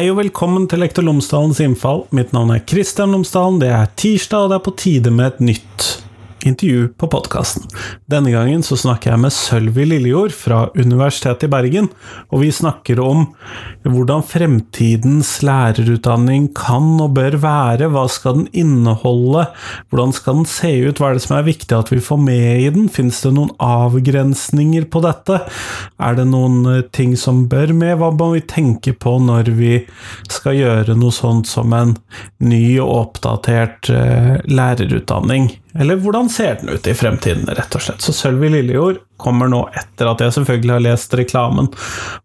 Hei 0.00 0.06
og 0.08 0.16
velkommen 0.16 0.62
til 0.64 0.80
Lektor 0.80 1.04
Lomsdalens 1.04 1.58
innfall. 1.60 2.06
Mitt 2.16 2.30
navn 2.32 2.54
er 2.54 2.62
Kristian 2.64 3.12
Lomsdalen. 3.12 3.58
Det 3.60 3.68
er 3.68 3.90
tirsdag, 4.00 4.46
og 4.46 4.48
det 4.48 4.56
er 4.56 4.62
på 4.64 4.72
tide 4.80 5.10
med 5.12 5.26
et 5.26 5.42
nytt 5.44 5.88
intervju 6.46 6.88
på 6.98 7.08
podkasten. 7.10 7.66
Denne 8.10 8.32
gangen 8.32 8.62
så 8.66 8.76
snakker 8.78 9.12
jeg 9.12 9.22
med 9.22 9.34
Sølvi 9.34 9.86
Lillejord 9.88 10.34
fra 10.34 10.62
Universitetet 10.78 11.46
i 11.46 11.50
Bergen, 11.52 11.90
og 12.30 12.44
vi 12.44 12.50
snakker 12.54 13.00
om 13.02 13.26
hvordan 13.84 14.24
fremtidens 14.26 15.38
lærerutdanning 15.46 16.50
kan 16.56 16.96
og 17.00 17.14
bør 17.18 17.38
være, 17.42 17.90
hva 17.92 18.06
skal 18.10 18.40
den 18.40 18.48
inneholde, 18.64 19.46
hvordan 19.92 20.14
skal 20.16 20.40
den 20.40 20.48
se 20.50 20.72
ut, 20.86 21.00
hva 21.00 21.10
er 21.10 21.18
det 21.18 21.24
som 21.26 21.36
er 21.38 21.48
viktig 21.48 21.76
at 21.76 21.92
vi 21.92 22.00
får 22.04 22.20
med 22.24 22.64
i 22.64 22.68
den, 22.72 22.90
finnes 22.92 23.20
det 23.24 23.34
noen 23.36 23.52
avgrensninger 23.64 24.88
på 24.90 25.04
dette, 25.04 25.40
er 26.00 26.18
det 26.18 26.28
noen 26.30 26.84
ting 26.94 27.16
som 27.20 27.46
bør 27.50 27.74
med, 27.76 27.96
hva 28.00 28.12
må 28.14 28.32
vi 28.36 28.44
tenke 28.44 28.94
på 28.96 29.16
når 29.22 29.52
vi 29.58 29.74
skal 30.30 30.58
gjøre 30.58 30.98
noe 30.98 31.14
sånt 31.14 31.50
som 31.50 31.72
en 31.76 31.96
ny 32.44 32.64
og 32.82 32.92
oppdatert 33.00 33.90
eh, 33.94 34.36
lærerutdanning? 34.50 35.50
Eller 35.74 36.00
hvordan 36.00 36.28
ser 36.32 36.58
den 36.60 36.72
ut 36.74 36.86
i 36.86 36.94
fremtiden, 36.94 37.46
rett 37.46 37.74
og 37.76 37.84
slett. 37.84 38.02
Så 38.02 38.14
Sølvi 38.16 38.50
Lillejord 38.50 39.02
kommer 39.20 39.50
nå 39.52 39.62
etter 39.76 40.10
at 40.10 40.22
jeg 40.24 40.34
selvfølgelig 40.38 40.74
har 40.74 40.84
lest 40.84 41.14
reklamen. 41.18 41.70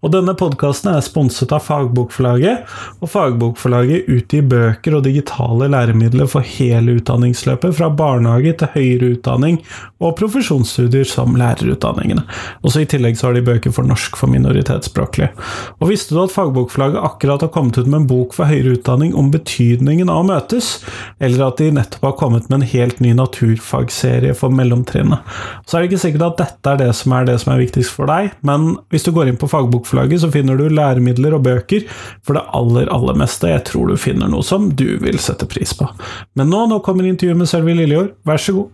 Og 0.01 0.13
denne 0.13 0.35
podkasten 0.37 0.93
er 0.93 1.05
sponset 1.05 1.53
av 1.55 1.63
Fagbokforlaget, 1.65 2.65
og 3.01 3.11
Fagbokforlaget 3.11 4.09
utgir 4.11 4.45
bøker 4.49 4.97
og 4.97 5.05
digitale 5.07 5.69
læremidler 5.71 6.29
for 6.31 6.45
hele 6.45 6.97
utdanningsløpet, 6.99 7.75
fra 7.75 7.89
barnehage 7.91 8.55
til 8.61 8.71
høyere 8.75 9.13
utdanning 9.15 9.59
og 10.03 10.15
profesjonsstudier 10.19 11.07
som 11.07 11.35
lærerutdanningene. 11.39 12.25
Også 12.65 12.83
I 12.83 12.89
tillegg 12.89 13.19
så 13.19 13.29
har 13.29 13.37
de 13.37 13.45
bøker 13.45 13.73
for 13.75 13.87
norsk 13.87 14.17
for 14.19 14.31
minoritetsspråklige. 14.31 15.31
Og 15.79 15.91
visste 15.91 16.15
du 16.15 16.21
at 16.23 16.33
Fagbokforlaget 16.33 17.03
akkurat 17.03 17.45
har 17.45 17.53
kommet 17.53 17.77
ut 17.79 17.89
med 17.89 18.03
en 18.03 18.09
bok 18.09 18.35
for 18.37 18.49
høyere 18.49 18.77
utdanning 18.77 19.15
om 19.17 19.31
betydningen 19.33 20.11
av 20.11 20.23
å 20.23 20.27
møtes, 20.29 20.71
eller 21.19 21.47
at 21.47 21.61
de 21.61 21.71
nettopp 21.75 22.09
har 22.09 22.17
kommet 22.19 22.49
med 22.49 22.61
en 22.61 22.69
helt 22.75 23.01
ny 23.03 23.13
naturfagserie 23.17 24.35
for 24.37 24.53
mellomtrinnet? 24.53 25.23
Så 25.65 25.77
er 25.77 25.83
det 25.83 25.91
ikke 25.91 26.03
sikkert 26.05 26.27
at 26.29 26.41
dette 26.43 26.73
er 26.73 26.81
det 26.81 26.84
det 26.85 26.93
som 26.97 27.13
er 27.17 27.27
det 27.27 27.39
som 27.41 27.53
er 27.53 27.61
viktigst 27.63 27.93
for 27.95 28.09
deg, 28.09 28.31
men 28.45 28.75
hvis 28.93 29.05
du 29.07 29.11
går 29.15 29.31
inn 29.31 29.39
på 29.41 29.49
fagbokforlaget, 29.51 30.21
så 30.23 30.31
finner 30.33 30.59
du 30.59 30.69
læremidler 30.69 31.35
og 31.37 31.45
bøker 31.47 31.85
for 32.25 32.37
det 32.37 32.45
aller, 32.55 32.89
aller 32.93 33.17
meste. 33.19 33.51
Jeg 33.51 33.65
tror 33.71 33.91
du 33.91 33.99
finner 33.99 34.31
noe 34.31 34.45
som 34.45 34.69
du 34.77 34.87
vil 35.01 35.19
sette 35.21 35.49
pris 35.49 35.75
på. 35.77 35.89
Men 36.37 36.51
nå, 36.53 36.65
nå 36.71 36.81
kommer 36.85 37.09
intervjuet 37.09 37.41
med 37.41 37.51
Sølvi 37.51 37.77
Lillejord, 37.81 38.13
vær 38.27 38.41
så 38.41 38.59
god. 38.61 38.73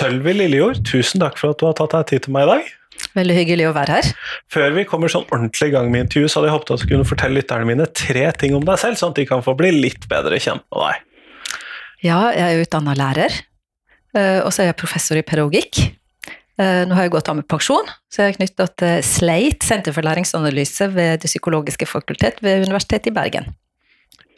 Sølvi 0.00 0.32
Lillejord, 0.32 0.84
tusen 0.88 1.20
takk 1.20 1.36
for 1.36 1.52
at 1.52 1.60
du 1.60 1.66
har 1.68 1.74
tatt 1.76 1.92
deg 1.96 2.06
tid 2.12 2.28
til 2.28 2.36
meg 2.36 2.46
i 2.46 2.52
dag. 2.54 2.76
Veldig 3.18 3.36
hyggelig 3.40 3.68
å 3.70 3.74
være 3.74 3.98
her. 3.98 4.08
Før 4.52 4.74
vi 4.76 4.86
kommer 4.88 5.10
sånn 5.10 5.26
ordentlig 5.28 5.70
i 5.70 5.74
gang 5.74 5.90
med 5.90 6.06
intervju, 6.06 6.28
så 6.30 6.38
hadde 6.38 6.50
jeg 6.50 6.56
håpet 6.56 6.74
at 6.74 6.82
du 6.82 6.90
kunne 6.92 7.08
fortelle 7.08 7.38
lytterne 7.40 7.68
mine 7.68 7.86
tre 7.90 8.26
ting 8.38 8.54
om 8.58 8.66
deg 8.66 8.78
selv, 8.82 8.98
sånn 9.00 9.14
at 9.14 9.18
de 9.18 9.28
kan 9.28 9.42
få 9.44 9.56
bli 9.58 9.72
litt 9.74 10.06
bedre 10.10 10.38
kjent 10.42 10.66
med 10.70 10.84
deg. 10.84 11.06
Ja, 12.06 12.20
jeg 12.32 12.44
er 12.46 12.62
utdanna 12.64 12.94
lærer, 12.96 13.40
eh, 14.16 14.38
og 14.44 14.52
så 14.54 14.62
er 14.62 14.70
jeg 14.70 14.78
professor 14.80 15.18
i 15.18 15.24
pedagogikk. 15.26 15.82
Eh, 16.60 16.82
nå 16.86 16.96
har 16.96 17.06
jeg 17.06 17.14
gått 17.16 17.28
av 17.32 17.38
med 17.38 17.48
pensjon, 17.50 17.88
så 18.12 18.22
jeg 18.22 18.34
er 18.34 18.38
knytta 18.38 18.68
til 18.80 19.02
SLEIT, 19.06 19.64
Senter 19.64 19.96
for 19.96 20.06
læringsanalyse 20.06 20.90
ved 20.92 21.22
Det 21.24 21.30
psykologiske 21.30 21.88
fakultet 21.88 22.42
ved 22.44 22.66
Universitetet 22.66 23.10
i 23.10 23.16
Bergen. 23.16 23.50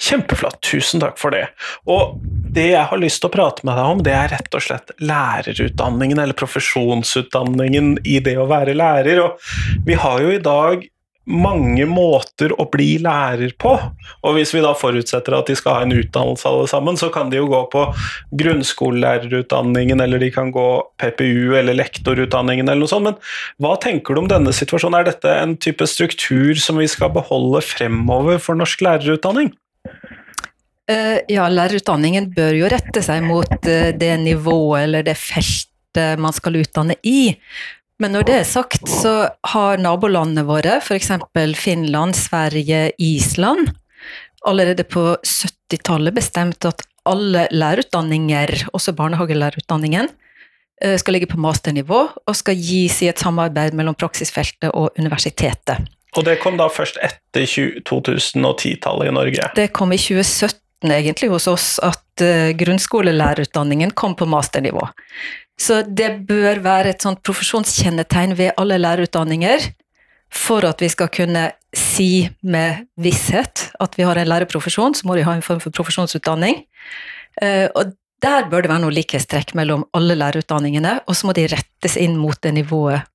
Kjempeflott, 0.01 0.61
tusen 0.65 1.03
takk 1.03 1.19
for 1.21 1.35
det. 1.35 1.47
Og 1.91 2.17
det 2.53 2.69
jeg 2.73 2.87
har 2.91 3.01
lyst 3.01 3.23
til 3.23 3.31
å 3.31 3.35
prate 3.35 3.67
med 3.67 3.79
deg 3.79 3.91
om, 3.95 4.01
det 4.05 4.15
er 4.17 4.33
rett 4.35 4.57
og 4.57 4.65
slett 4.65 4.95
lærerutdanningen, 5.01 6.21
eller 6.23 6.37
profesjonsutdanningen 6.39 7.95
i 8.05 8.19
det 8.25 8.37
å 8.41 8.49
være 8.51 8.77
lærer. 8.77 9.23
Og 9.23 9.85
vi 9.87 9.99
har 10.01 10.25
jo 10.25 10.35
i 10.35 10.43
dag 10.43 10.89
mange 11.31 11.85
måter 11.87 12.51
å 12.59 12.67
bli 12.71 12.97
lærer 13.03 13.55
på. 13.61 13.73
Og 14.27 14.35
hvis 14.37 14.53
vi 14.55 14.63
da 14.65 14.73
forutsetter 14.75 15.37
at 15.37 15.47
de 15.51 15.55
skal 15.59 15.79
ha 15.79 15.87
en 15.87 15.95
utdannelse 15.95 16.49
alle 16.51 16.67
sammen, 16.71 16.99
så 16.99 17.13
kan 17.15 17.31
de 17.31 17.39
jo 17.39 17.47
gå 17.53 17.63
på 17.73 17.85
grunnskolelærerutdanningen, 18.43 20.03
eller 20.03 20.23
de 20.23 20.33
kan 20.35 20.51
gå 20.55 20.67
PPU 20.99 21.55
eller 21.59 21.79
lektorutdanningen 21.79 22.67
eller 22.67 22.83
noe 22.83 22.91
sånt. 22.91 23.07
Men 23.07 23.63
hva 23.63 23.77
tenker 23.83 24.15
du 24.15 24.25
om 24.25 24.31
denne 24.31 24.55
situasjonen? 24.57 24.99
Er 24.99 25.11
dette 25.13 25.39
en 25.39 25.57
type 25.63 25.87
struktur 25.87 26.59
som 26.59 26.83
vi 26.83 26.91
skal 26.91 27.15
beholde 27.15 27.63
fremover 27.65 28.43
for 28.43 28.59
norsk 28.59 28.83
lærerutdanning? 28.85 29.55
Eh, 30.91 31.19
ja, 31.31 31.47
lærerutdanningen 31.49 32.31
bør 32.35 32.57
jo 32.57 32.71
rette 32.71 33.03
seg 33.05 33.23
mot 33.25 33.69
eh, 33.71 33.93
det 33.97 34.13
nivået 34.23 34.87
eller 34.87 35.07
det 35.07 35.15
feltet 35.19 36.19
man 36.21 36.35
skal 36.35 36.59
utdanne 36.63 36.97
i. 37.07 37.35
Men 38.03 38.17
når 38.17 38.27
det 38.27 38.35
er 38.41 38.49
sagt, 38.49 38.89
så 38.89 39.13
har 39.53 39.79
nabolandene 39.79 40.43
våre, 40.49 40.81
f.eks. 40.83 41.13
Finland, 41.61 42.17
Sverige, 42.19 42.89
Island, 42.99 43.71
allerede 44.49 44.83
på 44.89 45.13
70-tallet 45.23 46.17
bestemt 46.17 46.67
at 46.67 46.83
alle 47.07 47.47
lærerutdanninger, 47.55 48.67
også 48.75 48.95
barnehagelærerutdanningen, 48.99 50.11
eh, 50.83 50.99
skal 50.99 51.19
ligge 51.19 51.31
på 51.31 51.41
masternivå 51.41 52.03
og 52.11 52.39
skal 52.39 52.59
gis 52.59 53.01
i 53.03 53.11
et 53.13 53.23
samarbeid 53.23 53.79
mellom 53.79 53.95
praksisfeltet 53.95 54.73
og 54.75 54.99
universitetet. 54.99 55.87
Og 56.17 56.27
det 56.27 56.39
kom 56.43 56.59
da 56.61 56.69
først 56.73 56.99
etter 57.01 57.47
2010-tallet 57.49 59.09
i 59.09 59.15
Norge? 59.17 59.47
Det 59.57 59.71
kom 59.77 59.95
i 59.95 60.01
2017 60.01 60.93
egentlig 60.93 61.31
hos 61.33 61.47
oss 61.49 61.69
at 61.85 62.25
uh, 62.25 62.51
grunnskolelærerutdanningen 62.59 63.95
kom 63.97 64.17
på 64.19 64.29
masternivå. 64.29 64.85
Så 65.61 65.83
det 65.87 66.27
bør 66.29 66.61
være 66.65 66.93
et 66.93 67.05
sånt 67.05 67.23
profesjonskjennetegn 67.25 68.37
ved 68.37 68.53
alle 68.61 68.81
lærerutdanninger 68.81 69.71
for 70.33 70.65
at 70.65 70.81
vi 70.81 70.89
skal 70.93 71.11
kunne 71.13 71.51
si 71.77 72.27
med 72.43 72.87
visshet 73.01 73.69
at 73.81 73.97
vi 73.97 74.05
har 74.09 74.19
en 74.19 74.29
lærerprofesjon, 74.29 74.97
så 74.97 75.09
må 75.09 75.17
de 75.17 75.25
ha 75.25 75.37
en 75.37 75.45
form 75.45 75.61
for 75.65 75.73
profesjonsutdanning. 75.73 76.65
Uh, 77.41 77.69
og 77.73 77.97
der 78.23 78.47
bør 78.51 78.63
det 78.63 78.71
være 78.71 78.85
noe 78.85 78.95
likhetstrekk 78.95 79.57
mellom 79.59 79.87
alle 79.97 80.15
lærerutdanningene, 80.19 81.01
og 81.09 81.17
så 81.17 81.27
må 81.27 81.35
de 81.37 81.49
rettes 81.51 81.97
inn 81.99 82.15
mot 82.21 82.39
det 82.45 82.53
nivået 82.55 83.09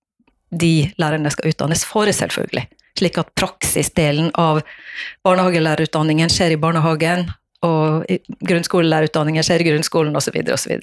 de 0.51 0.89
lærerne 0.99 1.31
skal 1.33 1.51
utdannes 1.51 1.83
for, 1.85 2.09
selvfølgelig 2.11 2.67
slik 2.97 3.17
at 3.21 3.33
praksisdelen 3.37 4.31
av 4.37 4.61
barnehagelærerutdanningen 5.25 6.31
skjer 6.33 6.55
i 6.55 6.61
barnehagen, 6.61 7.27
og 7.65 8.07
grunnskolelærerutdanningen 8.45 9.45
skjer 9.45 9.63
i 9.63 9.69
grunnskolen 9.71 10.17
osv. 10.17 10.39
osv. 10.53 10.75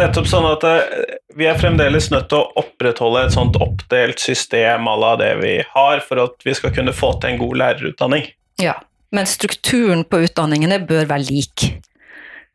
Nettopp 0.00 0.28
sånn 0.28 0.46
at 0.48 0.62
eh, 0.64 1.00
vi 1.36 1.48
er 1.48 1.58
fremdeles 1.60 2.08
nødt 2.14 2.30
til 2.32 2.40
å 2.40 2.62
opprettholde 2.62 3.26
et 3.26 3.34
sånt 3.34 3.58
oppdelt 3.60 4.22
system 4.24 4.88
à 4.88 4.94
la 4.96 5.12
det 5.20 5.34
vi 5.42 5.58
har, 5.74 6.00
for 6.06 6.22
at 6.22 6.46
vi 6.46 6.54
skal 6.56 6.72
kunne 6.72 6.94
få 6.96 7.12
til 7.20 7.34
en 7.34 7.42
god 7.42 7.60
lærerutdanning. 7.60 8.24
Ja, 8.62 8.78
men 9.12 9.28
strukturen 9.28 10.06
på 10.08 10.22
utdanningene 10.24 10.80
bør 10.88 11.10
være 11.10 11.28
lik. 11.28 11.68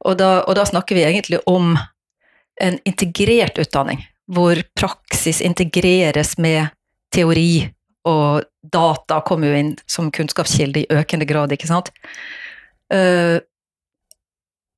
Og 0.05 0.17
da, 0.17 0.39
og 0.49 0.57
da 0.57 0.65
snakker 0.65 0.97
vi 0.97 1.05
egentlig 1.05 1.43
om 1.49 1.75
en 2.61 2.79
integrert 2.89 3.61
utdanning, 3.61 4.01
hvor 4.27 4.59
praksis 4.75 5.41
integreres 5.45 6.35
med 6.41 6.67
teori 7.15 7.67
og 8.07 8.43
data 8.63 9.19
kommer 9.25 9.51
jo 9.51 9.59
inn 9.59 9.73
som 9.89 10.11
kunnskapskilde 10.13 10.83
i 10.83 10.89
økende 10.99 11.27
grad, 11.27 11.51
ikke 11.55 11.69
sant. 11.69 11.91
Uh, 12.91 13.39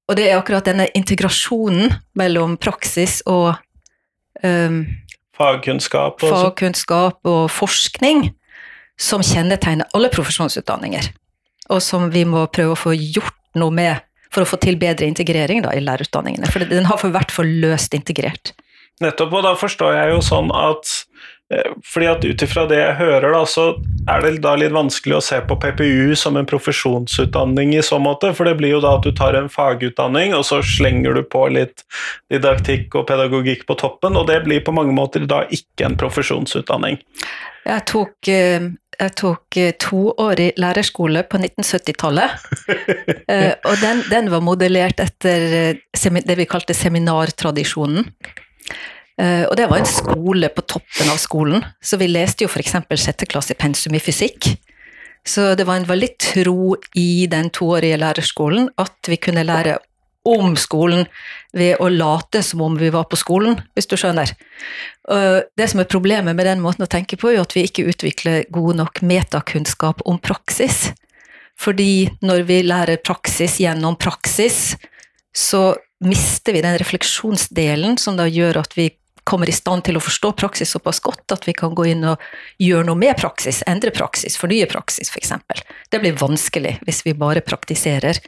og 0.09 0.17
det 0.17 0.25
er 0.25 0.39
akkurat 0.39 0.65
denne 0.65 0.87
integrasjonen 0.97 1.93
mellom 2.17 2.57
praksis 2.61 3.19
og 3.29 3.53
um, 4.41 4.81
Fagkunnskap, 5.39 6.19
og 6.25 6.33
fagkunnskap 6.33 7.29
og 7.29 7.45
forskning 7.53 8.25
som 8.99 9.21
kjennetegner 9.23 9.87
alle 9.95 10.09
profesjonsutdanninger, 10.11 11.05
og 11.71 11.79
som 11.85 12.09
vi 12.11 12.25
må 12.27 12.41
prøve 12.51 12.73
å 12.73 12.79
få 12.79 12.95
gjort 12.97 13.37
noe 13.55 13.71
med 13.71 14.01
for 14.33 14.43
å 14.43 14.49
få 14.49 14.59
til 14.61 14.75
bedre 14.81 15.07
integrering 15.07 15.63
da, 15.63 15.71
i 15.71 15.85
lærerutdanningene. 15.85 16.49
For 16.51 16.65
den 16.67 16.89
har 16.89 16.99
for 16.99 17.13
hvert 17.13 17.31
fall 17.33 17.47
løst 17.63 17.95
integrert. 17.95 18.51
Nettopp, 18.99 19.33
og 19.39 19.45
da 19.45 19.53
forstår 19.55 19.93
jeg 19.95 20.15
jo 20.15 20.23
sånn 20.25 20.49
at 20.55 20.91
Eh, 21.53 21.71
fordi 21.85 22.05
at 22.05 22.25
Ut 22.25 22.43
ifra 22.45 22.65
det 22.69 22.77
jeg 22.77 22.97
hører, 22.99 23.31
da, 23.33 23.41
så 23.49 23.63
er 24.09 24.21
det 24.21 24.41
da 24.43 24.53
litt 24.59 24.73
vanskelig 24.75 25.15
å 25.17 25.23
se 25.23 25.39
på 25.49 25.57
PPU 25.57 26.13
som 26.17 26.37
en 26.37 26.47
profesjonsutdanning 26.49 27.73
i 27.73 27.85
så 27.85 27.97
måte. 28.01 28.29
For 28.37 28.45
det 28.45 28.59
blir 28.59 28.75
jo 28.75 28.81
da 28.83 28.95
at 28.99 29.07
du 29.07 29.11
tar 29.17 29.37
en 29.37 29.49
fagutdanning, 29.49 30.35
og 30.37 30.45
så 30.45 30.61
slenger 30.65 31.17
du 31.17 31.23
på 31.25 31.47
litt 31.53 31.85
didaktikk 32.29 32.99
og 32.99 33.07
pedagogikk 33.09 33.65
på 33.69 33.77
toppen, 33.81 34.19
og 34.19 34.29
det 34.29 34.43
blir 34.45 34.61
på 34.65 34.75
mange 34.75 34.93
måter 34.95 35.25
da 35.29 35.41
ikke 35.49 35.87
en 35.89 35.97
profesjonsutdanning. 35.97 37.01
Jeg 37.65 37.83
tok, 37.89 38.13
eh, 38.29 38.67
jeg 38.99 39.15
tok 39.17 39.57
to 39.81 40.03
år 40.21 40.43
i 40.43 40.51
lærerskole 40.59 41.23
på 41.31 41.39
1970-tallet. 41.41 42.45
og 43.69 43.81
den, 43.81 44.03
den 44.11 44.29
var 44.29 44.45
modellert 44.45 45.01
etter 45.01 45.73
det 45.89 46.37
vi 46.37 46.47
kalte 46.49 46.77
seminartradisjonen. 46.77 48.05
Eh, 49.19 49.43
og 49.49 49.55
det 49.59 49.67
var 49.67 49.81
en 49.81 49.89
skole 49.89 50.49
på 50.53 50.63
toppen 50.75 51.11
av 51.11 51.19
skolen, 51.19 51.65
så 51.83 51.99
vi 51.99 52.07
leste 52.07 52.45
jo 52.45 52.51
f.eks. 52.51 52.77
sjette 52.95 53.27
klasse 53.27 53.57
pensum 53.59 53.97
i 53.97 54.03
fysikk. 54.03 54.53
Så 55.27 55.53
det 55.59 55.65
var 55.67 55.79
en 55.79 55.89
veldig 55.89 56.13
tro 56.21 56.75
i 56.97 57.27
den 57.29 57.51
toårige 57.51 57.99
lærerskolen 57.99 58.69
at 58.79 59.11
vi 59.11 59.19
kunne 59.19 59.43
lære 59.43 59.77
om 60.27 60.55
skolen 60.59 61.05
ved 61.55 61.79
å 61.83 61.89
late 61.91 62.41
som 62.45 62.61
om 62.63 62.77
vi 62.79 62.91
var 62.93 63.07
på 63.11 63.19
skolen, 63.19 63.59
hvis 63.75 63.87
du 63.89 63.95
skjønner. 63.99 64.31
Det 65.57 65.67
som 65.71 65.81
er 65.81 65.89
problemet 65.89 66.37
med 66.37 66.47
den 66.47 66.63
måten 66.63 66.85
å 66.85 66.91
tenke 66.91 67.17
på, 67.19 67.31
er 67.31 67.41
at 67.41 67.55
vi 67.55 67.65
ikke 67.67 67.87
utvikler 67.91 68.47
god 68.53 68.81
nok 68.81 69.01
metakunnskap 69.05 70.03
om 70.09 70.19
praksis. 70.21 70.91
Fordi 71.59 72.09
når 72.23 72.45
vi 72.47 72.61
lærer 72.67 73.01
praksis 73.03 73.57
gjennom 73.63 73.97
praksis, 73.99 74.77
så 75.35 75.73
mister 76.03 76.55
vi 76.55 76.63
den 76.63 76.77
refleksjonsdelen 76.79 77.97
som 77.99 78.19
da 78.19 78.27
gjør 78.29 78.61
at 78.61 78.75
vi 78.77 78.89
kommer 79.29 79.49
i 79.49 79.55
stand 79.55 79.85
til 79.87 79.99
å 79.99 80.03
forstå 80.03 80.33
praksis 80.39 80.73
såpass 80.75 81.01
godt 81.05 81.35
at 81.35 81.45
vi 81.47 81.53
kan 81.57 81.75
gå 81.77 81.85
inn 81.91 82.07
og 82.09 82.21
gjøre 82.61 82.87
noe 82.89 82.99
med 82.99 83.15
praksis, 83.19 83.61
endre 83.69 83.93
praksis, 83.95 84.39
fornye 84.41 84.67
praksis 84.71 85.13
f.eks. 85.13 85.35
For 85.45 85.63
det 85.93 86.01
blir 86.03 86.19
vanskelig 86.19 86.79
hvis 86.87 87.05
vi 87.05 87.17
bare 87.17 87.45
praktiserer, 87.45 88.19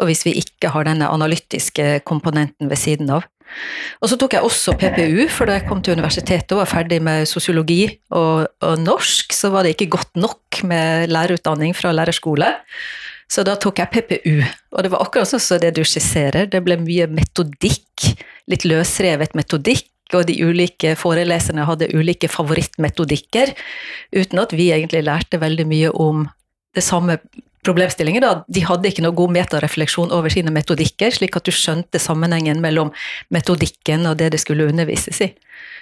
og 0.00 0.10
hvis 0.10 0.26
vi 0.26 0.36
ikke 0.40 0.72
har 0.74 0.88
denne 0.88 1.08
analytiske 1.08 2.00
komponenten 2.08 2.68
ved 2.72 2.80
siden 2.80 3.12
av. 3.16 3.24
Og 4.02 4.10
så 4.10 4.18
tok 4.20 4.34
jeg 4.36 4.44
også 4.44 4.74
PPU, 4.76 5.26
for 5.32 5.48
da 5.48 5.56
jeg 5.56 5.66
kom 5.68 5.80
til 5.84 5.96
universitetet 5.96 6.52
og 6.54 6.64
var 6.64 6.70
ferdig 6.70 6.98
med 7.04 7.28
sosiologi 7.30 7.84
og, 8.10 8.48
og 8.66 8.82
norsk, 8.82 9.32
så 9.32 9.52
var 9.54 9.64
det 9.64 9.76
ikke 9.76 9.92
godt 9.96 10.18
nok 10.18 10.62
med 10.68 11.12
lærerutdanning 11.14 11.76
fra 11.76 11.94
lærerskole. 11.94 12.50
Så 13.30 13.42
da 13.46 13.56
tok 13.58 13.80
jeg 13.82 13.90
PPU, 13.94 14.36
og 14.74 14.84
det 14.84 14.92
var 14.92 15.02
akkurat 15.02 15.30
sånn 15.30 15.42
som 15.42 15.62
det 15.62 15.72
du 15.78 15.82
skisserer. 15.86 16.46
Det 16.50 16.60
ble 16.62 16.76
mye 16.78 17.08
metodikk, 17.10 18.10
litt 18.50 18.66
løsrevet 18.68 19.34
metodikk, 19.38 19.88
og 20.14 20.26
de 20.28 20.36
ulike 20.44 20.94
foreleserne 20.98 21.66
hadde 21.66 21.90
ulike 21.96 22.28
favorittmetodikker, 22.30 23.52
uten 24.14 24.42
at 24.42 24.54
vi 24.54 24.70
egentlig 24.74 25.02
lærte 25.06 25.40
veldig 25.42 25.66
mye 25.66 25.90
om 25.90 26.26
det 26.76 26.84
samme 26.84 27.18
problemstillingen. 27.66 28.22
Da. 28.22 28.44
De 28.46 28.62
hadde 28.66 28.90
ikke 28.90 29.02
noe 29.04 29.16
god 29.16 29.34
metarefleksjon 29.34 30.14
over 30.14 30.32
sine 30.32 30.52
metodikker, 30.54 31.14
slik 31.14 31.38
at 31.38 31.48
du 31.48 31.54
skjønte 31.54 32.00
sammenhengen 32.02 32.62
mellom 32.62 32.92
metodikken 33.34 34.06
og 34.06 34.18
det 34.20 34.32
det 34.36 34.42
skulle 34.44 34.68
undervises 34.70 35.22
i. 35.24 35.32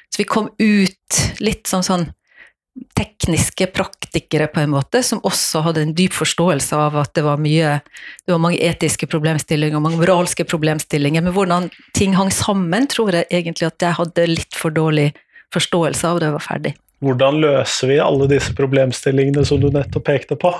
Så 0.09 0.23
vi 0.23 0.29
kom 0.31 0.49
ut 0.57 1.21
litt 1.45 1.69
sånn, 1.69 1.85
sånn 1.85 2.09
tekniske 2.99 3.69
praktikere, 4.15 4.47
på 4.47 4.61
en 4.61 4.71
måte, 4.71 5.03
som 5.03 5.21
også 5.23 5.63
hadde 5.65 5.83
en 5.83 5.95
dyp 5.95 6.13
forståelse 6.13 6.77
av 6.77 6.97
at 6.97 7.15
det 7.15 7.25
var 7.25 7.39
mye 7.39 7.81
Det 8.27 8.33
var 8.33 8.39
mange 8.39 8.59
etiske 8.59 9.07
problemstillinger 9.07 9.77
og 9.77 9.83
mange 9.83 9.99
moralske 9.99 10.45
problemstillinger, 10.45 11.23
men 11.23 11.33
hvordan 11.33 11.71
ting 11.95 12.15
hang 12.15 12.31
sammen, 12.31 12.87
tror 12.87 13.13
jeg 13.13 13.27
egentlig 13.31 13.67
at 13.67 13.83
jeg 13.83 13.95
hadde 13.99 14.27
litt 14.27 14.55
for 14.55 14.71
dårlig 14.71 15.13
forståelse 15.53 16.09
av 16.09 16.21
da 16.21 16.27
jeg 16.27 16.37
var 16.39 16.45
ferdig. 16.45 16.75
Hvordan 17.05 17.41
løser 17.41 17.89
vi 17.89 17.99
alle 18.01 18.29
disse 18.31 18.55
problemstillingene 18.55 19.45
som 19.45 19.61
du 19.61 19.69
nettopp 19.71 20.05
pekte 20.05 20.37
på, 20.37 20.55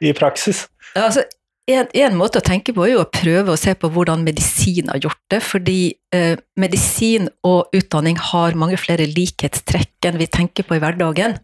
i 0.00 0.12
praksis? 0.12 0.66
Altså, 0.96 1.22
en, 1.68 1.88
en, 2.00 2.16
måte 2.16 2.40
å 2.40 2.44
tenke 2.44 2.72
på 2.74 2.84
er 2.86 2.94
jo 2.94 3.02
å 3.02 3.10
prøve 3.12 3.52
å 3.52 3.60
se 3.60 3.74
på 3.76 3.90
hvordan 3.92 4.24
medisin 4.26 4.88
har 4.88 5.00
gjort 5.04 5.20
det, 5.32 5.40
fordi 5.44 5.80
eh, 6.14 6.38
medisin 6.60 7.28
og 7.46 7.74
utdanning 7.76 8.18
har 8.30 8.56
mange 8.58 8.78
flere 8.80 9.08
likhetstrekk 9.10 10.08
enn 10.08 10.20
vi 10.20 10.30
tenker 10.32 10.64
på 10.64 10.78
i 10.78 10.82
hverdagen. 10.82 11.36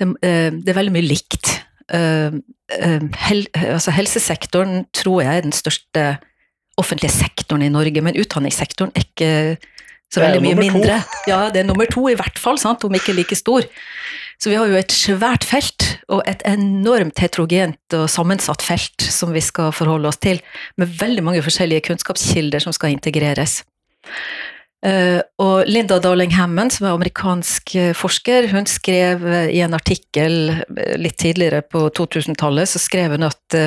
Det, 0.00 0.08
eh, 0.24 0.48
det 0.54 0.72
er 0.72 0.80
veldig 0.80 0.94
mye 0.96 1.08
likt. 1.10 1.52
Eh, 1.92 2.40
eh 2.76 3.06
hel, 3.26 3.44
altså 3.58 3.92
helsesektoren 3.92 4.86
tror 4.96 5.24
jeg 5.26 5.40
er 5.40 5.46
den 5.46 5.56
største 5.56 6.06
offentlige 6.80 7.12
sektoren 7.12 7.66
i 7.66 7.72
Norge, 7.72 8.00
men 8.00 8.16
utdanningssektoren 8.16 8.94
er 8.94 9.04
ikke 9.04 9.32
så 10.10 10.24
veldig 10.24 10.42
mye 10.42 10.58
mindre. 10.58 11.02
Ja, 11.28 11.44
det 11.52 11.62
er 11.62 11.68
nummer 11.68 11.86
to 11.90 12.08
i 12.10 12.16
hvert 12.18 12.38
fall, 12.40 12.58
sant? 12.58 12.84
om 12.86 12.96
ikke 12.96 13.14
like 13.14 13.36
stor. 13.38 13.66
Så 14.40 14.48
vi 14.48 14.56
har 14.56 14.70
jo 14.70 14.78
et 14.78 14.92
svært 14.94 15.44
felt, 15.44 15.84
og 16.08 16.22
et 16.28 16.40
enormt 16.48 17.20
heterogent 17.20 17.96
og 17.96 18.06
sammensatt 18.08 18.62
felt 18.64 19.04
som 19.04 19.34
vi 19.36 19.42
skal 19.44 19.68
forholde 19.76 20.08
oss 20.08 20.20
til, 20.22 20.40
med 20.80 20.94
veldig 21.00 21.24
mange 21.26 21.42
forskjellige 21.44 21.84
kunnskapskilder 21.90 22.64
som 22.64 22.72
skal 22.72 22.94
integreres. 22.94 23.60
Uh, 24.80 25.20
og 25.44 25.68
Linda 25.68 25.98
Darling 26.00 26.32
Hammond, 26.32 26.72
som 26.72 26.86
er 26.88 26.94
amerikansk 26.96 27.74
eh, 27.76 27.90
forsker, 27.92 28.48
hun 28.48 28.64
skrev 28.64 29.26
uh, 29.28 29.50
i 29.52 29.60
en 29.60 29.76
artikkel 29.76 30.54
litt 30.96 31.18
tidligere 31.20 31.60
på 31.60 31.90
2000-tallet, 31.98 32.70
så 32.70 32.80
skrev 32.80 33.18
hun 33.18 33.28
at 33.28 33.60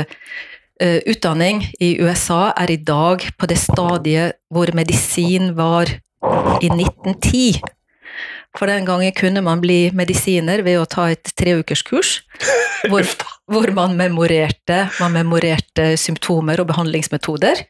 utdanning 0.84 1.62
i 1.86 1.94
USA 2.02 2.50
er 2.60 2.72
i 2.74 2.80
dag 2.81 3.22
på 3.38 3.48
det 3.48 3.60
stadiet 3.62 4.40
hvor 4.52 4.72
medisin 4.75 5.54
var 5.56 5.86
i 5.86 6.68
1910. 6.68 7.62
For 8.57 8.69
den 8.69 8.85
gangen 8.85 9.13
kunne 9.17 9.41
man 9.41 9.61
bli 9.63 9.88
medisiner 9.97 10.61
ved 10.65 10.77
å 10.77 10.89
ta 10.89 11.07
et 11.09 11.31
treukerskurs, 11.39 12.19
hvor, 12.91 13.07
hvor 13.50 13.71
man, 13.73 13.95
memorerte, 13.97 14.83
man 15.00 15.15
memorerte 15.15 15.94
symptomer 15.97 16.61
og 16.61 16.69
behandlingsmetoder. 16.69 17.63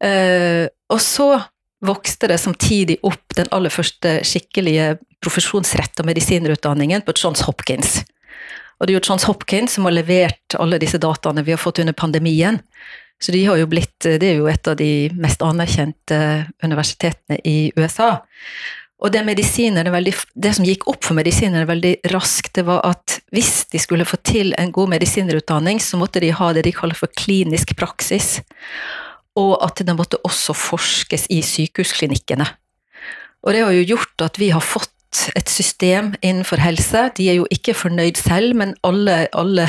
Uh, 0.00 0.70
og 0.88 1.00
så 1.04 1.32
vokste 1.84 2.28
det 2.30 2.38
samtidig 2.40 2.98
opp 3.08 3.34
den 3.36 3.50
aller 3.54 3.72
første 3.72 4.20
skikkelige 4.26 4.94
profesjonsretta 5.20 6.04
medisinerutdanningen 6.06 7.04
på 7.04 7.14
Johns 7.16 7.44
Hopkins. 7.48 8.00
Og 8.80 8.86
det 8.86 8.94
er 8.94 8.98
jo 9.00 9.06
Johns 9.10 9.26
Hopkins 9.28 9.76
som 9.76 9.88
har 9.88 9.96
levert 9.96 10.56
alle 10.60 10.80
disse 10.80 11.00
dataene 11.00 11.44
vi 11.44 11.52
har 11.52 11.60
fått 11.60 11.82
under 11.82 11.96
pandemien. 11.96 12.60
Så 13.20 13.32
de 13.32 13.42
har 13.44 13.58
jo 13.60 13.68
blitt, 13.68 13.98
det 14.00 14.24
er 14.24 14.38
jo 14.38 14.48
et 14.48 14.68
av 14.68 14.78
de 14.80 15.10
mest 15.20 15.42
anerkjente 15.44 16.20
universitetene 16.64 17.36
i 17.44 17.72
USA. 17.76 18.22
Og 19.00 19.12
det, 19.14 19.22
veldig, 19.24 20.12
det, 20.34 20.52
som 20.56 20.66
gikk 20.68 20.84
opp 20.90 21.06
for 21.06 21.16
medisinerne 21.16 21.64
veldig 21.68 21.94
raskt, 22.12 22.52
det 22.58 22.66
var 22.68 22.82
at 22.84 23.16
hvis 23.32 23.64
de 23.72 23.80
skulle 23.80 24.04
få 24.04 24.18
til 24.26 24.52
en 24.60 24.72
god 24.76 24.92
medisinerutdanning, 24.92 25.80
så 25.80 25.96
måtte 25.96 26.20
de 26.20 26.34
ha 26.36 26.50
det 26.52 26.66
de 26.66 26.74
kaller 26.76 26.98
for 26.98 27.12
klinisk 27.16 27.72
praksis. 27.80 28.42
Og 29.40 29.56
at 29.64 29.80
det 29.86 29.96
måtte 29.96 30.20
også 30.26 30.52
forskes 30.52 31.30
i 31.32 31.40
sykehusklinikkene. 31.46 32.48
Og 33.40 33.56
det 33.56 33.62
har 33.64 33.72
jo 33.72 33.86
gjort 33.94 34.26
at 34.26 34.40
vi 34.40 34.50
har 34.52 34.60
fått 34.64 34.92
et 35.34 35.48
system 35.50 36.12
innenfor 36.20 36.60
helse. 36.62 37.06
De 37.16 37.30
er 37.32 37.40
jo 37.40 37.46
ikke 37.50 37.74
fornøyd 37.74 38.20
selv, 38.20 38.52
men 38.60 38.76
alle, 38.86 39.24
alle, 39.32 39.64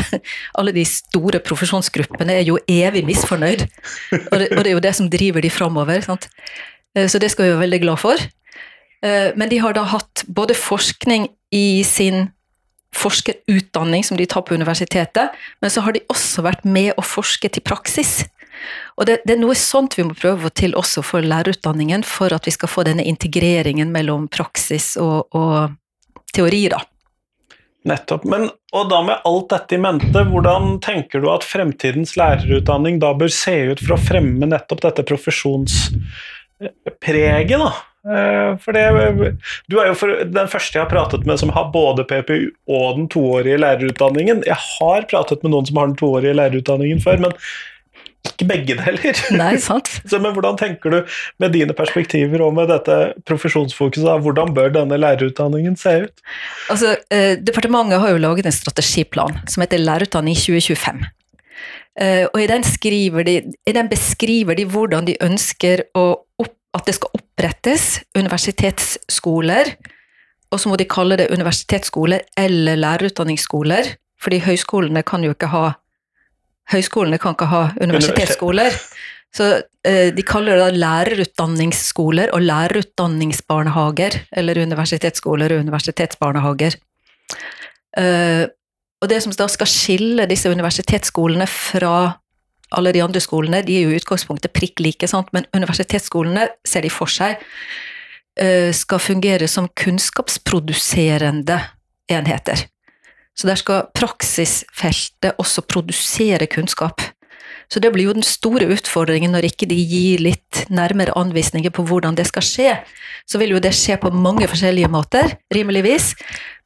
alle 0.60 0.76
de 0.76 0.84
store 0.86 1.40
profesjonsgruppene 1.46 2.36
er 2.42 2.46
jo 2.50 2.60
evig 2.68 3.06
misfornøyd. 3.08 3.64
Og 4.28 4.36
det, 4.38 4.52
og 4.52 4.60
det 4.60 4.68
er 4.68 4.76
jo 4.76 4.84
det 4.84 4.94
som 5.00 5.10
driver 5.10 5.42
de 5.42 5.54
framover. 5.54 6.04
Sant? 6.06 6.30
så 6.92 7.20
det 7.24 7.32
skal 7.32 7.46
vi 7.46 7.52
være 7.54 7.64
veldig 7.64 7.82
glad 7.86 8.00
for. 8.02 8.30
Eh, 9.06 9.32
men 9.36 9.50
de 9.50 9.62
har 9.62 9.78
da 9.78 9.86
hatt 9.90 10.26
både 10.28 10.58
forskning 10.58 11.30
i 11.52 11.84
sin 11.88 12.30
forskerutdanning 12.96 14.04
som 14.04 14.18
de 14.20 14.26
tar 14.26 14.42
på 14.42 14.56
universitetet, 14.56 15.30
men 15.62 15.72
så 15.72 15.82
har 15.82 15.92
de 15.96 16.00
også 16.12 16.42
vært 16.46 16.64
med 16.68 16.94
å 17.00 17.02
forske 17.06 17.50
til 17.50 17.64
praksis. 17.64 18.26
Og 19.00 19.06
det, 19.08 19.22
det, 19.26 19.34
er 19.36 19.42
noe 19.42 19.56
sånt 19.58 19.98
vi 19.98 20.04
må 20.06 20.14
prøve 20.18 20.38
å 20.38 20.44
få 20.46 20.50
til 20.62 20.76
også 20.78 21.02
for 21.06 21.22
lærerutdanningen, 21.26 22.04
for 22.06 22.34
at 22.36 22.48
vi 22.48 22.52
skal 22.54 22.70
få 22.70 22.84
denne 22.86 23.04
integreringen 23.08 23.92
mellom 23.94 24.28
praksis 24.32 24.98
og, 25.02 25.28
og 25.34 25.72
teori, 26.36 26.70
da. 26.74 26.80
Nettopp. 27.90 28.24
Men, 28.30 28.50
og 28.78 28.84
da 28.92 29.00
med 29.08 29.18
alt 29.26 29.50
dette 29.50 29.74
i 29.74 29.82
mente, 29.82 30.22
hvordan 30.30 30.78
tenker 30.86 31.20
du 31.24 31.28
at 31.34 31.48
fremtidens 31.48 32.14
lærerutdanning 32.20 33.00
da 33.02 33.10
bør 33.18 33.32
se 33.34 33.56
ut 33.72 33.82
for 33.82 33.96
å 33.96 34.04
fremme 34.04 34.46
nettopp 34.52 34.82
dette 34.86 35.02
profesjonspreget, 35.10 37.58
da? 37.58 37.72
Eh, 38.02 38.54
for 38.58 38.74
det, 38.74 39.34
du 39.70 39.78
er 39.78 39.92
jo 39.92 39.98
for, 39.98 40.24
den 40.26 40.48
første 40.50 40.80
jeg 40.80 40.86
har 40.88 40.94
pratet 40.94 41.28
med 41.30 41.38
som 41.42 41.52
har 41.54 41.70
både 41.74 42.06
PPU 42.10 42.50
og 42.72 42.98
den 42.98 43.10
toårige 43.14 43.60
lærerutdanningen. 43.62 44.42
Jeg 44.48 44.58
har 44.58 45.06
pratet 45.12 45.44
med 45.44 45.54
noen 45.54 45.70
som 45.70 45.78
har 45.78 45.92
den 45.92 46.00
toårige 46.00 46.34
lærerutdanningen 46.40 47.04
før, 47.04 47.22
men 47.28 47.38
ikke 48.26 48.48
begge 48.50 48.78
deler. 48.78 49.22
Nei, 49.42 49.54
sant. 49.62 49.90
Så, 50.10 50.20
men 50.22 50.34
hvordan 50.36 50.58
tenker 50.60 50.94
du 50.94 51.16
med 51.42 51.54
dine 51.56 51.76
perspektiver 51.78 52.44
og 52.46 52.56
med 52.58 52.70
dette 52.74 52.98
profesjonsfokuset, 53.30 54.10
hvordan 54.26 54.54
bør 54.58 54.74
denne 54.82 54.98
lærerutdanningen 55.02 55.78
se 55.80 55.96
ut? 56.08 56.28
Altså, 56.74 56.96
eh, 57.14 57.38
Departementet 57.42 58.02
har 58.02 58.14
jo 58.14 58.22
laget 58.22 58.50
en 58.50 58.56
strategiplan 58.56 59.42
som 59.48 59.66
heter 59.66 59.82
Lærerutdanning 59.82 60.38
2025. 60.38 61.06
Eh, 62.00 62.26
og 62.30 62.38
i 62.40 62.48
den, 62.48 62.64
de, 62.64 63.38
i 63.68 63.74
den 63.76 63.90
beskriver 63.92 64.56
de 64.56 64.66
hvordan 64.70 65.10
de 65.10 65.18
ønsker 65.22 65.84
å 65.98 66.06
at 66.78 66.88
det 66.88 66.96
skal 66.98 67.18
opprettes 67.18 68.02
universitetsskoler, 68.18 69.74
og 70.52 70.60
så 70.60 70.72
må 70.72 70.78
de 70.80 70.88
kalle 70.90 71.18
det 71.20 71.32
universitetsskoler 71.32 72.26
eller 72.40 72.80
lærerutdanningsskoler, 72.80 73.96
fordi 74.22 74.42
høyskolene 74.46 75.04
kan 75.08 75.24
jo 75.26 75.36
ikke 75.36 75.52
ha 75.54 75.70
Høyskolene 76.72 77.18
kan 77.20 77.34
ikke 77.34 77.50
ha 77.52 77.62
universitetsskoler. 77.84 78.76
Så 79.36 79.48
eh, 79.84 80.14
de 80.16 80.24
kaller 80.24 80.56
det 80.56 80.62
da 80.62 80.78
lærerutdanningsskoler 80.84 82.32
og 82.32 82.46
lærerutdanningsbarnehager, 82.46 84.16
eller 84.40 84.62
universitetsskoler 84.62 85.52
og 85.52 85.66
universitetsbarnehager. 85.66 86.78
Eh, 87.98 88.46
og 89.02 89.10
det 89.10 89.20
som 89.24 89.34
da 89.36 89.50
skal 89.52 89.68
skille 89.68 90.30
disse 90.30 90.52
universitetsskolene 90.52 91.48
fra 91.50 91.96
alle 92.72 92.94
de 92.96 93.04
andre 93.04 93.22
skolene 93.24 93.62
de 93.66 93.78
er 93.78 93.86
jo 93.86 93.94
i 93.94 94.00
utgangspunktet 94.00 94.54
prikk 94.56 94.82
like, 94.84 95.08
men 95.36 95.48
universitetsskolene 95.56 96.48
ser 96.68 96.86
de 96.86 96.92
for 96.94 97.12
seg 97.12 97.40
uh, 97.40 98.72
skal 98.76 99.02
fungere 99.04 99.48
som 99.52 99.70
kunnskapsproduserende 99.76 101.60
enheter. 102.12 102.68
Så 103.36 103.48
der 103.48 103.60
skal 103.60 103.88
praksisfeltet 103.96 105.40
også 105.40 105.64
produsere 105.64 106.48
kunnskap. 106.52 107.02
Så 107.72 107.80
det 107.80 107.94
blir 107.96 108.10
jo 108.10 108.16
den 108.18 108.26
store 108.28 108.68
utfordringen 108.74 109.32
når 109.32 109.48
ikke 109.48 109.68
de 109.72 109.78
gir 109.80 110.20
litt 110.20 110.66
nærmere 110.68 111.16
anvisninger 111.16 111.72
på 111.72 111.86
hvordan 111.88 112.18
det 112.20 112.26
skal 112.28 112.44
skje. 112.44 112.74
Så 113.24 113.40
vil 113.40 113.56
jo 113.56 113.62
det 113.64 113.72
skje 113.78 113.96
på 114.02 114.12
mange 114.12 114.48
forskjellige 114.52 114.92
måter, 114.92 115.38
rimeligvis. 115.56 116.12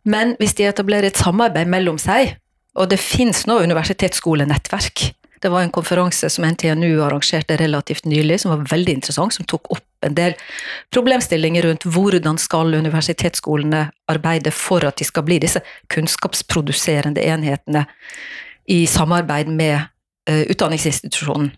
Men 0.10 0.34
hvis 0.42 0.58
de 0.58 0.66
etablerer 0.66 1.12
et 1.12 1.22
samarbeid 1.22 1.70
mellom 1.70 2.00
seg, 2.02 2.34
og 2.76 2.90
det 2.90 2.98
finnes 3.00 3.46
nå 3.48 3.60
universitetsskolenettverk 3.62 5.12
det 5.46 5.52
var 5.54 5.62
en 5.62 5.74
konferanse 5.74 6.30
som 6.30 6.46
NTNU 6.48 7.04
arrangerte 7.06 7.58
relativt 7.62 8.06
nylig, 8.10 8.40
som 8.42 8.52
var 8.52 8.64
veldig 8.72 8.96
interessant, 8.98 9.34
som 9.34 9.46
tok 9.46 9.70
opp 9.76 10.06
en 10.06 10.16
del 10.18 10.34
problemstillinger 10.94 11.68
rundt 11.68 11.86
hvordan 11.86 12.40
skal 12.42 12.74
universitetsskolene 12.74 13.84
arbeide 14.10 14.54
for 14.54 14.86
at 14.90 14.98
de 14.98 15.06
skal 15.06 15.26
bli 15.28 15.38
disse 15.44 15.62
kunnskapsproduserende 15.94 17.22
enhetene 17.22 17.86
i 18.74 18.86
samarbeid 18.90 19.52
med 19.54 19.78
uh, 19.78 20.44
utdanningsinstitusjonen. 20.50 21.52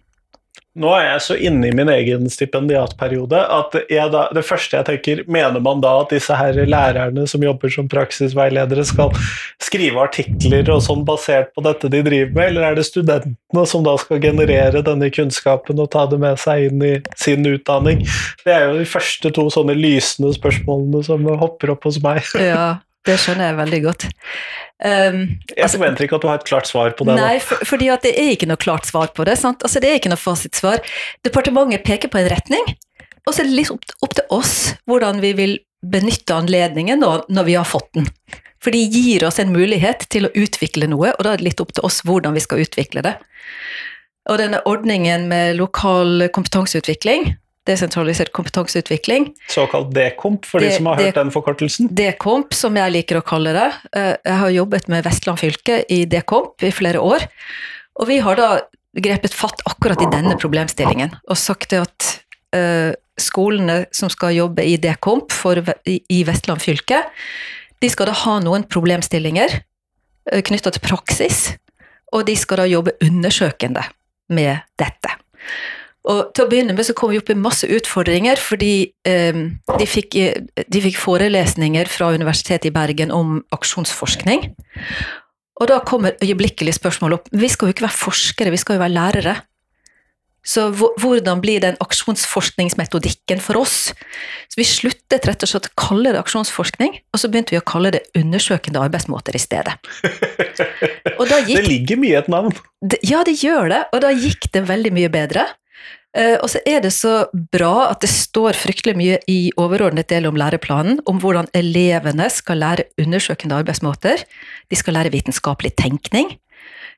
Nå 0.78 0.92
er 0.94 1.08
jeg 1.08 1.24
så 1.26 1.38
inne 1.50 1.70
i 1.70 1.76
min 1.76 1.90
egen 1.90 2.28
stipendiatperiode 2.30 3.40
at 3.54 3.76
da, 4.14 4.24
det 4.36 4.44
første 4.46 4.78
jeg 4.78 4.88
tenker, 4.88 5.24
mener 5.30 5.62
man 5.64 5.82
da 5.82 5.96
at 6.04 6.14
disse 6.14 6.36
her 6.38 6.60
lærerne 6.70 7.26
som 7.30 7.44
jobber 7.44 7.74
som 7.74 7.90
praksisveiledere, 7.90 8.86
skal 8.86 9.14
skrive 9.64 10.04
artikler 10.04 10.70
og 10.74 10.84
sånn 10.86 11.04
basert 11.08 11.50
på 11.56 11.64
dette 11.66 11.90
de 11.92 12.04
driver 12.06 12.34
med, 12.36 12.52
eller 12.52 12.70
er 12.70 12.78
det 12.78 12.86
studentene 12.88 13.66
som 13.70 13.86
da 13.86 13.96
skal 14.02 14.22
generere 14.22 14.84
denne 14.86 15.10
kunnskapen 15.14 15.82
og 15.82 15.92
ta 15.96 16.06
det 16.12 16.22
med 16.22 16.38
seg 16.42 16.70
inn 16.70 16.84
i 16.86 16.96
sin 17.18 17.48
utdanning? 17.50 18.06
Det 18.46 18.54
er 18.54 18.68
jo 18.70 18.78
de 18.78 18.90
første 18.90 19.34
to 19.34 19.48
sånne 19.54 19.76
lysende 19.78 20.34
spørsmålene 20.38 21.04
som 21.08 21.26
hopper 21.42 21.74
opp 21.74 21.90
hos 21.90 22.02
meg. 22.06 22.22
Ja, 22.38 22.78
det 23.08 23.18
skjønner 23.22 23.50
jeg 23.50 23.58
veldig 23.58 23.82
godt. 23.86 24.08
Um, 24.78 25.22
jeg 25.50 25.64
altså, 25.64 25.80
forventer 25.80 26.06
ikke 26.06 26.18
at 26.20 26.26
du 26.26 26.30
har 26.30 26.42
et 26.42 26.50
klart 26.50 26.70
svar 26.70 26.92
på 26.98 27.08
det. 27.08 27.16
Nei, 27.18 27.38
for, 27.42 27.64
fordi 27.66 27.90
det 28.04 28.14
er 28.14 28.34
ikke 28.36 28.50
noe 28.50 28.62
klart 28.62 28.90
svar 28.90 29.10
på 29.16 29.26
det. 29.28 29.38
Altså, 29.42 29.82
det 29.82 29.90
er 29.90 30.02
ikke 30.02 30.12
noe 30.14 30.22
fasitsvar. 30.22 30.84
Departementet 31.26 31.86
peker 31.88 32.12
på 32.14 32.22
en 32.22 32.30
retning, 32.34 32.76
og 33.26 33.34
så 33.34 33.42
er 33.42 33.50
det 33.50 33.58
litt 33.58 33.74
opp, 33.74 33.88
opp 34.06 34.20
til 34.20 34.36
oss 34.38 34.58
hvordan 34.90 35.24
vi 35.24 35.34
vil 35.38 35.58
benytte 35.88 36.36
anledningen 36.36 37.02
nå, 37.02 37.14
når 37.30 37.48
vi 37.48 37.58
har 37.58 37.68
fått 37.68 37.90
den. 37.98 38.10
For 38.64 38.74
de 38.74 38.82
gir 38.82 39.26
oss 39.28 39.40
en 39.40 39.54
mulighet 39.54 40.08
til 40.12 40.28
å 40.28 40.34
utvikle 40.36 40.90
noe, 40.90 41.14
og 41.14 41.26
da 41.26 41.34
er 41.34 41.42
det 41.42 41.52
litt 41.52 41.62
opp 41.64 41.74
til 41.78 41.86
oss 41.88 42.02
hvordan 42.08 42.36
vi 42.38 42.44
skal 42.44 42.64
utvikle 42.64 43.04
det. 43.06 43.18
Og 44.28 44.42
denne 44.42 44.60
ordningen 44.68 45.28
med 45.30 45.56
lokal 45.60 46.28
kompetanseutvikling, 46.36 47.30
desentralisert 47.68 48.32
kompetanseutvikling. 48.36 49.30
Såkalt 49.52 49.92
DKOMP, 49.96 50.48
for 50.48 50.64
de 50.64 50.72
som 50.76 50.90
har 50.92 51.02
hørt 51.02 51.20
den 51.20 51.34
forkortelsen? 51.34 51.92
DKOMP, 51.92 52.56
som 52.56 52.80
jeg 52.80 52.96
liker 52.96 53.20
å 53.20 53.26
kalle 53.28 53.54
det. 53.56 53.68
Eh, 53.92 54.14
jeg 54.16 54.40
har 54.44 54.56
jobbet 54.56 54.90
med 54.92 55.06
Vestland 55.08 55.42
fylke 55.42 55.82
i 55.94 56.06
DKOMP 56.10 56.68
i 56.68 56.74
flere 56.74 57.04
år. 57.04 57.28
Og 57.98 58.10
vi 58.10 58.20
har 58.24 58.40
da 58.40 58.50
grepet 58.98 59.36
fatt 59.36 59.62
akkurat 59.70 60.02
i 60.02 60.10
denne 60.12 60.38
problemstillingen 60.40 61.14
og 61.28 61.38
sagt 61.38 61.76
at 61.78 62.10
uh, 62.56 62.94
skolene 63.20 63.84
som 63.96 64.12
skal 64.14 64.36
jobbe 64.38 64.66
i 64.66 64.78
DKOMP 64.82 65.34
for, 65.34 65.62
i 65.86 66.20
Vestland 66.26 66.64
fylke, 66.64 67.04
de 67.82 67.90
skal 67.94 68.10
da 68.10 68.18
ha 68.24 68.38
noen 68.42 68.66
problemstillinger 68.70 69.60
uh, 69.60 69.62
eh, 70.32 70.44
knytta 70.46 70.74
til 70.74 70.86
praksis, 70.86 71.42
og 72.14 72.26
de 72.30 72.38
skal 72.40 72.64
da 72.64 72.70
jobbe 72.70 72.96
undersøkende 73.06 73.86
med 74.34 74.66
dette. 74.80 75.14
Og 76.08 76.32
til 76.36 76.46
å 76.46 76.50
begynne 76.50 76.76
med 76.76 76.88
så 76.88 76.96
kom 76.96 77.12
vi 77.12 77.20
opp 77.20 77.32
i 77.34 77.38
masse 77.38 77.68
utfordringer, 77.68 78.40
fordi 78.40 78.74
eh, 79.08 79.42
de, 79.68 79.88
fikk, 79.90 80.16
de, 80.56 80.84
fikk, 80.86 81.00
forelesninger 81.02 81.92
fra 81.92 82.14
Universitetet 82.16 82.70
i 82.70 82.76
Bergen 82.76 83.12
om 83.12 83.42
aksjonsforskning. 83.56 84.48
Og 85.58 85.70
da 85.72 85.82
kommer 85.84 86.16
øyeblikkelig 86.24 86.78
spørsmål 86.78 87.18
opp. 87.18 87.30
Vi 87.34 87.50
skal 87.52 87.70
jo 87.70 87.76
ikke 87.76 87.88
være 87.88 88.00
forskere, 88.00 88.54
vi 88.54 88.62
skal 88.62 88.78
jo 88.78 88.86
være 88.86 88.96
lærere. 88.96 89.38
Så 90.48 90.70
hvordan 90.72 91.42
blir 91.44 91.60
den 91.60 91.76
aksjonsforskningsmetodikken 91.84 93.42
for 93.44 93.60
oss? 93.60 93.90
Så 94.48 94.62
Vi 94.62 94.64
sluttet 94.64 95.28
rett 95.28 95.44
og 95.44 95.52
slett 95.52 95.68
å 95.68 95.76
kalle 95.76 96.14
det 96.16 96.22
aksjonsforskning, 96.22 96.96
og 97.12 97.20
så 97.20 97.28
begynte 97.28 97.52
vi 97.52 97.60
å 97.60 97.68
kalle 97.68 97.92
det 97.98 98.06
undersøkende 98.16 98.80
arbeidsmåter 98.80 99.36
i 99.36 99.44
stedet. 99.44 99.76
Gikk, 101.18 101.58
det 101.58 101.68
ligger 101.68 102.00
mye 102.00 102.14
i 102.14 102.18
et 102.20 102.28
navn. 102.32 102.54
Ja, 103.06 103.24
det 103.28 103.36
gjør 103.42 103.68
det, 103.72 103.80
og 103.92 104.02
da 104.06 104.12
gikk 104.14 104.48
det 104.54 104.64
veldig 104.70 104.92
mye 104.96 105.10
bedre. 105.12 105.44
Eh, 106.18 106.36
og 106.42 106.50
så 106.50 106.62
er 106.66 106.82
det 106.82 106.94
så 106.96 107.28
bra 107.54 107.92
at 107.92 108.02
det 108.02 108.10
står 108.10 108.58
fryktelig 108.58 108.96
mye 108.98 109.20
i 109.30 109.52
overordnet 109.60 110.10
del 110.10 110.26
om 110.30 110.38
læreplanen, 110.40 111.02
om 111.06 111.22
hvordan 111.22 111.50
elevene 111.58 112.30
skal 112.34 112.64
lære 112.64 112.88
undersøkende 113.02 113.60
arbeidsmåter. 113.62 114.26
De 114.72 114.80
skal 114.80 114.98
lære 114.98 115.14
vitenskapelig 115.14 115.76
tenkning. 115.78 116.34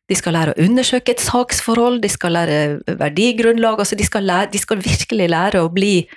De 0.10 0.18
skal 0.18 0.34
lære 0.34 0.56
å 0.56 0.66
undersøke 0.66 1.14
et 1.14 1.22
saksforhold, 1.22 2.00
de 2.02 2.10
skal 2.10 2.34
lære 2.34 2.60
verdigrunnlag. 2.88 3.78
altså 3.84 3.96
De 4.00 4.08
skal, 4.08 4.24
lære, 4.26 4.50
de 4.54 4.62
skal 4.62 4.82
virkelig 4.82 5.28
lære 5.30 5.62
å 5.62 5.70
bli 5.70 6.08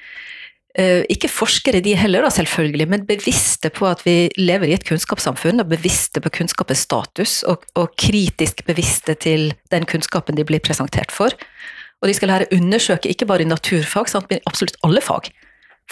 uh, 0.79 1.03
ikke 1.13 1.29
forskere 1.29 1.83
de 1.85 1.93
heller, 1.99 2.25
da, 2.25 2.31
selvfølgelig, 2.33 2.87
men 2.89 3.05
bevisste 3.05 3.69
på 3.75 3.91
at 3.91 4.01
vi 4.07 4.31
lever 4.41 4.71
i 4.71 4.77
et 4.79 4.87
kunnskapssamfunn, 4.89 5.61
og 5.61 5.75
bevisste 5.75 6.23
på 6.25 6.33
kunnskapens 6.39 6.87
status, 6.87 7.43
og, 7.45 7.67
og 7.77 7.93
kritisk 8.01 8.65
bevisste 8.65 9.19
til 9.21 9.51
den 9.75 9.85
kunnskapen 9.85 10.41
de 10.41 10.49
blir 10.49 10.65
presentert 10.65 11.13
for. 11.13 11.37
Og 12.03 12.11
de 12.11 12.17
skal 12.19 12.33
lære 12.33 12.49
å 12.49 12.59
undersøke 12.59 13.11
ikke 13.13 13.29
bare 13.31 13.47
i 13.47 13.49
naturfag, 13.49 14.11
sant, 14.11 14.27
men 14.31 14.43
absolutt 14.51 14.79
alle 14.87 15.03
fag. 15.05 15.31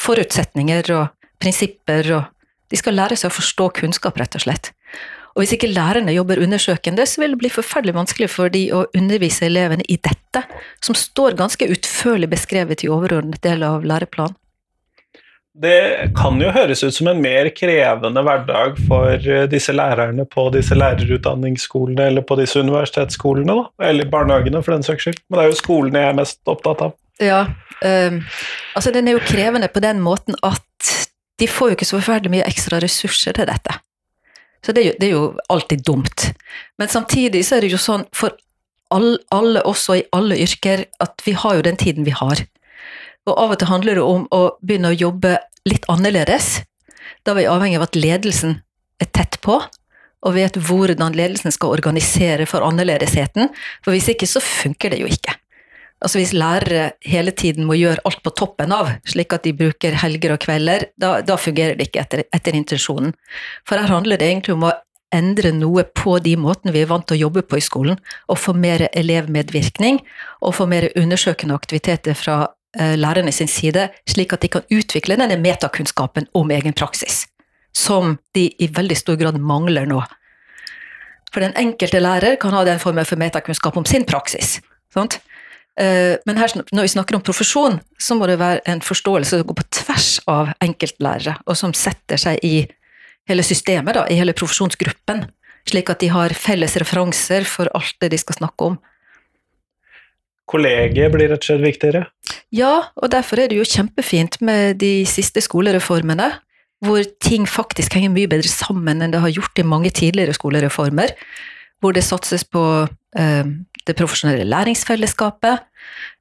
Forutsetninger 0.00 0.90
og 0.96 1.08
prinsipper 1.42 2.12
og 2.18 2.36
De 2.70 2.78
skal 2.78 2.94
lære 2.94 3.16
seg 3.18 3.32
å 3.32 3.34
forstå 3.34 3.64
kunnskap, 3.80 4.14
rett 4.20 4.36
og 4.38 4.44
slett. 4.44 4.68
Og 5.34 5.40
hvis 5.42 5.56
ikke 5.56 5.72
lærerne 5.72 6.12
jobber 6.14 6.38
undersøkende, 6.38 7.02
så 7.02 7.18
vil 7.18 7.32
det 7.34 7.40
bli 7.40 7.50
forferdelig 7.50 7.96
vanskelig 7.96 8.28
for 8.30 8.52
de 8.54 8.60
å 8.70 8.84
undervise 8.94 9.48
elevene 9.48 9.82
i 9.90 9.96
dette, 9.98 10.44
som 10.78 10.94
står 10.94 11.34
ganske 11.40 11.66
utførlig 11.66 12.28
beskrevet 12.30 12.84
i 12.86 12.90
overordnet 12.94 13.42
del 13.42 13.66
av 13.66 13.82
læreplanen. 13.82 14.38
Det 15.52 16.12
kan 16.14 16.38
jo 16.38 16.52
høres 16.54 16.84
ut 16.84 16.94
som 16.94 17.08
en 17.10 17.20
mer 17.22 17.48
krevende 17.50 18.22
hverdag 18.22 18.76
for 18.86 19.16
eh, 19.18 19.48
disse 19.50 19.74
lærerne 19.74 20.22
på 20.30 20.46
disse 20.54 20.76
lærerutdanningsskolene 20.78 22.06
eller 22.06 22.22
på 22.26 22.36
disse 22.38 22.62
universitetsskolene, 22.62 23.56
da. 23.58 23.88
eller 23.90 24.10
barnehagene 24.12 24.62
for 24.62 24.76
den 24.76 24.86
saks 24.86 25.08
skyld. 25.08 25.18
Men 25.28 25.40
det 25.40 25.44
er 25.44 25.50
jo 25.50 25.58
skolene 25.58 26.04
jeg 26.04 26.12
er 26.12 26.20
mest 26.20 26.40
opptatt 26.54 26.84
av. 26.86 26.94
Ja, 27.20 27.40
um, 27.82 28.20
altså 28.78 28.92
den 28.94 29.10
er 29.10 29.18
jo 29.18 29.26
krevende 29.26 29.68
på 29.68 29.82
den 29.84 29.98
måten 30.00 30.38
at 30.46 30.92
de 31.40 31.48
får 31.48 31.72
jo 31.72 31.76
ikke 31.76 31.88
så 31.88 31.98
forferdelig 31.98 32.32
mye 32.36 32.46
ekstra 32.46 32.78
ressurser 32.80 33.34
til 33.36 33.48
dette. 33.50 33.74
Så 34.64 34.72
det 34.76 34.82
er, 34.84 34.86
jo, 34.90 34.94
det 35.00 35.08
er 35.08 35.12
jo 35.16 35.26
alltid 35.52 35.82
dumt. 35.84 36.30
Men 36.78 36.88
samtidig 36.92 37.42
så 37.48 37.56
er 37.56 37.64
det 37.64 37.72
jo 37.72 37.80
sånn 37.80 38.06
for 38.16 38.36
alle, 38.94 39.18
alle 39.34 39.62
også 39.66 39.96
i 39.98 40.06
alle 40.16 40.38
yrker 40.42 40.84
at 41.00 41.22
vi 41.24 41.34
har 41.38 41.58
jo 41.58 41.64
den 41.64 41.78
tiden 41.80 42.06
vi 42.06 42.14
har. 42.14 42.42
Og 43.30 43.38
av 43.38 43.52
og 43.54 43.60
til 43.60 43.70
handler 43.70 44.00
det 44.00 44.06
om 44.06 44.24
å 44.34 44.40
begynne 44.64 44.90
å 44.90 44.96
jobbe 44.96 45.36
litt 45.68 45.86
annerledes. 45.92 46.64
Da 47.22 47.32
er 47.32 47.38
vi 47.38 47.50
avhengig 47.50 47.78
av 47.78 47.86
at 47.86 47.98
ledelsen 47.98 48.56
er 49.00 49.10
tett 49.14 49.38
på, 49.44 49.60
og 50.20 50.34
vet 50.36 50.58
hvordan 50.58 51.14
ledelsen 51.16 51.54
skal 51.54 51.76
organisere 51.76 52.48
for 52.48 52.64
annerledesheten. 52.66 53.52
For 53.84 53.94
hvis 53.94 54.10
ikke, 54.12 54.28
så 54.28 54.42
funker 54.44 54.92
det 54.92 55.00
jo 55.04 55.08
ikke. 55.08 55.36
Altså 56.00 56.16
Hvis 56.16 56.32
lærere 56.32 56.92
hele 57.04 57.30
tiden 57.30 57.66
må 57.68 57.76
gjøre 57.76 58.00
alt 58.08 58.22
på 58.24 58.32
toppen 58.32 58.72
av, 58.72 58.88
slik 59.04 59.34
at 59.36 59.44
de 59.44 59.52
bruker 59.56 59.98
helger 60.00 60.32
og 60.32 60.40
kvelder, 60.40 60.86
da, 60.96 61.18
da 61.20 61.36
fungerer 61.36 61.76
det 61.76 61.90
ikke 61.90 62.00
etter, 62.00 62.22
etter, 62.32 62.56
intensjonen. 62.56 63.12
For 63.68 63.76
her 63.76 63.92
handler 63.92 64.16
det 64.16 64.30
egentlig 64.30 64.56
om 64.56 64.64
å 64.64 64.76
endre 65.12 65.52
noe 65.52 65.84
på 65.84 66.16
de 66.24 66.36
måtene 66.40 66.72
vi 66.72 66.84
er 66.84 66.88
vant 66.88 67.04
til 67.04 67.18
å 67.18 67.26
jobbe 67.26 67.44
på 67.44 67.58
i 67.60 67.64
skolen, 67.64 68.00
og 68.32 68.40
få 68.40 68.54
mer 68.56 68.86
elevmedvirkning, 68.96 70.00
og 70.40 70.56
få 70.56 70.68
mer 70.70 70.88
undersøkende 70.96 71.58
aktiviteter 71.58 72.16
fra 72.16 72.46
lærerne 72.78 73.32
sin 73.32 73.48
side, 73.50 73.88
slik 74.08 74.32
at 74.32 74.44
de 74.44 74.48
kan 74.48 74.66
utvikle 74.70 75.16
denne 75.18 75.38
metakunnskapen 75.40 76.28
om 76.34 76.50
egen 76.54 76.74
praksis, 76.76 77.24
som 77.74 78.18
de 78.34 78.46
i 78.58 78.68
veldig 78.70 78.96
stor 78.98 79.18
grad 79.18 79.38
mangler 79.42 79.88
nå. 79.90 80.02
For 81.30 81.42
den 81.42 81.54
enkelte 81.58 82.02
lærer 82.02 82.36
kan 82.42 82.54
ha 82.54 82.64
den 82.66 82.78
formen 82.82 83.06
for 83.06 83.18
metakunnskap 83.18 83.76
om 83.78 83.86
sin 83.86 84.06
praksis. 84.06 84.58
Sant? 84.94 85.20
Eh, 85.78 86.18
men 86.26 86.38
her, 86.38 86.50
når 86.74 86.86
vi 86.86 86.92
snakker 86.94 87.16
om 87.16 87.22
profesjon, 87.22 87.78
så 87.98 88.16
må 88.18 88.26
det 88.26 88.40
være 88.40 88.64
en 88.70 88.82
forståelse 88.82 89.38
som 89.38 89.46
går 89.46 89.60
på 89.60 89.68
tvers 89.80 90.10
av 90.30 90.50
enkeltlærere, 90.62 91.38
og 91.46 91.58
som 91.58 91.74
setter 91.74 92.18
seg 92.18 92.42
i 92.46 92.64
hele 93.30 93.46
systemet, 93.46 93.94
da, 93.94 94.06
i 94.10 94.18
hele 94.18 94.34
profesjonsgruppen, 94.34 95.28
slik 95.70 95.90
at 95.92 96.02
de 96.02 96.10
har 96.10 96.34
felles 96.34 96.74
referanser 96.82 97.46
for 97.46 97.70
alt 97.78 97.94
det 98.02 98.10
de 98.14 98.18
skal 98.18 98.40
snakke 98.40 98.72
om 98.72 98.80
kollegiet 100.50 101.12
blir 101.14 101.30
rett 101.30 101.44
og 101.44 101.46
slett 101.46 101.62
viktigere? 101.62 102.04
Ja, 102.50 102.90
og 102.98 103.12
derfor 103.12 103.38
er 103.38 103.50
det 103.50 103.60
jo 103.60 103.66
kjempefint 103.66 104.40
med 104.42 104.80
de 104.82 105.04
siste 105.06 105.42
skolereformene, 105.42 106.32
hvor 106.82 107.04
ting 107.22 107.46
faktisk 107.48 107.94
henger 107.94 108.10
mye 108.14 108.30
bedre 108.30 108.50
sammen 108.50 109.04
enn 109.04 109.12
det 109.12 109.20
har 109.22 109.32
gjort 109.34 109.60
i 109.60 109.66
mange 109.66 109.92
tidligere 109.94 110.34
skolereformer. 110.34 111.12
Hvor 111.80 111.94
det 111.96 112.02
satses 112.04 112.42
på 112.44 112.62
eh, 113.16 113.50
det 113.86 113.96
profesjonelle 113.96 114.48
læringsfellesskapet. 114.48 115.62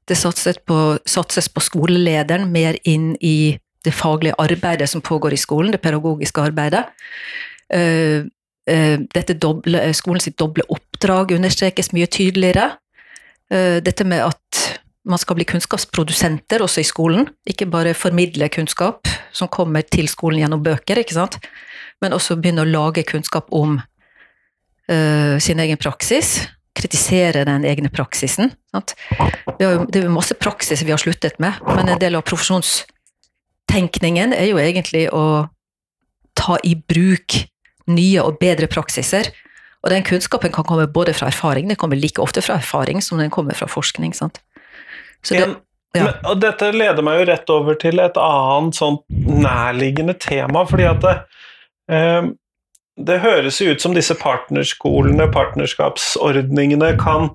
Det 0.08 0.16
satses 0.16 0.60
på, 0.66 0.98
satses 1.06 1.48
på 1.52 1.62
skolelederen 1.64 2.46
mer 2.52 2.78
inn 2.84 3.14
i 3.20 3.58
det 3.84 3.94
faglige 3.96 4.36
arbeidet 4.38 4.88
som 4.88 5.02
pågår 5.02 5.34
i 5.34 5.40
skolen, 5.40 5.72
det 5.72 5.82
pedagogiske 5.82 6.40
arbeidet. 6.40 6.84
Eh, 7.72 8.28
dette 9.16 9.34
doble, 9.40 9.82
skolen 9.96 10.22
sitt 10.22 10.38
doble 10.38 10.62
oppdrag 10.70 11.32
understrekes 11.34 11.90
mye 11.96 12.06
tydeligere. 12.06 12.68
Dette 13.50 14.04
med 14.06 14.22
at 14.22 14.39
man 15.10 15.18
skal 15.20 15.36
bli 15.38 15.46
kunnskapsprodusenter 15.48 16.62
også 16.64 16.80
i 16.82 16.88
skolen, 16.88 17.28
ikke 17.48 17.66
bare 17.70 17.98
formidle 17.98 18.48
kunnskap 18.52 19.08
som 19.36 19.48
kommer 19.52 19.82
til 19.86 20.08
skolen 20.10 20.40
gjennom 20.42 20.64
bøker, 20.64 20.96
ikke 21.02 21.18
sant? 21.18 21.34
men 22.00 22.16
også 22.16 22.40
begynne 22.40 22.64
å 22.64 22.70
lage 22.70 23.02
kunnskap 23.04 23.46
om 23.52 23.70
uh, 23.76 25.36
sin 25.42 25.60
egen 25.60 25.78
praksis. 25.80 26.48
Kritisere 26.76 27.44
den 27.44 27.64
egne 27.68 27.88
praksisen. 27.92 28.50
Sant? 28.72 28.94
Vi 29.58 29.64
har 29.66 29.72
jo, 29.74 29.84
det 29.84 30.00
er 30.00 30.08
masse 30.12 30.34
praksis 30.38 30.84
vi 30.86 30.92
har 30.94 31.00
sluttet 31.02 31.38
med, 31.42 31.52
men 31.68 31.88
en 31.92 32.00
del 32.00 32.14
av 32.16 32.22
profesjonstenkningen 32.30 34.32
er 34.32 34.46
jo 34.48 34.58
egentlig 34.62 35.04
å 35.12 35.48
ta 36.38 36.56
i 36.64 36.74
bruk 36.78 37.50
nye 37.90 38.22
og 38.24 38.38
bedre 38.40 38.66
praksiser. 38.70 39.28
Og 39.84 39.92
den 39.92 40.04
kunnskapen 40.04 40.52
kan 40.52 40.64
komme 40.68 40.88
både 40.92 41.12
fra 41.16 41.28
erfaring, 41.28 41.68
den 41.68 41.78
kommer 41.80 42.00
like 42.00 42.20
ofte 42.22 42.42
fra 42.44 42.54
erfaring 42.60 43.00
som 43.04 43.20
den 43.20 43.32
kommer 43.32 43.56
fra 43.56 43.68
forskning. 43.68 44.14
sant? 44.16 44.40
Det, 45.28 45.40
ja. 45.40 46.04
Men, 46.04 46.12
og 46.30 46.38
dette 46.42 46.70
leder 46.72 47.04
meg 47.04 47.20
jo 47.20 47.26
rett 47.32 47.50
over 47.52 47.78
til 47.80 47.98
et 48.02 48.18
annet 48.20 48.78
sånt 48.78 49.02
nærliggende 49.10 50.14
tema, 50.22 50.62
fordi 50.68 50.86
at 50.90 51.02
det, 51.04 51.16
eh, 51.90 52.30
det 53.00 53.18
høres 53.24 53.60
jo 53.62 53.72
ut 53.72 53.82
som 53.82 53.94
disse 53.96 54.14
partnerskolene, 54.20 55.26
partnerskapsordningene, 55.32 56.92
kan 57.00 57.30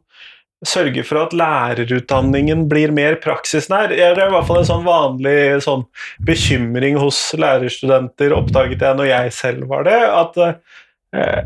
sørge 0.65 1.04
for 1.06 1.20
at 1.25 1.34
lærerutdanningen 1.36 2.65
blir 2.72 2.94
mer 2.96 3.18
praksisnær. 3.22 3.92
Det 3.92 4.00
er 4.01 4.15
i 4.18 4.32
hvert 4.34 4.48
fall 4.48 4.62
en 4.62 4.70
sånn 4.70 4.86
vanlig 4.88 5.38
sånn 5.65 5.84
bekymring 6.25 6.98
hos 7.01 7.20
lærerstudenter, 7.38 8.34
oppdaget 8.36 8.86
jeg 8.86 9.00
når 9.00 9.12
jeg 9.12 9.36
selv 9.36 9.70
var 9.72 9.86
det, 9.89 10.00
at 10.00 10.39
eh, 10.46 11.44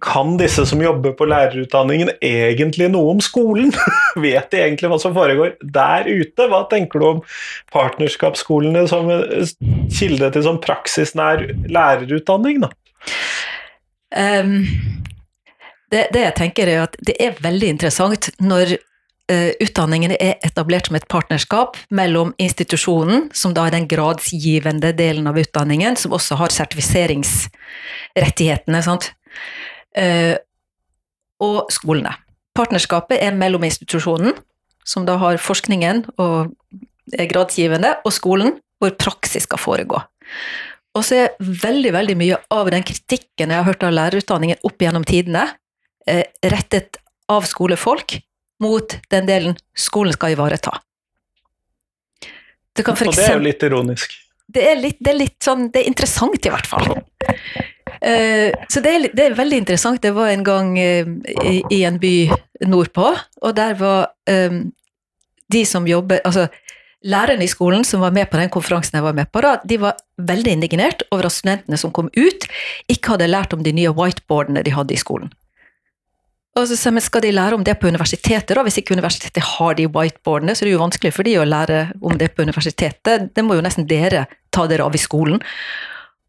kan 0.00 0.38
disse 0.40 0.64
som 0.66 0.80
jobber 0.80 1.12
på 1.12 1.26
lærerutdanningen 1.28 2.08
egentlig 2.24 2.88
noe 2.92 3.10
om 3.12 3.20
skolen? 3.20 3.72
Vet 4.24 4.50
de 4.52 4.58
egentlig 4.62 4.88
hva 4.88 4.98
som 5.00 5.14
foregår 5.16 5.50
der 5.60 6.04
ute? 6.08 6.48
Hva 6.48 6.68
tenker 6.70 6.98
du 6.98 7.06
om 7.10 7.20
partnerskapsskolene 7.74 8.88
som 8.88 9.10
kilde 9.92 10.30
til 10.32 10.42
sånn 10.48 10.60
praksisnær 10.64 11.38
lærerutdanning? 11.68 12.60
Da? 12.64 12.68
Um, 14.16 14.64
det, 15.92 16.08
det, 16.14 16.22
jeg 16.24 16.34
tenker 16.40 16.66
er 16.72 16.78
at 16.86 16.94
det 17.04 17.16
er 17.20 17.44
veldig 17.44 17.68
interessant 17.76 18.32
når 18.40 18.80
uh, 18.80 19.52
utdanningene 19.60 20.16
er 20.16 20.40
etablert 20.48 20.88
som 20.88 20.96
et 20.96 21.10
partnerskap 21.12 21.76
mellom 21.92 22.32
institusjonen, 22.40 23.28
som 23.36 23.52
da 23.52 23.68
er 23.68 23.76
den 23.76 23.84
gradsgivende 23.90 24.96
delen 24.96 25.28
av 25.28 25.36
utdanningen, 25.44 25.92
som 26.00 26.16
også 26.16 26.40
har 26.40 26.48
sertifiseringsrettighetene. 26.56 28.80
sant? 28.80 29.12
Eh, 29.98 30.36
og 31.42 31.72
skolene. 31.74 32.14
Partnerskapet 32.56 33.20
er 33.22 33.34
mellom 33.36 33.64
institusjonen, 33.66 34.36
som 34.84 35.06
da 35.08 35.16
har 35.20 35.40
forskningen 35.40 36.04
og 36.20 36.52
er 37.18 37.28
gradsgivende, 37.30 37.96
og 38.06 38.14
skolen, 38.14 38.56
hvor 38.82 38.94
praksis 38.98 39.46
skal 39.46 39.60
foregå. 39.60 40.00
Og 40.92 41.04
så 41.06 41.22
er 41.22 41.36
veldig 41.40 41.92
veldig 41.94 42.16
mye 42.20 42.38
av 42.52 42.70
den 42.72 42.84
kritikken 42.84 43.52
jeg 43.52 43.58
har 43.58 43.68
hørt 43.68 43.84
av 43.86 43.94
lærerutdanningen 43.96 44.60
opp 44.68 44.82
gjennom 44.82 45.06
tidene, 45.08 45.46
eh, 46.06 46.24
rettet 46.44 46.98
av 47.32 47.46
skolefolk 47.48 48.18
mot 48.62 48.96
den 49.10 49.28
delen 49.28 49.56
skolen 49.74 50.12
skal 50.12 50.36
ivareta. 50.36 50.76
Det 52.72 52.86
og 52.88 52.96
det 52.96 53.24
er 53.24 53.34
jo 53.36 53.44
litt 53.44 53.64
ironisk. 53.66 54.14
Det 54.52 54.62
er 54.64 54.78
litt, 54.80 54.96
det 55.00 55.10
er 55.12 55.16
litt 55.16 55.44
sånn 55.44 55.66
Det 55.72 55.82
er 55.82 55.88
interessant, 55.90 56.40
i 56.44 56.52
hvert 56.52 56.68
fall. 56.68 57.02
Eh, 58.02 58.50
så 58.68 58.82
det 58.82 58.92
er, 58.92 59.08
det 59.14 59.24
er, 59.24 59.38
veldig 59.38 59.62
interessant. 59.62 60.02
Det 60.02 60.10
var 60.16 60.32
en 60.32 60.44
gang 60.46 60.74
eh, 60.80 61.06
i, 61.70 61.82
en 61.86 62.00
by 62.02 62.16
nordpå, 62.66 63.12
og 63.42 63.54
der 63.56 63.76
var 63.78 64.10
um, 64.30 64.64
de 65.52 65.64
som 65.66 65.86
jobber 65.86 66.20
Altså 66.24 66.46
lærerne 67.02 67.42
i 67.42 67.50
skolen 67.50 67.84
som 67.84 68.00
var 68.00 68.14
med 68.14 68.28
på 68.30 68.38
den 68.38 68.50
konferansen 68.50 68.96
jeg 68.96 69.04
var 69.04 69.14
med 69.16 69.30
på, 69.32 69.42
da, 69.42 69.56
de 69.66 69.78
var 69.82 69.98
veldig 70.22 70.52
indignert 70.54 71.02
over 71.10 71.26
at 71.26 71.34
studentene 71.34 71.78
som 71.78 71.90
kom 71.90 72.10
ut, 72.14 72.46
ikke 72.88 73.14
hadde 73.14 73.30
lært 73.30 73.54
om 73.54 73.64
de 73.66 73.72
nye 73.74 73.90
whiteboardene 73.90 74.62
de 74.62 74.74
hadde 74.74 74.94
i 74.94 75.00
skolen. 75.00 75.32
Og 76.58 76.68
så 76.68 76.90
men 76.92 77.00
Skal 77.00 77.22
de 77.22 77.32
lære 77.32 77.54
om 77.54 77.64
det 77.64 77.78
på 77.80 77.88
universitetet, 77.88 78.54
da? 78.54 78.62
Hvis 78.62 78.76
ikke 78.78 78.94
universitetet 78.94 79.42
har 79.42 79.74
de 79.74 79.86
whiteboardene, 79.88 80.54
så 80.54 80.64
er 80.64 80.68
det 80.68 80.74
jo 80.74 80.82
vanskelig 80.84 81.12
for 81.16 81.24
de 81.24 81.38
å 81.40 81.48
lære 81.48 81.92
om 82.02 82.18
det 82.18 82.34
på 82.36 82.42
universitetet. 82.42 83.30
Det 83.34 83.44
må 83.44 83.56
jo 83.56 83.64
nesten 83.64 83.88
dere 83.88 84.26
ta 84.52 84.66
dere 84.68 84.84
av 84.84 84.94
i 84.94 85.00
skolen. 85.00 85.40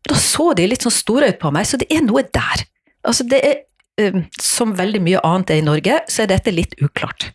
Da 0.09 0.17
så 0.19 0.51
de 0.57 0.67
litt 0.67 0.83
sånn 0.83 0.93
store 0.93 1.31
ut 1.31 1.39
på 1.41 1.51
meg, 1.55 1.67
så 1.67 1.79
det 1.79 1.87
er 1.93 2.03
noe 2.05 2.25
der. 2.35 2.65
Altså 3.07 3.25
det 3.27 3.39
er, 3.43 3.61
um, 4.01 4.25
Som 4.39 4.75
veldig 4.79 5.01
mye 5.03 5.23
annet 5.23 5.53
er 5.53 5.61
i 5.61 5.65
Norge, 5.65 6.01
så 6.11 6.23
er 6.23 6.31
dette 6.33 6.53
litt 6.53 6.75
uklart. 6.83 7.31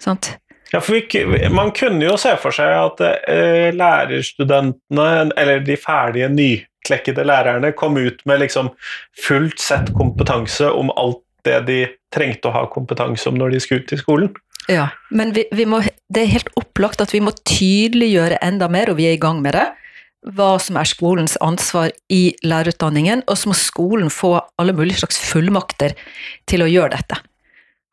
Sant? 0.00 0.34
Ja, 0.72 0.80
for 0.80 0.94
vi, 0.94 1.48
Man 1.50 1.72
kunne 1.76 2.04
jo 2.06 2.16
se 2.20 2.36
for 2.40 2.54
seg 2.54 2.70
at 2.70 3.00
eh, 3.02 3.70
lærerstudentene, 3.74 5.08
eller 5.36 5.64
de 5.66 5.76
ferdige 5.80 6.28
nyklekkede 6.30 7.24
lærerne, 7.26 7.72
kom 7.72 7.98
ut 7.98 8.22
med 8.28 8.44
liksom 8.44 8.70
fullt 9.26 9.58
sett 9.60 9.90
kompetanse 9.98 10.70
om 10.70 10.92
alt 10.96 11.24
det 11.48 11.58
de 11.66 11.80
trengte 12.14 12.50
å 12.50 12.54
ha 12.54 12.66
kompetanse 12.70 13.28
om 13.30 13.38
når 13.40 13.56
de 13.56 13.64
skulle 13.64 13.84
ut 13.84 13.96
i 13.96 14.00
skolen. 14.00 14.30
Ja, 14.70 14.90
men 15.10 15.32
vi, 15.34 15.46
vi 15.56 15.64
må, 15.66 15.80
det 16.12 16.22
er 16.22 16.34
helt 16.36 16.50
opplagt 16.60 17.00
at 17.02 17.14
vi 17.14 17.22
må 17.24 17.32
tydeliggjøre 17.48 18.38
enda 18.44 18.68
mer, 18.70 18.92
og 18.92 19.00
vi 19.00 19.08
er 19.08 19.16
i 19.16 19.22
gang 19.22 19.40
med 19.42 19.56
det 19.56 19.66
hva 20.20 20.54
som 20.60 20.76
er 20.76 20.88
skolens 20.88 21.38
ansvar 21.40 21.92
i 22.12 22.34
lærerutdanningen, 22.44 23.24
og 23.26 23.38
så 23.38 23.50
må 23.50 23.56
skolen 23.56 24.12
få 24.12 24.34
alle 24.60 24.74
mulige 24.76 25.00
slags 25.00 25.20
fullmakter 25.30 25.96
til 26.50 26.64
å 26.64 26.68
gjøre 26.68 26.96
dette. 26.98 27.20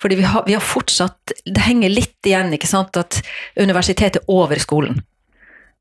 Fordi 0.01 0.17
vi 0.19 0.25
har, 0.29 0.43
vi 0.45 0.53
har 0.53 0.61
fortsatt 0.61 1.31
Det 1.41 1.61
henger 1.65 1.89
litt 1.89 2.27
igjen, 2.29 2.51
ikke 2.53 2.69
sant, 2.69 2.97
at 2.99 3.21
universitetet 3.57 4.21
er 4.21 4.33
over 4.33 4.59
skolen. 4.61 4.99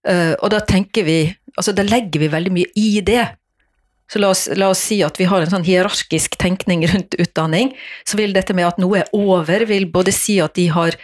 Uh, 0.06 0.32
og 0.38 0.52
da 0.54 0.62
tenker 0.64 1.04
vi 1.04 1.18
Altså, 1.56 1.72
da 1.72 1.86
legger 1.88 2.20
vi 2.20 2.28
veldig 2.28 2.50
mye 2.52 2.68
i 2.76 3.00
det. 3.00 3.22
Så 4.12 4.20
la 4.20 4.28
oss, 4.28 4.42
la 4.52 4.68
oss, 4.68 4.82
si 4.90 4.98
at 5.00 5.16
vi 5.16 5.24
har 5.24 5.40
en 5.40 5.48
sånn 5.54 5.64
hierarkisk 5.64 6.36
tenkning 6.36 6.84
rundt 6.90 7.16
utdanning. 7.16 7.70
Så 8.04 8.18
vil 8.20 8.34
dette 8.36 8.52
med 8.52 8.68
at 8.68 8.76
noe 8.82 9.00
er 9.00 9.08
over, 9.16 9.64
vil 9.64 9.88
både 9.88 10.12
si 10.12 10.36
at 10.44 10.52
de 10.58 10.66
har 10.74 10.98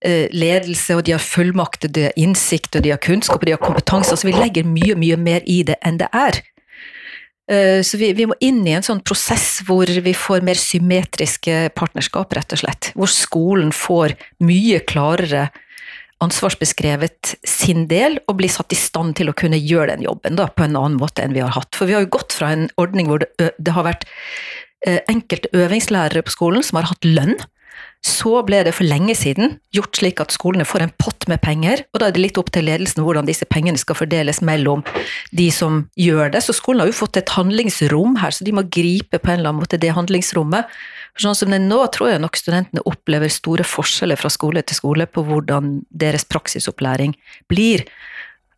ledelse, 0.00 0.94
og 0.96 1.02
de 1.04 1.12
har 1.12 1.20
fullmakt, 1.20 1.84
de 1.92 2.06
har 2.08 2.14
innsikt, 2.16 2.72
og 2.78 2.86
de 2.86 2.94
har 2.94 3.00
kunnskap, 3.04 3.42
og 3.42 3.48
de 3.48 3.52
har 3.52 3.60
kompetanse. 3.60 4.14
Altså 4.14 4.30
vi 4.30 4.36
legger 4.36 4.64
mye, 4.64 4.96
mye 4.96 5.18
mer 5.20 5.44
i 5.44 5.60
det 5.68 5.76
enn 5.84 6.00
det 6.00 6.08
er. 6.16 6.40
Eh, 7.50 7.82
så 7.82 7.98
vi, 7.98 8.12
vi, 8.14 8.28
må 8.30 8.36
inn 8.44 8.62
i 8.66 8.76
en 8.76 8.84
sånn 8.86 9.02
prosess 9.02 9.60
hvor 9.66 9.90
vi 9.90 10.12
får 10.14 10.44
mer 10.46 10.58
symmetriske 10.58 11.72
partnerskap, 11.78 12.30
rett 12.36 12.54
og 12.54 12.62
slett. 12.62 12.92
Hvor 12.94 13.10
skolen 13.10 13.74
får 13.74 14.14
mye 14.46 14.82
klarere 14.86 15.48
ansvarsbeskrevet 16.20 17.34
sin 17.48 17.86
del, 17.90 18.18
og 18.28 18.36
blir 18.38 18.52
satt 18.52 18.74
i 18.76 18.78
stand 18.78 19.16
til 19.18 19.32
å 19.32 19.36
kunne 19.36 19.58
gjøre 19.58 19.94
den 19.94 20.04
jobben 20.04 20.36
da, 20.38 20.50
på 20.52 20.66
en 20.66 20.76
annen 20.76 20.98
måte 21.00 21.24
enn 21.24 21.34
vi 21.34 21.42
har 21.42 21.54
hatt. 21.56 21.72
For 21.74 21.88
vi 21.88 21.96
har 21.96 22.04
jo 22.04 22.12
gått 22.18 22.36
fra 22.36 22.52
en 22.54 22.68
ordning 22.80 23.08
hvor 23.10 23.24
det, 23.24 23.50
det 23.56 23.74
har 23.74 23.88
vært 23.88 24.04
eh, 24.86 25.00
enkelte 25.10 25.50
øvingslærere 25.56 26.22
på 26.26 26.36
skolen 26.36 26.66
som 26.66 26.78
har 26.78 26.90
hatt 26.92 27.08
lønn, 27.08 27.40
så 28.00 28.38
ble 28.48 28.62
det 28.64 28.72
for 28.72 28.88
lenge 28.88 29.12
siden 29.16 29.58
gjort 29.76 29.98
slik 29.98 30.22
at 30.22 30.32
skolene 30.32 30.64
får 30.64 30.86
en 30.86 30.92
pott 31.02 31.26
med 31.28 31.42
penger, 31.44 31.82
og 31.92 32.00
da 32.00 32.08
er 32.08 32.14
det 32.16 32.22
litt 32.22 32.38
opp 32.40 32.48
til 32.54 32.64
ledelsen 32.64 33.04
hvordan 33.04 33.28
disse 33.28 33.44
pengene 33.48 33.80
skal 33.80 33.98
fordeles 33.98 34.40
mellom 34.44 34.84
de 35.36 35.50
som 35.52 35.82
gjør 36.00 36.32
det. 36.32 36.40
Så 36.46 36.56
skolen 36.56 36.80
har 36.80 36.88
jo 36.88 36.96
fått 36.96 37.20
et 37.20 37.34
handlingsrom 37.36 38.16
her, 38.22 38.32
så 38.32 38.46
de 38.46 38.56
må 38.56 38.64
gripe 38.72 39.20
på 39.20 39.32
en 39.32 39.42
eller 39.42 39.52
annen 39.52 39.60
måte 39.60 39.80
det 39.80 39.92
handlingsrommet. 39.96 40.72
Sånn 41.20 41.36
som 41.36 41.52
det 41.52 41.60
er 41.60 41.66
nå, 41.66 41.82
tror 41.92 42.14
jeg 42.14 42.24
nok 42.24 42.40
studentene 42.40 42.86
opplever 42.88 43.32
store 43.32 43.66
forskjeller 43.68 44.16
fra 44.16 44.32
skole 44.32 44.64
til 44.64 44.80
skole 44.80 45.04
på 45.04 45.26
hvordan 45.28 45.82
deres 45.92 46.24
praksisopplæring 46.24 47.12
blir. 47.52 47.84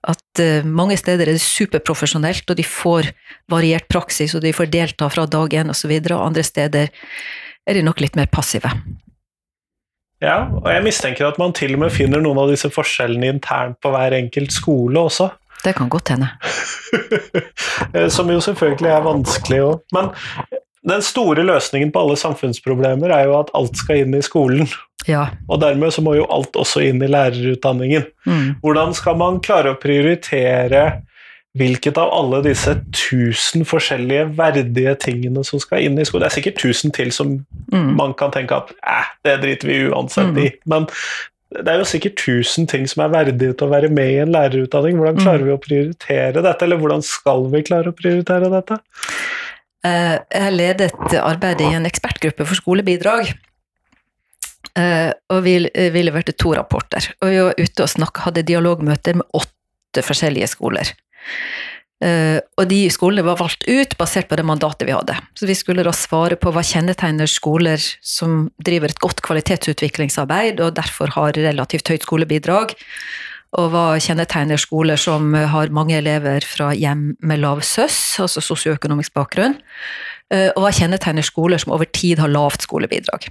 At 0.07 0.42
uh, 0.42 0.66
mange 0.66 0.94
steder 0.98 1.26
er 1.26 1.38
det 1.38 1.42
superprofesjonelt, 1.42 2.46
og 2.46 2.59
de 2.59 2.66
får 2.66 3.11
variert 3.50 3.90
praksis, 3.90 4.35
og 4.38 4.46
de 4.46 4.55
får 4.55 4.70
delta 4.70 5.11
fra 5.11 5.26
dag 5.26 5.55
én 5.55 5.70
osv., 5.70 5.74
og, 5.74 5.78
så 5.83 5.90
videre, 5.90 6.18
og 6.18 6.31
andre 6.31 6.46
steder 6.46 6.92
er 7.66 7.78
de 7.78 7.87
nok 7.87 8.02
litt 8.02 8.18
mer 8.18 8.31
passive. 8.31 8.70
Ja, 10.22 10.46
og 10.61 10.68
jeg 10.70 10.85
mistenker 10.87 11.26
at 11.26 11.38
man 11.42 11.54
til 11.56 11.74
og 11.74 11.82
med 11.82 11.94
finner 11.94 12.22
noen 12.22 12.38
av 12.38 12.50
disse 12.52 12.70
forskjellene 12.70 13.32
internt 13.35 13.80
på 13.82 13.90
hver 13.90 14.14
enkelt 14.14 14.54
skole 14.54 15.00
også. 15.08 15.32
Det 15.62 15.74
kan 15.78 15.90
godt 15.90 16.14
hende. 16.14 16.30
Som 18.16 18.30
jo 18.30 18.38
selvfølgelig 18.42 18.90
er 18.90 19.04
vanskelig 19.06 19.61
òg. 19.66 19.82
Men 19.94 20.11
den 20.88 21.02
store 21.06 21.44
løsningen 21.46 21.92
på 21.94 22.02
alle 22.02 22.16
samfunnsproblemer 22.18 23.14
er 23.14 23.28
jo 23.28 23.37
at 23.38 23.52
alt 23.58 23.78
skal 23.78 24.02
inn 24.02 24.16
i 24.18 24.22
skolen. 24.26 24.70
Ja. 25.06 25.28
Og 25.50 25.61
dermed 25.62 25.94
så 25.94 26.02
må 26.02 26.16
jo 26.18 26.26
alt 26.30 26.56
også 26.58 26.82
inn 26.87 27.02
i 27.02 27.11
lærerutdanningen. 27.11 28.06
Mm. 28.26 28.48
Hvordan 28.62 28.94
skal 28.98 29.18
man 29.18 29.40
klare 29.42 29.74
å 29.74 29.78
prioritere 29.82 30.85
hvilket 31.59 31.99
av 32.01 32.12
alle 32.17 32.41
disse 32.47 32.73
tusen 32.97 33.67
forskjellige 33.69 34.31
verdige 34.38 34.95
tingene 35.03 35.43
som 35.45 35.61
skal 35.61 35.85
inn 35.85 35.99
i 36.01 36.07
skolen 36.09 36.25
Det 36.25 36.31
er 36.31 36.38
sikkert 36.38 36.62
tusen 36.62 36.95
til 36.97 37.12
som 37.12 37.35
mm. 37.73 37.91
man 37.99 38.15
kan 38.17 38.33
tenke 38.33 38.57
at 38.57 38.73
eh, 38.81 39.11
det 39.27 39.37
driter 39.43 39.69
vi 39.69 39.83
uansett 39.91 40.33
i. 40.41 40.49
Mm. 40.49 40.73
Men 40.73 40.88
det 41.53 41.69
er 41.69 41.83
jo 41.83 41.91
sikkert 41.91 42.17
tusen 42.17 42.69
ting 42.71 42.87
som 42.88 43.05
er 43.05 43.12
verdige 43.12 43.53
til 43.53 43.69
å 43.69 43.75
være 43.75 43.93
med 43.93 44.15
i 44.15 44.19
en 44.23 44.33
lærerutdanning. 44.33 44.97
Hvordan 44.97 45.21
klarer 45.21 45.45
mm. 45.45 45.51
vi 45.51 45.55
å 45.55 45.61
prioritere 45.61 46.41
dette, 46.41 46.65
eller 46.65 46.81
hvordan 46.81 47.05
skal 47.05 47.45
vi 47.53 47.65
klare 47.69 47.93
å 47.93 47.99
prioritere 47.99 48.49
dette? 48.53 48.81
Jeg 49.83 50.43
har 50.47 50.55
ledet 50.55 50.93
arbeidet 51.19 51.67
i 51.67 51.77
en 51.77 51.88
ekspertgruppe 51.88 52.47
for 52.47 52.57
skolebidrag. 52.57 53.33
Eh, 54.79 55.11
Og 55.29 55.43
vi 55.45 55.57
vi 55.69 56.03
leverte 56.07 56.33
to 56.33 56.55
rapporter. 56.57 57.11
Og 57.21 57.29
vi 57.29 57.41
var 57.43 57.59
ute 57.59 57.85
og 57.85 57.91
snakket, 57.91 58.25
hadde 58.25 58.49
dialogmøter 58.49 59.19
med 59.21 59.27
åtte 59.37 60.07
forskjellige 60.07 60.49
skoler. 60.55 60.95
Eh, 62.02 62.40
Og 62.58 62.66
de 62.66 62.80
skolene 62.90 63.22
var 63.22 63.38
valgt 63.38 63.62
ut 63.68 63.94
basert 63.98 64.28
på 64.28 64.37
det 64.38 64.44
mandatet 64.46 64.88
vi 64.88 64.94
hadde. 64.94 65.14
Så 65.38 65.46
vi 65.46 65.54
skulle 65.54 65.85
da 65.87 65.92
svare 65.94 66.37
på 66.37 66.50
hva 66.50 66.64
kjennetegner 66.66 67.30
skoler 67.30 67.78
som 68.02 68.50
driver 68.58 68.90
et 68.90 69.02
godt 69.02 69.22
kvalitetsutviklingsarbeid, 69.22 70.61
og 70.61 70.74
derfor 70.74 71.14
har 71.14 71.38
relativt 71.38 71.92
høyt 71.92 72.02
skolebidrag. 72.02 72.74
Og 73.52 73.68
hva 73.70 73.87
kjennetegner 74.00 74.58
skoler 74.58 74.96
som 74.96 75.35
har 75.35 75.70
mange 75.70 75.98
elever 75.98 76.40
fra 76.40 76.72
hjem 76.74 77.12
med 77.20 77.42
lav 77.44 77.61
SØS, 77.62 78.18
altså 78.24 78.40
sosioøkonomisk 78.40 79.14
bakgrunn. 79.14 79.58
Eh, 80.32 80.50
Og 80.56 80.64
hva 80.64 80.72
kjennetegner 80.72 81.22
skoler 81.22 81.58
som 81.58 81.72
over 81.72 81.85
tid 81.85 82.18
har 82.18 82.32
lavt 82.32 82.66
skolebidrag. 82.66 83.28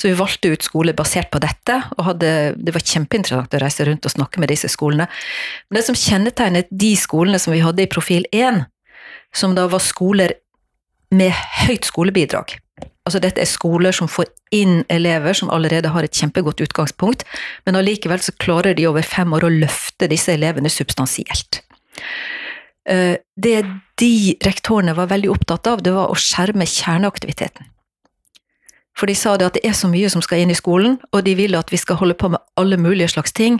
Så 0.00 0.08
vi 0.08 0.16
valgte 0.16 0.54
ut 0.54 0.64
skoler 0.64 0.96
basert 0.96 1.28
på 1.32 1.42
dette, 1.44 1.76
og 1.98 2.06
hadde, 2.06 2.28
det 2.56 2.72
var 2.72 2.84
kjempeinteressant 2.84 3.56
å 3.56 3.60
reise 3.60 3.84
rundt 3.84 4.06
og 4.08 4.14
snakke 4.14 4.40
med 4.40 4.48
disse 4.48 4.70
skolene. 4.72 5.10
Men 5.68 5.76
det 5.76 5.84
som 5.90 5.98
kjennetegnet 5.98 6.70
de 6.72 6.94
skolene 6.96 7.40
som 7.42 7.52
vi 7.52 7.60
hadde 7.60 7.84
i 7.84 7.90
profil 7.90 8.24
1, 8.32 8.62
som 9.36 9.52
da 9.54 9.66
var 9.70 9.84
skoler 9.84 10.38
med 11.14 11.34
høyt 11.66 11.88
skolebidrag 11.88 12.56
Altså 13.08 13.20
dette 13.24 13.40
er 13.42 13.48
skoler 13.48 13.94
som 13.96 14.08
får 14.10 14.28
inn 14.54 14.82
elever 14.92 15.34
som 15.34 15.48
allerede 15.50 15.90
har 15.90 16.04
et 16.06 16.14
kjempegodt 16.14 16.60
utgangspunkt, 16.62 17.24
men 17.66 17.78
allikevel 17.78 18.20
så 18.22 18.34
klarer 18.38 18.76
de 18.76 18.86
over 18.90 19.02
fem 19.06 19.32
år 19.34 19.46
å 19.48 19.52
løfte 19.52 20.06
disse 20.10 20.34
elevene 20.36 20.70
substansielt. 20.70 21.62
Eh, 22.86 23.16
Det 23.34 23.64
de 23.98 24.36
rektorene 24.44 24.94
var 24.94 25.10
veldig 25.10 25.32
opptatt 25.32 25.66
av, 25.66 25.82
det 25.82 25.92
var 25.96 26.12
å 26.12 26.16
skjerme 26.16 26.68
kjerneaktiviteten. 26.68 27.66
For 29.00 29.08
de 29.08 29.16
sa 29.16 29.38
det 29.40 29.46
at 29.48 29.56
det 29.56 29.64
er 29.64 29.76
så 29.76 29.88
mye 29.88 30.10
som 30.12 30.20
skal 30.20 30.42
inn 30.42 30.52
i 30.52 30.58
skolen, 30.58 30.98
og 31.16 31.24
de 31.24 31.32
vil 31.38 31.56
at 31.56 31.72
vi 31.72 31.80
skal 31.80 31.96
holde 32.02 32.18
på 32.20 32.28
med 32.34 32.42
alle 32.60 32.76
mulige 32.76 33.08
slags 33.08 33.32
ting. 33.32 33.56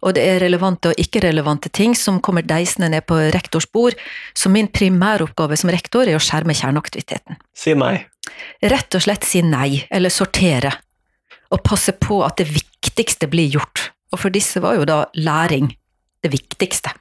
Og 0.00 0.14
det 0.16 0.22
er 0.24 0.38
relevante 0.40 0.92
og 0.92 1.00
ikke-relevante 1.02 1.68
ting 1.74 1.92
som 1.98 2.22
kommer 2.24 2.46
deisende 2.46 2.88
ned 2.94 3.04
på 3.04 3.18
rektors 3.34 3.66
bord. 3.68 3.98
Så 4.32 4.48
min 4.48 4.70
primæroppgave 4.72 5.58
som 5.60 5.72
rektor 5.74 6.08
er 6.08 6.16
å 6.16 6.22
skjerme 6.22 6.56
kjerneaktiviteten. 6.56 7.36
Si 7.52 7.74
nei. 7.76 7.98
Rett 8.72 8.96
og 8.96 9.04
slett 9.04 9.26
si 9.28 9.42
nei, 9.44 9.82
eller 9.90 10.14
sortere. 10.14 10.72
Og 11.52 11.60
passe 11.66 11.92
på 11.98 12.22
at 12.24 12.40
det 12.40 12.48
viktigste 12.48 13.28
blir 13.28 13.58
gjort. 13.58 13.90
Og 14.14 14.22
for 14.22 14.32
disse 14.32 14.62
var 14.64 14.78
jo 14.78 14.88
da 14.88 15.02
læring 15.18 15.68
det 16.24 16.32
viktigste. 16.32 16.94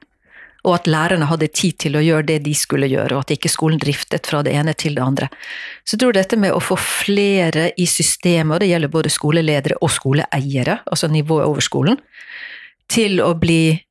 Og 0.68 0.74
at 0.76 0.88
lærerne 0.92 1.30
hadde 1.30 1.48
tid 1.56 1.78
til 1.80 1.96
å 1.96 2.04
gjøre 2.04 2.28
det 2.28 2.42
de 2.44 2.54
skulle 2.58 2.90
gjøre, 2.92 3.16
og 3.16 3.24
at 3.24 3.34
ikke 3.38 3.52
skolen 3.52 3.80
driftet 3.80 4.28
fra 4.28 4.42
det 4.44 4.52
ene 4.60 4.74
til 4.76 4.98
det 4.98 5.04
andre. 5.06 5.30
Så 5.88 5.96
jeg 5.96 6.04
tror 6.04 6.18
dette 6.18 6.40
med 6.40 6.52
å 6.52 6.64
få 6.64 6.76
flere 6.82 7.70
i 7.80 7.88
systemet, 7.88 8.58
og 8.58 8.64
det 8.64 8.72
gjelder 8.74 8.92
både 8.92 9.14
skoleledere 9.14 9.80
og 9.80 9.94
skoleeiere, 9.96 10.82
altså 10.92 11.08
nivået 11.12 11.48
over 11.48 11.64
skolen, 11.64 12.02
til 12.92 13.22
å 13.24 13.34
bli 13.36 13.84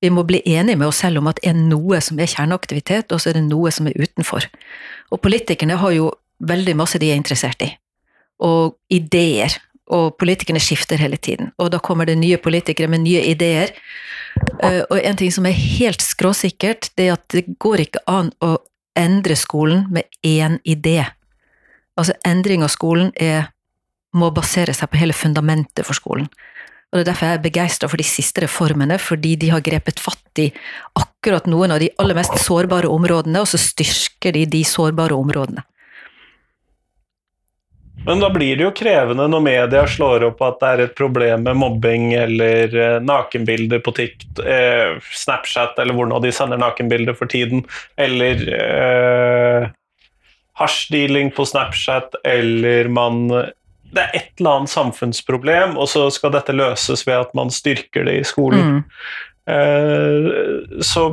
Vi 0.00 0.08
må 0.08 0.22
bli 0.24 0.38
enige 0.48 0.78
med 0.80 0.88
oss 0.88 1.02
selv 1.02 1.20
om 1.20 1.26
at 1.28 1.36
det 1.42 1.50
er 1.50 1.58
noe 1.60 1.98
som 2.00 2.16
er 2.16 2.30
kjerneaktivitet, 2.32 3.12
og 3.12 3.20
så 3.20 3.28
er 3.28 3.34
det 3.36 3.42
noe 3.50 3.68
som 3.68 3.84
er 3.84 3.98
utenfor. 4.00 4.46
Og 5.12 5.20
politikerne 5.20 5.76
har 5.76 5.92
jo 5.92 6.06
veldig 6.40 6.74
masse 6.78 6.96
de 6.96 7.10
er 7.12 7.18
interessert 7.20 7.60
i. 7.66 7.68
Og 8.40 8.78
ideer. 8.88 9.58
Og 9.92 10.14
politikerne 10.16 10.62
skifter 10.62 10.96
hele 10.96 11.18
tiden. 11.20 11.50
Og 11.58 11.68
da 11.74 11.82
kommer 11.84 12.08
det 12.08 12.16
nye 12.16 12.38
politikere 12.40 12.88
med 12.88 13.04
nye 13.04 13.26
ideer. 13.28 13.74
Eh, 14.62 14.82
Og 14.90 14.98
en 14.98 15.16
ting 15.16 15.32
som 15.32 15.46
er 15.46 15.56
helt 15.56 16.02
skråsikkert, 16.04 16.90
det 16.96 17.08
er 17.08 17.16
at 17.16 17.26
det 17.32 17.58
går 17.58 17.86
ikke 17.86 18.04
an 18.06 18.32
å 18.44 18.58
endre 18.98 19.36
skolen 19.36 19.86
med 19.90 20.04
én 20.26 20.58
idé. 20.64 21.06
Altså, 21.96 22.14
endring 22.26 22.64
av 22.64 22.72
skolen 22.72 23.12
er, 23.16 23.50
må 24.12 24.30
basere 24.34 24.74
seg 24.74 24.90
på 24.90 25.00
hele 25.00 25.14
fundamentet 25.14 25.86
for 25.86 25.94
skolen. 25.94 26.28
Og 26.90 26.98
Det 26.98 27.04
er 27.04 27.12
derfor 27.12 27.26
jeg 27.26 27.38
er 27.38 27.42
begeistra 27.44 27.88
for 27.88 27.96
de 27.96 28.04
siste 28.04 28.42
reformene, 28.42 28.98
fordi 28.98 29.36
de 29.38 29.50
har 29.52 29.62
grepet 29.62 30.00
fatt 30.02 30.40
i 30.42 30.48
akkurat 30.98 31.46
noen 31.46 31.70
av 31.70 31.78
de 31.78 31.90
aller 32.02 32.18
mest 32.18 32.34
sårbare 32.42 32.90
områdene, 32.90 33.38
og 33.38 33.46
så 33.46 33.60
styrker 33.62 34.34
de 34.34 34.44
de 34.46 34.64
sårbare 34.66 35.14
områdene. 35.14 35.62
Men 38.06 38.20
da 38.20 38.30
blir 38.32 38.56
det 38.56 38.64
jo 38.64 38.72
krevende 38.72 39.26
når 39.28 39.42
media 39.44 39.82
slår 39.88 40.24
opp 40.30 40.40
at 40.44 40.60
det 40.62 40.70
er 40.70 40.82
et 40.86 40.94
problem 40.96 41.44
med 41.44 41.58
mobbing 41.60 42.14
eller 42.16 42.72
eh, 42.72 42.96
nakenbilder 43.04 43.82
på 43.84 43.92
tikt, 43.96 44.40
eh, 44.40 44.96
Snapchat, 45.12 45.76
eller 45.78 45.96
hvor 45.96 46.08
nå 46.08 46.20
de 46.24 46.32
sender 46.32 46.60
nakenbilder 46.60 47.16
for 47.18 47.30
tiden, 47.30 47.66
eller 48.00 48.44
eh, 48.56 49.68
hasjdealing 50.60 51.32
på 51.36 51.44
Snapchat, 51.48 52.16
eller 52.24 52.88
man 52.88 53.26
Det 53.90 54.02
er 54.04 54.12
et 54.14 54.32
eller 54.38 54.60
annet 54.60 54.70
samfunnsproblem, 54.70 55.76
og 55.76 55.88
så 55.90 56.06
skal 56.14 56.32
dette 56.32 56.54
løses 56.54 57.02
ved 57.08 57.26
at 57.26 57.32
man 57.34 57.50
styrker 57.50 58.04
det 58.06 58.20
i 58.20 58.26
skolen. 58.26 58.68
Mm. 58.70 58.82
Eh, 59.50 60.82
så 60.86 61.08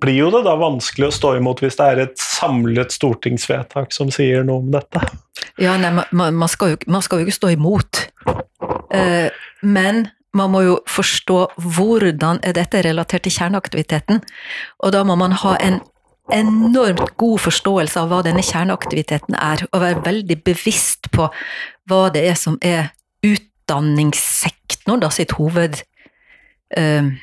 blir 0.00 0.18
jo 0.20 0.30
det 0.34 0.42
da 0.46 0.56
vanskelig 0.60 1.08
å 1.08 1.14
stå 1.14 1.36
imot 1.38 1.62
hvis 1.64 1.78
det 1.78 1.86
er 1.86 2.02
et 2.06 2.18
samlet 2.20 2.94
stortingsvedtak 2.94 3.94
som 3.94 4.10
sier 4.14 4.44
noe 4.46 4.62
om 4.64 4.70
dette. 4.74 5.02
Ja, 5.60 5.76
nei, 5.80 5.90
man- 6.10 6.34
man, 6.36 6.48
skal 6.48 6.74
jo, 6.74 6.76
man 6.86 7.02
skal 7.02 7.20
jo 7.20 7.26
ikke 7.26 7.38
stå 7.40 7.52
imot. 7.56 8.06
Eh, 8.92 9.30
men 9.62 10.08
man 10.36 10.50
må 10.52 10.62
jo 10.66 10.78
forstå 10.88 11.38
hvordan 11.62 12.40
er 12.44 12.52
dette 12.56 12.82
relatert 12.84 13.24
til 13.24 13.32
kjerneaktiviteten. 13.32 14.22
Og 14.84 14.92
da 14.92 15.04
må 15.04 15.16
man 15.16 15.32
ha 15.32 15.56
en 15.60 15.80
enormt 16.32 17.16
god 17.16 17.38
forståelse 17.40 18.00
av 18.00 18.10
hva 18.10 18.22
denne 18.26 18.42
kjerneaktiviteten 18.42 19.36
er, 19.38 19.62
og 19.72 19.80
være 19.80 20.02
veldig 20.04 20.40
bevisst 20.44 21.10
på 21.14 21.28
hva 21.88 22.00
det 22.12 22.24
er 22.28 22.34
som 22.34 22.58
er 22.60 22.90
utdanningssektoren 23.24 25.00
da, 25.00 25.10
sitt 25.10 25.32
hoved... 25.38 25.82
Eh, 26.76 27.14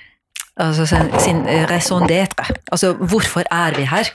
altså 0.61 0.85
sin, 0.85 1.43
raison 1.69 2.05
d'être. 2.07 2.45
Altså 2.71 2.93
hvorfor 2.93 3.47
er 3.51 3.77
vi 3.77 3.87
her? 3.89 4.09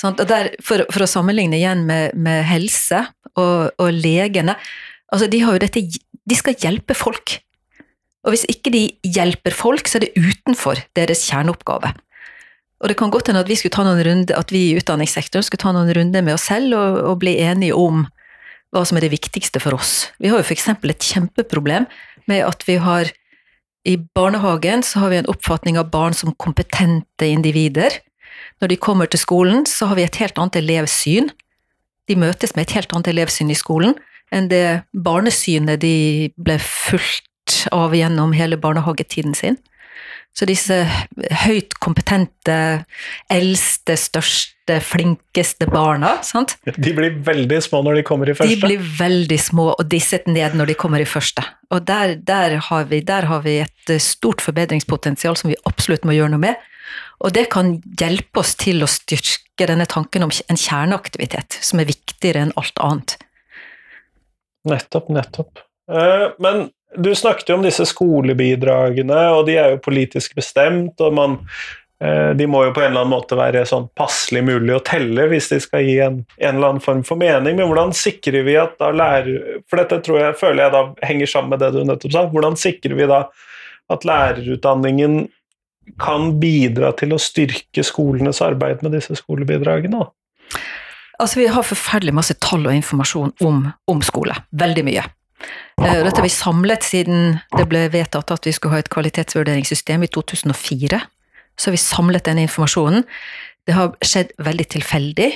Sånn, 0.00 0.16
der, 0.16 0.54
for, 0.64 0.86
for 0.92 1.04
å 1.04 1.10
sammenligne 1.10 1.58
igjen 1.58 1.84
med, 1.88 2.16
med 2.16 2.44
helse 2.48 3.04
og, 3.36 3.68
og 3.76 3.90
legene 3.92 4.56
altså 5.12 5.26
De 5.28 5.40
har 5.42 5.56
jo 5.56 5.60
dette 5.60 5.82
De 5.82 6.36
skal 6.38 6.56
hjelpe 6.62 6.94
folk. 6.96 7.34
Og 8.24 8.32
hvis 8.32 8.46
ikke 8.52 8.72
de 8.72 8.82
hjelper 9.04 9.54
folk, 9.56 9.88
så 9.88 9.98
er 9.98 10.06
det 10.06 10.20
utenfor 10.20 10.80
deres 10.96 11.24
kjerneoppgave. 11.26 11.92
Og 12.80 12.88
det 12.88 12.96
kan 13.00 13.12
godt 13.12 13.28
hende 13.28 13.42
at 13.42 13.48
vi 13.48 13.56
skulle 13.58 13.74
ta 13.74 13.84
noen 13.84 14.00
runde, 14.04 14.36
at 14.36 14.52
vi 14.52 14.70
i 14.70 14.76
utdanningssektoren 14.78 15.44
skulle 15.44 15.62
ta 15.64 15.72
noen 15.76 15.90
runder 15.96 16.24
med 16.24 16.36
oss 16.36 16.46
selv 16.48 16.76
og, 16.76 16.98
og 17.10 17.18
bli 17.24 17.36
enige 17.42 17.76
om 17.76 18.04
hva 18.70 18.84
som 18.86 19.00
er 19.00 19.06
det 19.06 19.14
viktigste 19.16 19.60
for 19.60 19.76
oss. 19.76 20.10
Vi 20.22 20.30
har 20.30 20.40
jo 20.40 20.46
f.eks. 20.46 20.68
et 20.70 21.08
kjempeproblem 21.10 21.88
med 22.30 22.44
at 22.46 22.64
vi 22.68 22.76
har 22.80 23.10
i 23.84 23.96
barnehagen 24.14 24.82
så 24.82 25.00
har 25.04 25.10
vi 25.10 25.20
en 25.20 25.28
oppfatning 25.30 25.78
av 25.80 25.90
barn 25.90 26.14
som 26.14 26.34
kompetente 26.36 27.26
individer. 27.26 27.96
Når 28.60 28.72
de 28.72 28.76
kommer 28.76 29.08
til 29.08 29.22
skolen, 29.22 29.64
så 29.66 29.88
har 29.88 29.96
vi 29.96 30.04
et 30.04 30.20
helt 30.20 30.38
annet 30.38 30.60
elevsyn. 30.60 31.30
De 32.08 32.16
møtes 32.18 32.54
med 32.56 32.68
et 32.68 32.76
helt 32.76 32.92
annet 32.92 33.12
elevsyn 33.14 33.52
i 33.52 33.58
skolen 33.58 33.96
enn 34.30 34.46
det 34.50 34.84
barnesynet 34.94 35.80
de 35.82 36.30
ble 36.38 36.54
fulgt 36.62 37.64
av 37.74 37.96
gjennom 37.96 38.34
hele 38.36 38.58
barnehagetiden 38.60 39.34
sin. 39.34 39.56
Så 40.36 40.46
disse 40.46 40.76
høyt 41.42 41.74
kompetente, 41.82 42.56
eldste, 43.32 43.96
største, 43.98 44.78
flinkeste 44.86 45.66
barna, 45.68 46.14
sant? 46.24 46.54
De 46.64 46.92
blir 46.96 47.18
veldig 47.26 47.58
små 47.66 47.82
når 47.84 47.98
de 47.98 48.04
kommer 48.06 48.30
i 48.30 48.36
første. 48.38 48.54
De 48.54 48.62
blir 48.62 48.84
veldig 49.00 49.40
små 49.42 49.66
og 49.74 49.82
disset 49.90 50.30
ned 50.30 50.54
når 50.56 50.70
de 50.70 50.78
kommer 50.78 51.02
i 51.02 51.08
første. 51.08 51.44
Og 51.74 51.82
der, 51.88 52.14
der, 52.14 52.56
har 52.70 52.86
vi, 52.92 53.02
der 53.04 53.26
har 53.30 53.42
vi 53.44 53.58
et 53.64 53.94
stort 54.00 54.44
forbedringspotensial 54.44 55.36
som 55.36 55.50
vi 55.50 55.58
absolutt 55.68 56.06
må 56.06 56.14
gjøre 56.16 56.36
noe 56.36 56.44
med. 56.46 56.68
Og 57.20 57.34
det 57.36 57.48
kan 57.52 57.74
hjelpe 58.00 58.40
oss 58.40 58.54
til 58.58 58.84
å 58.86 58.90
styrke 58.90 59.66
denne 59.68 59.86
tanken 59.90 60.24
om 60.24 60.30
en 60.32 60.58
kjerneaktivitet, 60.58 61.58
som 61.60 61.82
er 61.82 61.90
viktigere 61.90 62.46
enn 62.46 62.54
alt 62.60 62.80
annet. 62.80 63.18
Nettopp, 64.70 65.10
nettopp. 65.12 65.64
Eh, 65.90 66.30
Men 66.38 66.70
du 66.96 67.14
snakket 67.14 67.52
jo 67.52 67.58
om 67.58 67.66
disse 67.66 67.86
skolebidragene, 67.86 69.20
og 69.36 69.44
de 69.48 69.58
er 69.60 69.74
jo 69.74 69.84
politisk 69.84 70.34
bestemt, 70.38 70.98
og 71.00 71.14
man, 71.14 71.36
eh, 72.02 72.32
de 72.36 72.48
må 72.50 72.64
jo 72.66 72.72
på 72.74 72.82
en 72.82 72.90
eller 72.90 73.04
annen 73.04 73.14
måte 73.14 73.38
være 73.38 73.62
sånn 73.68 73.88
passelig 73.98 74.42
mulig 74.48 74.74
å 74.74 74.82
telle 74.86 75.28
hvis 75.30 75.50
de 75.52 75.60
skal 75.62 75.86
gi 75.86 75.98
en, 76.02 76.22
en 76.40 76.56
eller 76.56 76.72
annen 76.72 76.84
form 76.84 77.04
for 77.06 77.20
mening, 77.20 77.58
men 77.58 77.70
hvordan 77.70 77.94
sikrer 77.96 78.46
vi 78.46 78.58
at 78.60 78.74
da 78.82 78.90
lærer... 78.94 79.60
For 79.70 79.82
dette 79.82 80.00
tror 80.06 80.22
jeg, 80.24 80.38
føler 80.40 80.66
jeg 80.66 80.74
da 80.76 80.84
henger 81.06 81.30
sammen 81.34 81.54
med 81.54 81.62
det 81.62 81.74
du 81.76 81.84
nettopp 81.86 82.16
sa. 82.16 82.24
Hvordan 82.32 82.58
sikrer 82.58 82.98
vi 82.98 83.10
da 83.10 83.20
at 83.90 84.06
lærerutdanningen 84.06 85.22
kan 85.98 86.34
bidra 86.42 86.92
til 86.98 87.14
å 87.14 87.22
styrke 87.22 87.82
skolenes 87.86 88.42
arbeid 88.44 88.82
med 88.84 88.94
disse 88.94 89.16
skolebidragene? 89.18 90.04
Altså, 91.20 91.40
vi 91.42 91.48
har 91.52 91.66
forferdelig 91.66 92.14
masse 92.16 92.36
tall 92.40 92.64
og 92.64 92.74
informasjon 92.74 93.34
om, 93.44 93.64
om 93.90 94.04
skole. 94.04 94.36
Veldig 94.56 94.84
mye. 94.86 95.02
Eh, 95.80 96.02
Dette 96.04 96.18
har 96.18 96.26
vi 96.26 96.32
samlet 96.32 96.84
siden 96.84 97.38
det 97.56 97.66
ble 97.70 97.86
vedtatt 97.92 98.32
at 98.34 98.46
vi 98.46 98.52
skulle 98.52 98.76
ha 98.76 98.82
et 98.82 98.92
kvalitetsvurderingssystem 98.92 100.04
i 100.04 100.10
2004. 100.12 101.00
Så 101.56 101.70
har 101.70 101.76
vi 101.76 101.82
samlet 101.82 102.26
denne 102.28 102.44
informasjonen. 102.46 103.06
Det 103.68 103.76
har 103.76 103.94
skjedd 104.04 104.34
veldig 104.40 104.66
tilfeldig. 104.76 105.30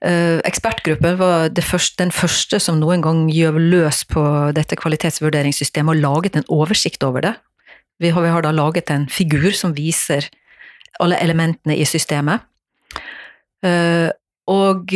Uh, 0.00 0.40
ekspertgruppen 0.48 1.18
var 1.20 1.50
første, 1.60 1.98
den 2.00 2.12
første 2.14 2.56
som 2.62 2.78
noen 2.80 3.02
gang 3.04 3.26
gjøv 3.28 3.58
løs 3.60 3.98
på 4.08 4.22
dette 4.56 4.78
kvalitetsvurderingssystemet 4.80 5.92
og 5.92 6.00
laget 6.00 6.38
en 6.38 6.46
oversikt 6.48 7.04
over 7.04 7.26
det. 7.26 7.34
Vi 8.00 8.08
har, 8.08 8.24
vi 8.24 8.30
har, 8.32 8.40
da 8.40 8.54
laget 8.54 8.88
en 8.90 9.04
figur 9.12 9.52
som 9.52 9.74
viser 9.76 10.30
alle 11.04 11.18
elementene 11.20 11.76
i 11.76 11.84
systemet. 11.84 12.40
Uh, 13.60 14.08
og 14.48 14.88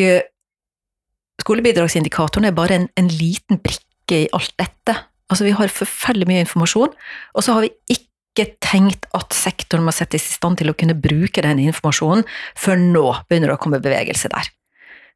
skolebidragsindikatoren 1.44 2.48
er 2.48 2.56
bare 2.56 2.78
en, 2.78 2.88
en, 2.96 3.08
liten 3.12 3.60
brikke 3.60 3.83
i 4.12 4.26
alt 4.36 4.52
dette. 4.60 4.96
Altså, 5.32 5.46
vi 5.46 5.54
har 5.56 5.72
forferdelig 5.72 6.28
mye 6.28 6.42
informasjon, 6.44 6.92
og 7.34 7.44
så 7.44 7.56
har 7.56 7.64
vi 7.64 7.72
ikke 7.96 8.50
tenkt 8.60 9.06
at 9.16 9.32
sektoren 9.32 9.86
må 9.86 9.94
settes 9.94 10.26
i 10.26 10.36
stand 10.36 10.58
til 10.60 10.72
å 10.72 10.76
kunne 10.76 10.98
bruke 10.98 11.42
den 11.44 11.62
informasjonen 11.64 12.26
før 12.58 12.76
nå 12.82 13.06
begynner 13.28 13.52
det 13.52 13.56
å 13.56 13.62
komme 13.62 13.82
bevegelse 13.82 14.28
der 14.32 14.50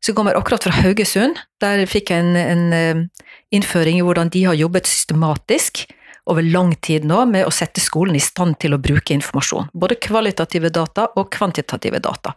som 0.05 0.15
kommer 0.15 0.37
akkurat 0.39 0.63
fra 0.63 0.73
Haugesund. 0.79 1.39
Der 1.63 1.85
fikk 1.91 2.13
jeg 2.13 2.25
en, 2.25 2.37
en, 2.39 2.73
eh, 2.73 3.29
innføring 3.55 3.99
i 3.99 4.05
hvordan 4.07 4.31
de 4.31 4.45
har 4.47 4.59
jobbet 4.59 4.87
systematisk 4.87 5.87
over 6.29 6.45
lang 6.45 6.75
tid 6.85 7.07
nå 7.09 7.25
med 7.31 7.47
å 7.49 7.53
sette 7.55 7.81
skolen 7.81 8.17
i 8.17 8.23
stand 8.23 8.59
til 8.61 8.77
å 8.77 8.83
bruke 8.83 9.15
informasjon. 9.17 9.71
Både 9.73 9.97
kvalitative 9.97 10.71
data 10.71 11.09
og 11.17 11.31
kvantitative 11.33 12.03
data. 12.05 12.35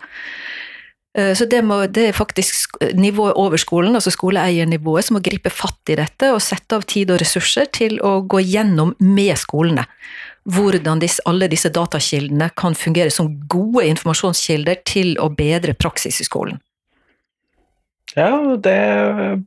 Eh, 1.17 1.33
så 1.35 1.45
det, 1.45 1.61
må, 1.67 1.83
det, 1.87 2.07
er 2.09 2.17
faktisk 2.17 2.77
nivået 2.93 3.35
over 3.39 3.59
skolen, 3.61 3.95
altså 3.95 4.13
skoleeiernivået, 4.13 5.05
som 5.05 5.17
må 5.17 5.23
gripe 5.25 5.51
fatt 5.53 5.91
i 5.91 5.99
dette 5.99 6.31
og 6.31 6.41
sette 6.43 6.77
av 6.77 6.87
tid 6.87 7.11
og 7.11 7.21
ressurser 7.21 7.71
til 7.73 7.99
å 8.05 8.19
gå 8.23 8.43
gjennom 8.43 8.95
med 8.99 9.35
skolene 9.39 9.87
hvordan 10.49 11.01
disse, 11.01 11.21
alle 11.29 11.45
disse 11.51 11.69
datakildene 11.73 12.49
kan 12.57 12.75
fungere 12.75 13.11
som 13.13 13.29
gode 13.49 13.85
informasjonskilder 13.91 14.81
til 14.87 15.13
å 15.21 15.29
bedre 15.29 15.75
praksis 15.77 16.21
i 16.21 16.27
skolen. 16.27 16.61
Ja, 18.15 18.33
det 18.57 19.45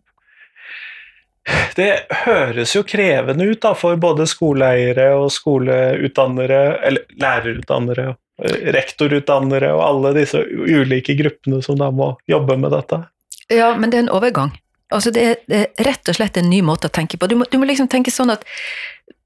Det 1.77 2.07
høres 2.25 2.73
jo 2.73 2.81
krevende 2.89 3.45
ut 3.45 3.61
da, 3.61 3.75
for 3.77 3.99
både 4.01 4.25
skoleeiere 4.25 5.11
og 5.19 5.29
skoleutdannere, 5.35 6.61
eller 6.87 7.05
lærerutdannere, 7.21 8.15
rektorutdannere 8.43 9.71
og 9.77 9.85
alle 9.85 10.15
disse 10.17 10.41
ulike 10.43 11.15
gruppene 11.19 11.61
som 11.63 11.79
da 11.79 11.91
må 11.95 12.15
jobbe 12.31 12.57
med 12.59 12.75
dette. 12.75 13.05
Ja, 13.53 13.75
men 13.79 13.93
det 13.93 14.01
er 14.01 14.07
en 14.07 14.15
overgang. 14.15 14.55
Altså 14.95 15.11
det, 15.15 15.23
er, 15.23 15.39
det 15.51 15.61
er 15.61 15.89
rett 15.89 16.11
og 16.11 16.17
slett 16.19 16.37
en 16.39 16.51
ny 16.51 16.61
måte 16.65 16.91
å 16.91 16.95
tenke 16.95 17.19
på. 17.19 17.29
Du 17.31 17.37
må, 17.39 17.47
du 17.51 17.57
må 17.61 17.69
liksom 17.69 17.89
tenke 17.91 18.13
sånn 18.15 18.33
at 18.35 18.45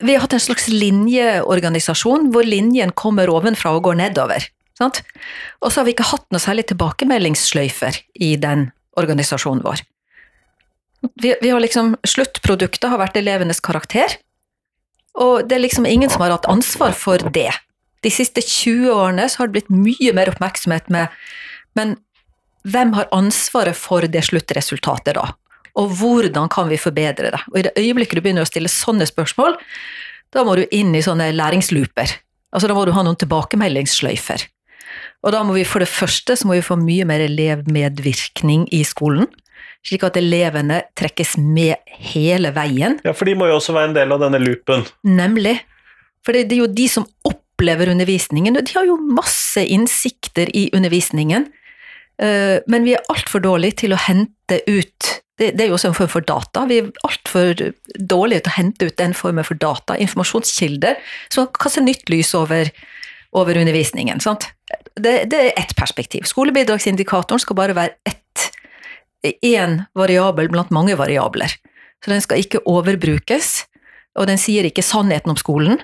vi 0.02 0.14
har 0.14 0.22
hatt 0.24 0.36
en 0.36 0.42
slags 0.42 0.68
linjeorganisasjon 0.70 2.30
hvor 2.34 2.46
linjen 2.46 2.92
kommer 2.96 3.30
ovenfra 3.32 3.74
og 3.76 3.88
går 3.88 3.98
nedover. 4.00 4.46
Sant? 4.78 5.02
Og 5.62 5.72
så 5.72 5.80
har 5.80 5.88
vi 5.88 5.96
ikke 5.96 6.10
hatt 6.12 6.26
noe 6.32 6.42
særlig 6.42 6.68
tilbakemeldingssløyfer 6.70 7.98
i 8.22 8.34
den 8.40 8.68
organisasjonen 8.98 9.64
vår. 9.64 9.82
Vi, 11.18 11.34
vi 11.42 11.50
har 11.50 11.62
liksom, 11.62 11.96
Sluttproduktet 12.06 12.86
har 12.90 13.00
vært 13.00 13.18
elevenes 13.18 13.60
karakter, 13.62 14.18
og 15.18 15.48
det 15.50 15.56
er 15.56 15.64
liksom 15.64 15.86
ingen 15.86 16.10
som 16.10 16.22
har 16.22 16.36
hatt 16.36 16.46
ansvar 16.50 16.94
for 16.94 17.22
det. 17.34 17.50
De 18.04 18.12
siste 18.14 18.42
20 18.44 18.92
årene 18.94 19.26
så 19.28 19.42
har 19.42 19.48
det 19.48 19.58
blitt 19.58 19.72
mye 19.72 20.14
mer 20.16 20.30
oppmerksomhet 20.32 20.90
med 20.94 21.14
Men 21.78 21.96
hvem 22.68 22.92
har 22.96 23.08
ansvaret 23.14 23.76
for 23.78 24.04
det 24.10 24.24
sluttresultatet, 24.26 25.14
da? 25.16 25.30
Og 25.78 25.92
hvordan 26.00 26.48
kan 26.50 26.68
vi 26.70 26.78
forbedre 26.80 27.30
det? 27.32 27.40
Og 27.52 27.58
i 27.60 27.64
det 27.68 27.76
øyeblikket 27.78 28.18
du 28.18 28.24
begynner 28.24 28.46
å 28.46 28.50
stille 28.50 28.70
sånne 28.72 29.06
spørsmål, 29.06 29.54
da 30.34 30.42
må 30.44 30.56
du 30.58 30.64
inn 30.74 30.90
i 30.96 31.04
sånne 31.04 31.30
læringslooper. 31.36 32.16
Altså 32.52 32.70
da 32.70 32.76
må 32.76 32.84
du 32.88 32.92
ha 32.96 33.04
noen 33.06 33.18
tilbakemeldingssløyfer. 33.20 34.48
Og 35.26 35.34
da 35.34 35.42
må 35.46 35.56
vi 35.56 35.66
for 35.68 35.82
det 35.82 35.90
første 35.90 36.36
så 36.38 36.48
må 36.48 36.58
vi 36.58 36.66
få 36.66 36.78
mye 36.80 37.06
mer 37.08 37.22
elevmedvirkning 37.24 38.66
i 38.74 38.82
skolen. 38.86 39.28
Slik 39.86 40.04
at 40.06 40.18
elevene 40.18 40.82
trekkes 40.98 41.36
med 41.38 41.78
hele 42.10 42.50
veien. 42.56 42.98
Ja, 43.06 43.14
for 43.16 43.28
de 43.28 43.36
må 43.38 43.48
jo 43.48 43.58
også 43.60 43.74
være 43.76 43.92
en 43.92 43.98
del 43.98 44.14
av 44.14 44.22
denne 44.24 44.40
loopen. 44.42 44.84
Nemlig. 45.06 45.58
For 46.26 46.34
det 46.34 46.50
er 46.50 46.64
jo 46.64 46.70
de 46.70 46.88
som 46.90 47.06
opplever 47.58 47.90
undervisningen, 47.90 48.54
de 48.54 48.62
har 48.74 48.86
jo 48.86 48.96
masse 49.02 49.64
innsikter 49.66 50.46
i 50.56 50.68
undervisningen. 50.76 51.48
Eh, 52.22 52.58
men 52.70 52.86
vi 52.86 52.94
er 52.94 53.08
altfor 53.10 53.42
dårlige 53.42 53.82
til 53.82 53.94
å 53.94 53.98
hente 53.98 54.60
ut 54.70 55.16
det, 55.38 55.52
er 55.60 55.68
jo 55.70 55.76
også 55.76 55.92
en 55.92 55.94
form 55.94 56.10
for 56.10 56.24
data. 56.26 56.64
Vi 56.66 56.80
er 56.80 56.88
altfor 57.06 57.60
dårlige 57.94 58.42
til 58.42 58.50
å 58.50 58.56
hente 58.56 58.88
ut 58.88 58.96
den 58.98 59.12
formen 59.14 59.46
for 59.46 59.58
data, 59.58 59.94
informasjonskilder, 59.94 60.98
som 61.30 61.46
kaster 61.54 61.84
nytt 61.84 62.10
lys 62.10 62.32
over, 62.34 62.70
over 63.38 63.58
undervisningen. 63.60 64.18
Sant? 64.24 64.48
det, 64.98 65.12
det 65.30 65.38
er 65.38 65.52
ett 65.60 65.76
perspektiv. 65.78 66.26
Skolebidragsindikatoren 66.26 67.42
skal 67.42 67.58
bare 67.58 67.76
være 67.78 67.94
ett, 68.10 68.48
én 69.46 69.84
variabel 69.98 70.50
blant 70.50 70.74
mange 70.74 70.98
variabler. 70.98 71.54
Så 72.02 72.10
den 72.10 72.22
skal 72.22 72.42
ikke 72.42 72.64
overbrukes, 72.66 73.68
og 74.18 74.26
den 74.30 74.42
sier 74.42 74.66
ikke 74.66 74.82
sannheten 74.82 75.34
om 75.34 75.38
skolen. 75.38 75.78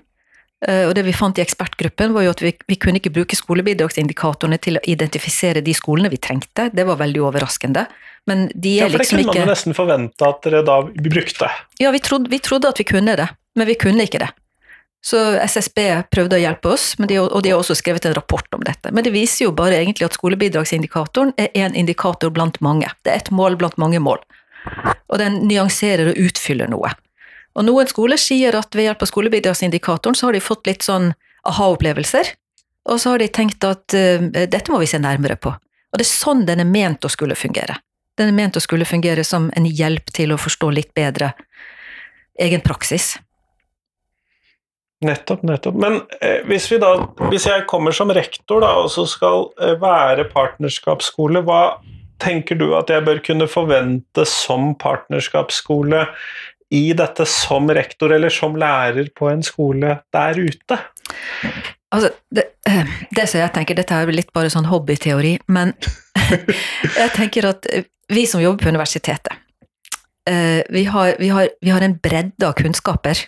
Eh, 0.68 0.86
og 0.88 0.94
det 0.96 1.04
vi 1.04 1.12
fant 1.16 1.38
i 1.38 1.44
ekspertgruppen, 1.44 2.14
var 2.16 2.26
jo 2.26 2.32
at 2.32 2.42
vi, 2.44 2.54
vi 2.70 2.78
kunne 2.80 3.00
ikke 3.00 3.12
bruke 3.14 3.36
skolebidragsindikatorene 3.36 4.58
til 4.62 4.80
å 4.80 4.84
identifisere 4.88 5.64
de 5.64 5.74
skolene 5.76 6.12
vi 6.12 6.20
trengte. 6.22 6.70
Det 6.72 6.86
var 6.88 7.00
veldig 7.02 7.24
overraskende. 7.28 7.86
Men 8.30 8.46
de 8.54 8.78
er 8.78 8.86
Ja, 8.86 8.92
for 8.92 9.02
det 9.02 9.04
liksom 9.04 9.20
kunne 9.20 9.32
man 9.34 9.42
jo 9.42 9.50
nesten 9.50 9.76
forvente 9.76 10.30
at 10.30 10.40
dere 10.46 10.62
da 10.64 10.78
brukte. 10.86 11.50
Ja, 11.82 11.92
vi 11.92 12.00
trodde, 12.00 12.32
vi 12.32 12.40
trodde 12.40 12.72
at 12.72 12.80
vi 12.80 12.88
kunne 12.88 13.16
det, 13.20 13.28
men 13.58 13.68
vi 13.68 13.76
kunne 13.76 14.08
ikke 14.08 14.22
det. 14.24 14.30
Så 15.04 15.18
SSB 15.36 15.82
prøvde 16.08 16.38
å 16.38 16.40
hjelpe 16.40 16.70
oss, 16.72 16.94
de, 16.96 17.18
og 17.20 17.42
de 17.44 17.50
har 17.52 17.60
også 17.60 17.76
skrevet 17.76 18.06
en 18.08 18.14
rapport 18.16 18.56
om 18.56 18.62
dette. 18.64 18.88
Men 18.88 19.04
det 19.04 19.12
viser 19.12 19.44
jo 19.44 19.52
bare 19.52 19.76
egentlig 19.76 20.06
at 20.06 20.16
skolebidragsindikatoren 20.16 21.34
er 21.36 21.52
én 21.52 21.76
indikator 21.76 22.32
blant 22.32 22.56
mange. 22.64 22.88
Det 23.04 23.12
er 23.12 23.20
ett 23.20 23.28
mål 23.28 23.58
blant 23.60 23.76
mange 23.76 24.00
mål. 24.00 24.22
Og 25.12 25.20
den 25.20 25.42
nyanserer 25.44 26.08
og 26.14 26.22
utfyller 26.24 26.72
noe. 26.72 26.94
Og 27.54 27.66
noen 27.66 27.88
skoler 27.90 28.18
sier 28.18 28.56
at 28.58 28.74
ved 28.74 28.88
hjelp 28.88 29.04
av 29.04 29.10
skolebidragsindikatoren 29.10 30.18
så 30.18 30.28
har 30.28 30.36
de 30.36 30.42
fått 30.42 30.66
litt 30.66 30.86
sånn 30.86 31.12
aha-opplevelser, 31.46 32.32
og 32.90 33.00
så 33.00 33.14
har 33.14 33.22
de 33.22 33.30
tenkt 33.32 33.64
at 33.64 33.94
uh, 33.96 34.24
dette 34.34 34.72
må 34.72 34.80
vi 34.82 34.88
se 34.90 35.00
nærmere 35.00 35.38
på. 35.40 35.52
Og 35.54 36.00
det 36.00 36.06
er 36.06 36.10
sånn 36.10 36.42
den 36.48 36.64
er 36.64 36.68
ment 36.68 37.06
å 37.06 37.12
skulle 37.12 37.36
fungere. 37.38 37.78
Den 38.18 38.30
er 38.30 38.36
ment 38.36 38.58
å 38.58 38.62
skulle 38.62 38.86
fungere 38.86 39.24
som 39.26 39.46
en 39.54 39.66
hjelp 39.66 40.10
til 40.14 40.34
å 40.34 40.40
forstå 40.40 40.70
litt 40.74 40.90
bedre 40.96 41.32
egen 42.42 42.62
praksis. 42.64 43.14
Nettopp, 45.04 45.42
nettopp. 45.46 45.76
Men 45.78 46.00
eh, 46.20 46.40
hvis, 46.48 46.68
da, 46.80 46.94
hvis, 47.28 47.46
jeg 47.50 47.66
kommer 47.70 47.94
som 47.94 48.12
rektor 48.14 48.62
da, 48.64 48.72
og 48.82 48.90
så 48.94 49.04
skal 49.10 49.50
eh, 49.60 49.74
være 49.80 50.28
partnerskapsskole, 50.32 51.44
hva 51.44 51.76
tenker 52.22 52.56
du 52.58 52.70
at 52.78 52.90
jeg 52.92 53.04
bør 53.04 53.20
kunne 53.26 53.48
forvente 53.50 54.24
som 54.28 54.72
partnerskapsskole 54.80 56.06
i 56.74 56.92
dette 56.96 57.26
som 57.28 57.70
rektor 57.70 58.12
eller 58.16 58.32
som 58.32 58.56
lærer 58.58 59.10
på 59.16 59.30
en 59.30 59.44
skole 59.46 59.98
der 60.14 60.40
ute? 60.40 60.78
Altså, 61.94 62.10
det, 62.34 62.48
eh, 62.66 62.94
det 63.14 63.28
som 63.30 63.40
jeg 63.40 63.54
tenker, 63.54 63.78
dette 63.78 63.94
er 63.94 64.10
litt 64.14 64.32
bare 64.34 64.50
sånn 64.50 64.66
hobbyteori, 64.66 65.36
men 65.54 65.74
jeg 67.00 67.10
tenker 67.14 67.50
at 67.52 67.68
vi 68.10 68.26
som 68.26 68.42
jobber 68.42 68.64
på 68.64 68.74
universitetet, 68.74 69.38
eh, 70.30 70.64
vi 70.74 70.84
har, 70.90 71.14
vi 71.20 71.30
har, 71.30 71.52
vi 71.62 71.70
har 71.70 71.86
en 71.86 71.96
bredde 72.02 72.48
av 72.48 72.56
kunnskaper. 72.58 73.22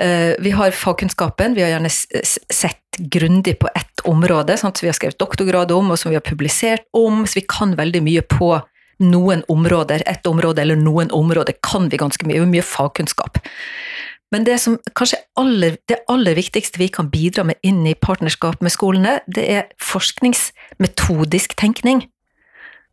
Eh, 0.00 0.34
vi 0.42 0.50
har 0.50 0.74
fagkunnskapen, 0.76 1.54
vi 1.54 1.62
har 1.62 1.76
gjerne 1.76 1.90
sett 1.90 2.82
grundig 2.98 3.58
på 3.60 3.70
ett 3.74 4.02
område, 4.04 4.56
sant, 4.56 4.76
som 4.76 4.86
vi 4.86 4.90
har 4.90 4.98
skrevet 4.98 5.20
doktorgrad 5.20 5.72
om, 5.72 5.92
og 5.92 6.00
som 6.00 6.10
vi 6.10 6.18
har 6.18 6.26
publisert 6.26 6.88
om, 6.96 7.22
så 7.26 7.38
vi 7.40 7.46
kan 7.48 7.76
veldig 7.78 8.02
mye 8.04 8.24
på 8.26 8.56
noen 9.02 9.44
områder. 9.52 10.02
Ett 10.06 10.26
område 10.26 10.62
eller 10.62 10.78
noen 10.80 11.10
områder 11.14 11.56
kan 11.62 11.90
vi 11.92 12.00
ganske 12.00 12.26
mye, 12.26 12.38
Vi 12.38 12.44
har 12.44 12.52
mye 12.52 12.62
fagkunnskap. 12.62 13.38
Men 14.34 14.44
det 14.44 14.58
som 14.58 14.78
kanskje 14.98 15.20
aller, 15.38 15.76
det 15.86 16.02
aller 16.10 16.34
viktigste 16.34 16.80
vi 16.80 16.88
kan 16.88 17.10
bidra 17.10 17.44
med 17.46 17.56
inn 17.62 17.86
i 17.86 17.94
partnerskap 17.94 18.60
med 18.60 18.74
skolene, 18.74 19.20
det 19.26 19.46
er 19.46 19.68
forskningsmetodisk 19.78 21.54
tenkning. 21.56 22.02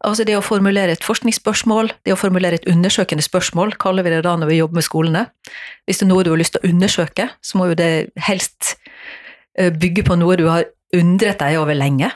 Altså 0.03 0.25
det 0.27 0.35
å 0.35 0.43
formulere 0.43 0.93
et 0.93 1.05
forskningsspørsmål, 1.05 1.93
det 2.03 2.13
å 2.13 2.19
formulere 2.19 2.59
et 2.59 2.67
undersøkende 2.69 3.23
spørsmål, 3.23 3.77
kaller 3.79 4.03
vi 4.03 4.11
det 4.11 4.23
da 4.25 4.35
når 4.35 4.51
vi 4.51 4.59
jobber 4.59 4.81
med 4.81 4.85
skolene. 4.85 5.25
Hvis 5.87 6.01
det 6.01 6.05
er 6.05 6.11
noe 6.11 6.25
du 6.27 6.33
har 6.33 6.41
lyst 6.41 6.57
til 6.57 6.63
å 6.63 6.73
undersøke, 6.73 7.29
så 7.41 7.59
må 7.59 7.69
jo 7.71 7.77
det 7.79 7.91
helst 8.27 8.75
eh, 9.57 9.71
bygge 9.71 10.03
på 10.09 10.19
noe 10.19 10.35
du 10.37 10.49
har 10.51 10.67
undret 10.93 11.39
deg 11.39 11.57
over 11.61 11.77
lenge. 11.77 12.11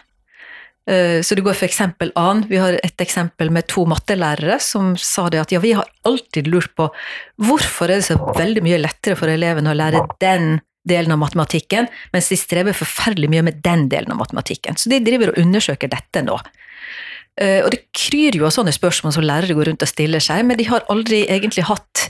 Eh, 0.88 1.20
så 1.22 1.36
det 1.36 1.44
går 1.44 1.64
eksempel 1.68 2.14
an, 2.16 2.46
vi 2.48 2.60
har 2.62 2.78
et 2.80 3.04
eksempel 3.04 3.52
med 3.52 3.68
to 3.68 3.84
mattelærere 3.90 4.56
som 4.64 4.94
sa 4.96 5.28
det 5.30 5.42
at 5.42 5.52
ja, 5.52 5.60
vi 5.60 5.74
har 5.76 5.88
alltid 6.08 6.48
lurt 6.48 6.72
på 6.80 6.88
hvorfor 7.44 7.92
er 7.92 8.00
det 8.00 8.08
så 8.08 8.16
veldig 8.16 8.64
mye 8.64 8.80
lettere 8.80 9.18
for 9.20 9.28
elevene 9.32 9.74
å 9.74 9.78
lære 9.78 10.06
den 10.24 10.62
delen 10.88 11.12
av 11.12 11.20
matematikken, 11.20 11.90
mens 12.14 12.30
de 12.32 12.38
strever 12.40 12.78
forferdelig 12.78 13.28
mye 13.34 13.44
med 13.50 13.60
den 13.66 13.90
delen 13.92 14.14
av 14.16 14.22
matematikken. 14.22 14.80
Så 14.80 14.88
de 14.88 15.02
driver 15.04 15.34
og 15.34 15.42
undersøker 15.42 15.92
dette 15.92 16.24
nå. 16.24 16.38
Eh, 17.42 17.60
og 17.66 17.74
det 17.74 17.84
kryr 17.92 18.40
jo 18.40 18.48
av 18.48 18.56
sånne 18.56 18.72
spørsmål 18.72 19.18
som 19.18 19.28
lærere 19.28 19.58
går 19.58 19.74
rundt 19.74 19.84
og 19.84 19.92
stiller 19.92 20.24
seg, 20.24 20.46
men 20.48 20.56
de 20.56 20.70
har 20.72 20.88
aldri 20.94 21.26
egentlig 21.28 21.68
hatt 21.68 22.08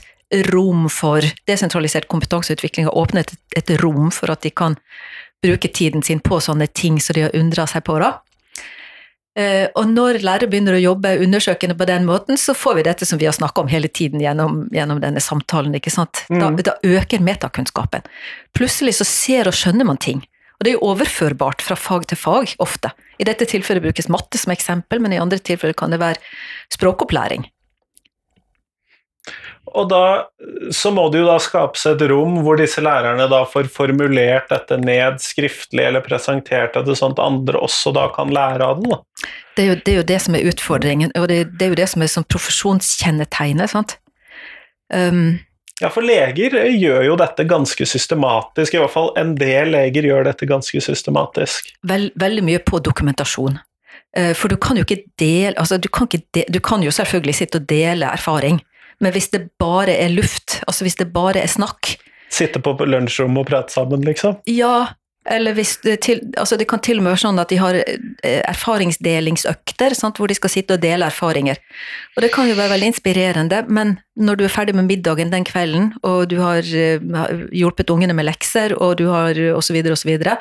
rom 0.52 0.86
for 0.92 1.24
desentralisert 1.48 2.06
kompetanseutvikling 2.12 2.86
og 2.86 3.02
åpnet 3.02 3.34
et 3.56 3.74
rom 3.82 4.12
for 4.14 4.30
at 4.30 4.44
de 4.44 4.52
kan 4.54 4.76
bruke 5.42 5.70
tiden 5.72 6.04
sin 6.04 6.20
på 6.22 6.38
sånne 6.42 6.68
ting 6.70 6.98
som 7.02 7.16
de 7.16 7.26
har 7.26 7.36
undra 7.38 7.66
seg 7.66 7.82
på. 7.88 7.98
da. 7.98 8.18
Eh, 9.38 9.68
og 9.78 9.86
når 9.86 10.18
lærere 10.26 10.48
begynner 10.50 10.74
å 10.74 10.80
jobbe 10.82 11.12
undersøkende 11.22 11.76
på 11.78 11.86
den 11.86 12.06
måten, 12.08 12.38
så 12.40 12.56
får 12.58 12.78
vi 12.80 12.86
dette 12.88 13.06
som 13.06 13.20
vi 13.20 13.28
har 13.28 13.36
snakka 13.36 13.62
om 13.62 13.68
hele 13.70 13.86
tiden 13.88 14.22
gjennom, 14.24 14.64
gjennom, 14.74 14.98
denne 15.04 15.22
samtalen. 15.22 15.74
ikke 15.78 15.92
sant? 15.94 16.24
Da, 16.28 16.48
Mm. 16.50 16.56
da 16.62 16.74
øker 16.82 17.22
metakunnskapen. 17.22 18.02
Plutselig 18.52 18.96
så 18.98 19.06
ser 19.06 19.46
og 19.46 19.54
skjønner 19.54 19.86
man 19.86 19.96
ting. 19.96 20.24
Og 20.58 20.64
det 20.64 20.72
er 20.72 20.78
jo 20.78 20.88
overførbart 20.90 21.62
fra 21.62 21.76
fag 21.76 22.08
til 22.08 22.18
fag, 22.18 22.56
ofte. 22.58 22.90
I 23.20 23.24
dette 23.24 23.46
tilfellet 23.46 23.82
brukes 23.82 24.08
matte 24.08 24.38
som 24.38 24.50
eksempel, 24.52 24.98
men 25.00 25.12
i 25.12 25.20
andre 25.22 25.38
tilfeller 25.38 25.76
kan 25.76 25.90
det 25.90 26.00
være 26.00 26.18
språkopplæring. 26.74 27.46
Og 29.74 29.88
da 29.90 30.02
så 30.74 30.90
må 30.94 31.06
det 31.12 31.22
jo 31.22 31.28
da 31.28 31.38
skapes 31.42 31.84
et 31.88 32.02
rom 32.10 32.40
hvor 32.44 32.58
disse 32.60 32.82
lærerne 32.84 33.26
da 33.30 33.42
får 33.48 33.70
formulert 33.72 34.48
dette 34.52 34.78
ned 34.80 35.20
skriftlig 35.22 35.86
eller 35.88 36.04
presentert 36.04 36.76
det, 36.76 36.96
sånn 36.98 37.16
at 37.16 37.24
andre 37.24 37.60
også 37.64 37.92
da 37.96 38.08
kan 38.14 38.32
lære 38.34 38.64
av 38.64 38.80
den. 38.80 38.94
Da. 38.94 39.28
Det 39.56 39.64
er 39.64 39.68
jo 39.68 39.76
det, 39.80 39.92
er 39.92 39.98
jo 39.98 40.06
det 40.12 40.20
som 40.24 40.38
er 40.38 40.48
utfordringen, 40.52 41.12
og 41.18 41.28
det, 41.30 41.42
det 41.58 41.66
er 41.66 41.74
jo 41.74 41.80
det 41.82 41.90
som 41.90 42.04
er 42.04 42.12
sånn 42.12 42.28
profesjonskjennetegnet. 42.30 43.74
sant? 43.74 43.98
Um, 44.92 45.38
Ja, 45.78 45.92
for 45.94 46.02
leger 46.02 46.56
gjør 46.58 47.04
jo 47.06 47.16
dette 47.20 47.44
ganske 47.46 47.86
systematisk, 47.86 48.74
i 48.74 48.80
hvert 48.82 48.90
fall 48.90 49.12
en 49.20 49.36
del 49.38 49.70
leger 49.76 50.08
gjør 50.08 50.24
dette 50.26 50.48
ganske 50.50 50.80
systematisk. 50.82 51.70
vel, 51.86 52.10
veldig 52.18 52.42
mye 52.48 52.58
på 52.58 52.80
dokumentasjon. 52.82 53.60
Eh, 54.16 54.34
For 54.34 54.48
du 54.48 54.56
kan 54.56 54.76
jo 54.76 54.86
ikke 54.86 55.04
dele 55.20 55.54
altså 55.58 55.76
du 55.78 55.88
kan, 55.88 56.08
ikke 56.08 56.24
de, 56.34 56.44
du 56.48 56.58
kan 56.60 56.82
jo 56.82 56.90
selvfølgelig 56.90 57.34
sitte 57.34 57.60
og 57.60 57.68
dele 57.68 58.10
erfaring, 58.10 58.60
men 59.00 59.14
hvis 59.14 59.30
det 59.34 59.46
bare 59.60 59.94
er 59.94 60.12
luft, 60.12 60.60
altså 60.66 60.86
hvis 60.86 60.98
det 61.00 61.12
bare 61.14 61.42
er 61.42 61.50
snakk 61.50 61.96
Sitte 62.28 62.60
på 62.60 62.74
lunsjrommet 62.84 63.40
og 63.40 63.48
prate 63.48 63.72
sammen, 63.72 64.02
liksom. 64.04 64.34
Ja, 64.52 64.90
eller 65.32 65.54
hvis 65.56 65.78
det 65.80 65.94
til 66.04 66.20
Altså 66.36 66.58
det 66.60 66.66
kan 66.68 66.82
til 66.84 67.00
og 67.00 67.06
med 67.06 67.14
være 67.14 67.22
sånn 67.22 67.40
at 67.40 67.48
de 67.52 67.58
har 67.60 67.78
eh, 67.80 68.40
erfaringsdelingsøkter, 68.48 69.96
sant, 69.96 70.20
hvor 70.20 70.30
de 70.30 70.36
skal 70.36 70.52
sitte 70.52 70.76
og 70.76 70.82
dele 70.82 71.08
erfaringer. 71.08 71.60
Og 72.16 72.24
det 72.24 72.30
kan 72.34 72.48
jo 72.48 72.56
være 72.58 72.74
veldig 72.74 72.90
inspirerende, 72.92 73.62
men 73.68 73.96
når 74.16 74.38
du 74.38 74.44
er 74.46 74.52
ferdig 74.52 74.76
med 74.76 74.88
middagen 74.90 75.32
den 75.32 75.46
kvelden, 75.48 75.90
og 76.02 76.28
du 76.32 76.38
har 76.42 76.60
eh, 76.64 77.00
hjulpet 77.56 77.92
ungene 77.94 78.16
med 78.16 78.28
lekser, 78.28 78.76
og 78.76 78.98
du 79.00 79.08
har 79.12 79.40
så 79.60 79.76
videre, 79.76 80.38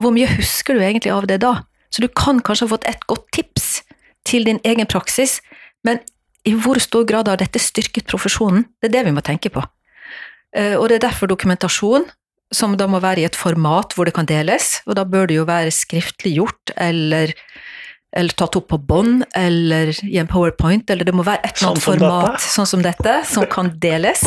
hvor 0.00 0.14
mye 0.16 0.30
husker 0.38 0.76
du 0.76 0.84
egentlig 0.84 1.12
av 1.12 1.28
det 1.28 1.42
da? 1.44 1.58
Så 1.92 2.04
du 2.04 2.08
kan 2.08 2.40
kanskje 2.40 2.68
ha 2.68 2.74
fått 2.76 2.88
et 2.88 3.04
godt 3.10 3.26
tips 3.36 3.82
til 4.28 4.46
din 4.46 4.60
egen 4.64 4.88
praksis, 4.88 5.40
men 5.84 6.00
i 6.48 6.54
hvor 6.56 6.78
stor 6.80 7.04
grad 7.04 7.28
har 7.28 7.36
dette 7.40 7.58
styrket 7.60 8.06
profesjonen? 8.08 8.64
Det 8.80 8.88
er 8.90 8.94
det 8.98 9.04
vi 9.10 9.12
må 9.16 9.22
tenke 9.22 9.50
på. 9.52 9.62
Eh, 10.56 10.74
Og 10.76 10.88
det 10.88 10.96
er 11.00 11.08
derfor 11.08 11.28
dokumentasjon, 11.28 12.06
som 12.52 12.76
da 12.76 12.86
må 12.90 12.98
være 13.00 13.20
i 13.22 13.24
et 13.28 13.36
format 13.38 13.92
hvor 13.94 14.04
det 14.08 14.14
kan 14.16 14.26
deles, 14.26 14.80
og 14.86 14.96
da 14.96 15.04
bør 15.04 15.28
det 15.30 15.36
jo 15.36 15.44
være 15.46 15.70
skriftlig 15.70 16.32
gjort, 16.40 16.72
eller, 16.76 17.30
eller 18.16 18.34
tatt 18.34 18.56
opp 18.58 18.66
på 18.72 18.78
bånd, 18.82 19.22
eller 19.38 19.92
i 20.02 20.16
en 20.18 20.26
powerpoint, 20.26 20.90
eller 20.90 21.04
det 21.06 21.14
må 21.14 21.22
være 21.22 21.44
et 21.44 21.60
eller 21.60 21.70
annet 21.76 21.84
Sånn 21.84 21.92
format 22.00 22.32
dette. 22.32 22.48
sånn 22.56 22.66
som 22.72 22.82
dette, 22.82 23.14
som 23.30 23.46
kan 23.46 23.70
deles. 23.78 24.24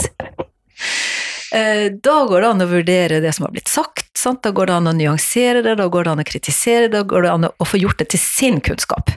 Eh, 1.53 1.89
Da 2.01 2.15
går 2.25 2.41
det 2.41 2.47
an 2.49 2.63
å 2.65 2.69
vurdere 2.71 3.19
det 3.21 3.33
som 3.35 3.45
har 3.45 3.51
blitt 3.53 3.67
sagt, 3.69 4.07
sant? 4.17 4.41
da 4.41 4.51
går 4.55 4.67
det 4.71 4.73
an 4.79 4.87
å 4.89 4.95
nyansere 4.97 5.61
det, 5.65 5.75
da 5.77 5.87
går 5.91 6.03
det 6.07 6.11
an 6.15 6.23
å 6.23 6.25
kritisere 6.29 6.87
det, 6.87 6.95
da 6.97 7.03
går 7.03 7.21
det 7.27 7.31
an 7.33 7.49
å 7.51 7.65
få 7.67 7.77
gjort 7.81 7.99
det 7.99 8.09
til 8.13 8.19
sin 8.23 8.61
kunnskap. 8.63 9.11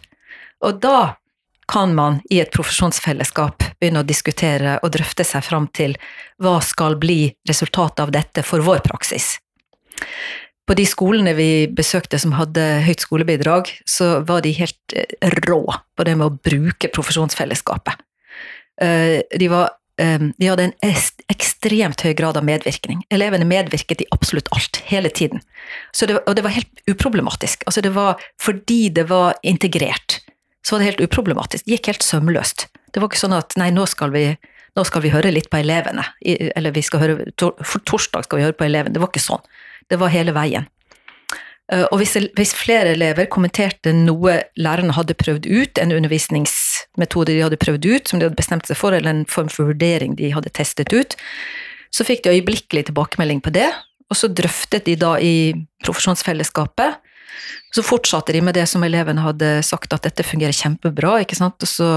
Og 0.66 0.80
da 0.82 1.14
kan 1.66 1.94
man 1.94 2.20
i 2.30 2.40
et 2.40 2.52
profesjonsfellesskap 2.54 3.64
begynne 3.80 4.04
å 4.04 4.06
diskutere 4.06 4.76
og 4.82 4.92
drøfte 4.94 5.26
seg 5.26 5.44
fram 5.44 5.66
til 5.74 5.96
hva 6.42 6.60
skal 6.64 6.96
bli 7.00 7.34
resultatet 7.48 8.04
av 8.06 8.12
dette 8.14 8.44
for 8.46 8.64
vår 8.64 8.84
praksis. 8.86 9.36
På 10.66 10.74
de 10.74 10.82
skolene 10.86 11.34
vi 11.38 11.68
besøkte 11.70 12.18
som 12.18 12.34
hadde 12.34 12.62
høyt 12.86 13.04
skolebidrag, 13.04 13.70
så 13.86 14.20
var 14.26 14.42
de 14.42 14.54
helt 14.56 14.96
eh, 14.98 15.34
rå 15.46 15.62
på 15.70 16.06
det 16.06 16.16
med 16.18 16.26
å 16.26 16.38
bruke 16.42 16.90
profesjonsfellesskapet. 16.90 18.02
Eh, 18.82 19.22
De, 19.30 19.48
var, 19.48 19.70
eh, 20.02 20.18
de 20.18 20.50
hadde 20.50 20.66
en 20.66 20.74
ekstremt 21.30 22.02
høy 22.02 22.12
grad 22.18 22.36
av 22.36 22.46
medvirkning. 22.46 23.04
Elevene 23.14 23.46
medvirket 23.46 24.02
i 24.02 24.08
absolutt 24.10 24.50
alt, 24.58 24.82
hele 24.90 25.08
tiden. 25.08 25.42
Det, 25.94 26.18
og 26.18 26.34
det 26.34 26.42
var 26.42 26.58
helt 26.58 26.82
uproblematisk. 26.90 27.62
Altså 27.66 27.86
det 27.86 27.94
var 27.94 28.18
fordi 28.42 28.88
det 28.90 29.06
var 29.10 29.38
integrert, 29.46 30.18
så 30.66 30.74
var 30.74 30.82
det 30.82 30.90
helt 30.90 31.04
uproblematisk. 31.06 31.62
Det 31.64 31.76
gikk 31.76 31.92
helt 31.92 32.06
sømløst. 32.06 32.66
Det 32.90 32.98
var 32.98 33.10
ikke 33.10 33.22
sånn 33.22 33.36
at 33.36 33.54
nei, 33.60 33.68
nå 33.70 33.84
skal 33.86 34.10
vi, 34.10 34.24
nå 34.74 34.84
skal 34.88 35.04
vi 35.04 35.12
høre 35.14 35.30
litt 35.30 35.46
på 35.52 35.60
elevene. 35.60 36.02
Eller 36.26 36.74
vi 36.74 36.82
skal 36.82 37.02
høre, 37.04 37.28
tor, 37.38 37.54
torsdag 37.86 38.26
skal 38.26 38.40
vi 38.40 38.46
høre 38.48 38.56
på 38.58 38.66
elevene. 38.66 38.96
Det 38.96 39.02
var 39.02 39.12
ikke 39.12 39.22
sånn. 39.22 39.44
Det 39.86 40.00
var 40.00 40.10
hele 40.10 40.34
veien. 40.34 40.66
Eh, 41.72 41.84
Og 41.90 42.00
hvis, 42.00 42.16
hvis 42.38 42.54
flere 42.56 42.96
elever 42.96 43.28
kommenterte 43.30 43.94
noe 43.94 44.40
lærerne 44.58 44.96
hadde 44.96 45.14
prøvd 45.18 45.46
ut, 45.46 45.78
en 45.78 45.94
undervisningsmetode 45.94 47.34
de 47.34 47.42
hadde 47.44 47.62
prøvd 47.62 47.86
ut, 47.86 48.08
som 48.08 48.18
de 48.18 48.26
hadde 48.26 48.38
bestemt 48.38 48.66
seg 48.66 48.78
for, 48.80 48.96
eller 48.96 49.12
en 49.12 49.26
form 49.30 49.50
for 49.52 49.70
vurdering 49.70 50.16
de 50.18 50.32
hadde 50.34 50.50
testet 50.54 50.90
ut, 50.94 51.14
så 51.94 52.06
fikk 52.06 52.24
de 52.24 52.34
øyeblikkelig 52.34 52.88
tilbakemelding 52.88 53.42
på 53.44 53.54
det, 53.54 53.68
og 54.10 54.18
så 54.18 54.30
drøftet 54.30 54.86
de 54.86 54.94
da 54.98 55.16
i 55.22 55.54
profesjonsfellesskapet. 55.82 56.98
Så 57.74 57.84
fortsatte 57.84 58.32
de 58.32 58.40
med 58.44 58.54
det 58.56 58.66
som 58.70 58.84
elevene 58.86 59.24
hadde 59.24 59.62
sagt, 59.66 59.92
at 59.92 60.02
dette 60.06 60.24
fungerer 60.26 60.54
kjempebra, 60.56 61.18
ikke 61.24 61.36
sant, 61.38 61.60
og 61.62 61.68
så 61.68 61.90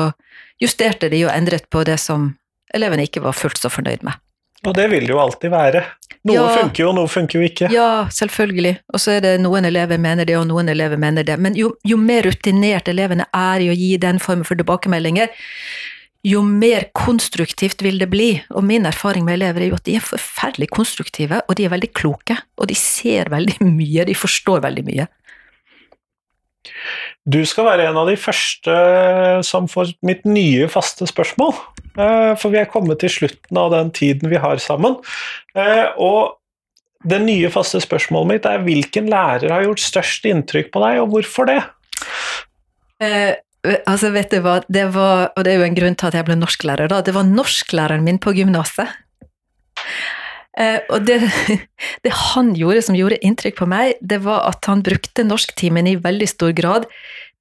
justerte 0.62 1.10
de 1.12 1.24
og 1.26 1.32
endret 1.36 1.70
på 1.72 1.84
det 1.88 2.00
som 2.00 2.34
elevene 2.76 3.06
ikke 3.08 3.24
var 3.24 3.38
fullt 3.38 3.58
så 3.62 3.72
fornøyd 3.72 4.04
med. 4.04 4.14
Og 4.68 4.74
det 4.76 4.90
vil 4.92 5.06
det 5.08 5.14
jo 5.14 5.20
alltid 5.24 5.54
være. 5.54 5.86
Noe 6.28 6.36
Ja. 6.36 6.48
funker 6.58 6.84
jo, 6.84 6.90
og 6.90 6.96
noe 6.98 7.08
funker 7.08 7.40
jo 7.40 7.46
ikke. 7.48 7.70
Ja, 7.72 8.10
selvfølgelig. 8.12 8.74
Og 8.94 9.00
så 9.00 9.14
er 9.16 9.22
det 9.24 9.40
noen 9.40 9.64
elever 9.66 9.98
mener 9.98 10.26
det, 10.28 10.36
og 10.36 10.48
noen 10.50 10.68
elever 10.68 11.00
mener 11.00 11.24
det. 11.24 11.38
Men 11.40 11.56
jo, 11.56 11.78
jo 11.88 11.96
mer 11.96 12.24
rutinert 12.28 12.90
elevene 12.92 13.26
er 13.34 13.64
i 13.64 13.70
å 13.72 13.78
gi 13.78 13.96
den 13.98 14.20
formen 14.20 14.44
for 14.44 14.60
tilbakemeldinger, 14.60 15.30
jo 16.28 16.42
mer 16.44 16.90
konstruktivt 16.94 17.82
vil 17.82 17.98
det 18.02 18.10
bli. 18.12 18.44
Og 18.52 18.66
min 18.68 18.84
erfaring 18.86 19.24
med 19.24 19.40
elever 19.40 19.64
er 19.64 19.70
jo 19.72 19.76
at 19.80 19.86
de 19.88 19.96
er 19.96 20.04
forferdelig 20.04 20.68
konstruktive, 20.76 21.40
og 21.48 21.56
de 21.56 21.64
er 21.64 21.72
veldig 21.72 21.94
kloke. 21.96 22.36
Og 22.60 22.68
de 22.68 22.76
ser 22.76 23.32
veldig 23.32 23.62
mye, 23.80 24.04
de 24.12 24.14
forstår 24.14 24.60
veldig 24.68 24.84
mye. 24.92 25.08
Du 27.30 27.40
skal 27.48 27.68
være 27.70 27.88
en 27.90 27.98
av 28.02 28.10
de 28.10 28.16
første 28.20 28.74
som 29.48 29.68
får 29.72 29.94
mitt 30.06 30.26
nye 30.28 30.68
faste 30.72 31.08
spørsmål. 31.10 31.54
Eh, 31.96 32.34
For 32.40 32.52
vi 32.54 32.60
er 32.62 32.70
kommet 32.72 33.00
til 33.04 33.14
slutten 33.14 33.60
av 33.60 33.72
den 33.76 33.92
tiden 33.96 34.30
vi 34.32 34.42
har 34.42 34.60
sammen. 34.64 34.98
Eh, 35.56 35.88
Og 35.98 36.36
det 37.08 37.22
nye 37.24 37.50
faste 37.54 37.80
spørsmålet 37.80 38.28
mitt 38.28 38.46
er 38.46 38.64
hvilken 38.66 39.08
lærer 39.12 39.54
har 39.54 39.64
gjort 39.64 39.80
størst 39.80 40.26
inntrykk 40.28 40.74
på 40.74 40.82
deg, 40.84 41.00
og 41.00 41.14
hvorfor 41.14 41.48
det? 41.48 41.62
Eh, 43.00 43.36
altså, 43.88 44.12
vet 44.12 44.34
du 44.34 44.42
hva, 44.44 44.58
det 44.68 44.90
var, 44.92 45.30
og 45.32 45.46
det 45.46 45.54
er 45.54 45.62
jo 45.62 45.68
en 45.70 45.78
grunn 45.80 45.96
til 45.96 46.10
at 46.10 46.18
jeg 46.20 46.28
ble 46.28 46.36
norsklærer, 46.36 46.92
da, 46.92 47.00
det 47.02 47.16
var 47.16 47.24
norsklæreren 47.24 48.04
min 48.04 48.20
på 48.20 48.36
gymnaset. 48.36 48.92
Eh, 50.60 50.82
og 50.92 51.08
det, 51.08 51.22
det 52.06 52.14
han 52.34 52.54
gjorde 52.58 52.84
som 52.90 52.98
gjorde 52.98 53.22
inntrykk 53.26 53.60
på 53.62 53.70
meg, 53.70 53.96
det 54.02 54.22
var 54.26 54.46
at 54.52 54.68
han 54.70 54.84
brukte 54.86 55.28
norsktimen 55.28 55.88
i 55.88 55.98
veldig 56.00 56.30
stor 56.30 56.54
grad 56.58 56.88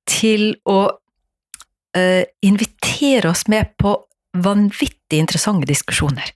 til 0.08 0.52
å 0.68 0.80
eh, 1.98 2.24
invitere 2.46 3.32
oss 3.32 3.46
med 3.50 3.74
på 3.80 3.96
vanvittig 4.38 5.18
interessante 5.18 5.68
diskusjoner. 5.68 6.30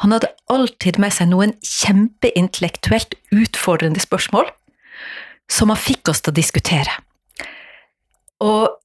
Han 0.00 0.14
hadde 0.14 0.32
alltid 0.48 0.96
med 1.02 1.12
seg 1.12 1.28
noen 1.28 1.52
kjempeintellektuelt 1.66 3.18
utfordrende 3.36 4.00
spørsmål 4.00 4.48
som 5.50 5.72
han 5.72 5.80
fikk 5.80 6.08
oss 6.12 6.22
til 6.24 6.32
å 6.32 6.38
diskutere. 6.38 6.94
Og 8.40 8.78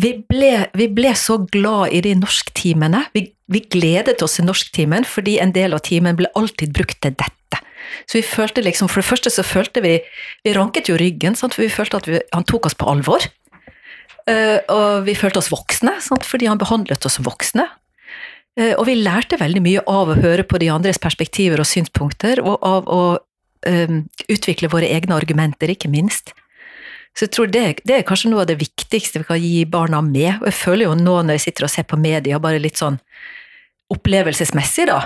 vi 0.00 0.14
ble, 0.24 0.70
vi 0.74 0.88
ble 0.90 1.12
så 1.18 1.36
glad 1.44 1.92
i 1.94 2.00
de 2.06 2.14
norsktimene. 2.18 3.04
Vi, 3.14 3.26
vi 3.52 3.60
gledet 3.60 4.22
oss 4.24 4.38
til 4.38 4.46
norsktimen, 4.48 5.04
fordi 5.04 5.36
en 5.42 5.52
del 5.52 5.76
av 5.76 5.84
timen 5.84 6.16
ble 6.16 6.30
alltid 6.38 6.72
brukt 6.76 7.00
til 7.04 7.16
dette. 7.18 7.60
Så 8.08 8.18
vi 8.18 8.24
følte 8.26 8.64
liksom, 8.64 8.88
For 8.88 9.02
det 9.02 9.08
første 9.08 9.30
så 9.30 9.44
følte 9.44 9.82
vi 9.84 9.98
Vi 10.44 10.54
ranket 10.56 10.88
jo 10.88 10.96
ryggen, 10.98 11.36
sant? 11.36 11.54
for 11.54 11.62
vi 11.62 11.72
følte 11.72 12.00
at 12.00 12.08
vi, 12.08 12.20
han 12.32 12.46
tok 12.48 12.66
oss 12.70 12.76
på 12.78 12.88
alvor. 12.90 13.24
Uh, 14.24 14.58
og 14.72 15.04
vi 15.04 15.16
følte 15.18 15.42
oss 15.42 15.52
voksne, 15.52 15.98
sant? 16.00 16.24
fordi 16.24 16.48
han 16.48 16.60
behandlet 16.60 17.04
oss 17.04 17.18
som 17.18 17.26
voksne. 17.28 17.66
Uh, 18.56 18.72
og 18.78 18.86
vi 18.88 18.96
lærte 18.96 19.36
veldig 19.40 19.60
mye 19.64 19.84
av 19.90 20.10
å 20.10 20.16
høre 20.16 20.46
på 20.48 20.60
de 20.62 20.70
andres 20.72 21.00
perspektiver 21.02 21.60
og 21.60 21.68
synspunkter, 21.68 22.40
og 22.40 22.64
av 22.64 22.88
å 22.88 23.02
um, 23.68 24.00
utvikle 24.32 24.72
våre 24.72 24.88
egne 24.88 25.18
argumenter, 25.18 25.74
ikke 25.74 25.92
minst. 25.92 26.32
Så 27.14 27.28
jeg 27.28 27.34
tror 27.36 27.50
det, 27.50 27.64
det 27.86 27.98
er 27.98 28.06
kanskje 28.06 28.32
noe 28.32 28.42
av 28.42 28.50
det 28.50 28.58
viktigste 28.58 29.22
vi 29.22 29.28
kan 29.28 29.42
gi 29.42 29.62
barna 29.70 30.00
med. 30.02 30.40
Og 30.40 30.48
jeg 30.50 30.58
føler 30.58 30.88
jo 30.88 30.96
nå 30.98 31.20
når 31.22 31.38
jeg 31.38 31.46
sitter 31.46 31.68
og 31.68 31.72
ser 31.74 31.86
på 31.86 31.98
media, 32.00 32.40
bare 32.42 32.62
litt 32.62 32.80
sånn 32.80 32.98
opplevelsesmessig, 33.94 34.88
da, 34.90 35.00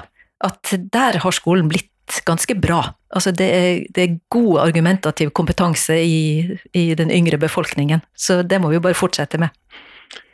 at 0.47 0.73
der 0.95 1.21
har 1.21 1.37
skolen 1.37 1.69
blitt 1.69 1.93
ganske 2.25 2.57
bra. 2.57 2.81
Altså 3.13 3.33
det 3.37 3.49
er, 3.53 3.83
det 3.93 4.05
er 4.05 4.17
god 4.33 4.63
argumentativ 4.65 5.35
kompetanse 5.37 5.99
i, 6.01 6.57
i 6.73 6.85
den 6.97 7.13
yngre 7.13 7.41
befolkningen. 7.41 8.01
Så 8.17 8.41
det 8.43 8.61
må 8.63 8.73
vi 8.73 8.79
jo 8.79 8.85
bare 8.89 8.97
fortsette 8.97 9.41
med. 9.41 9.53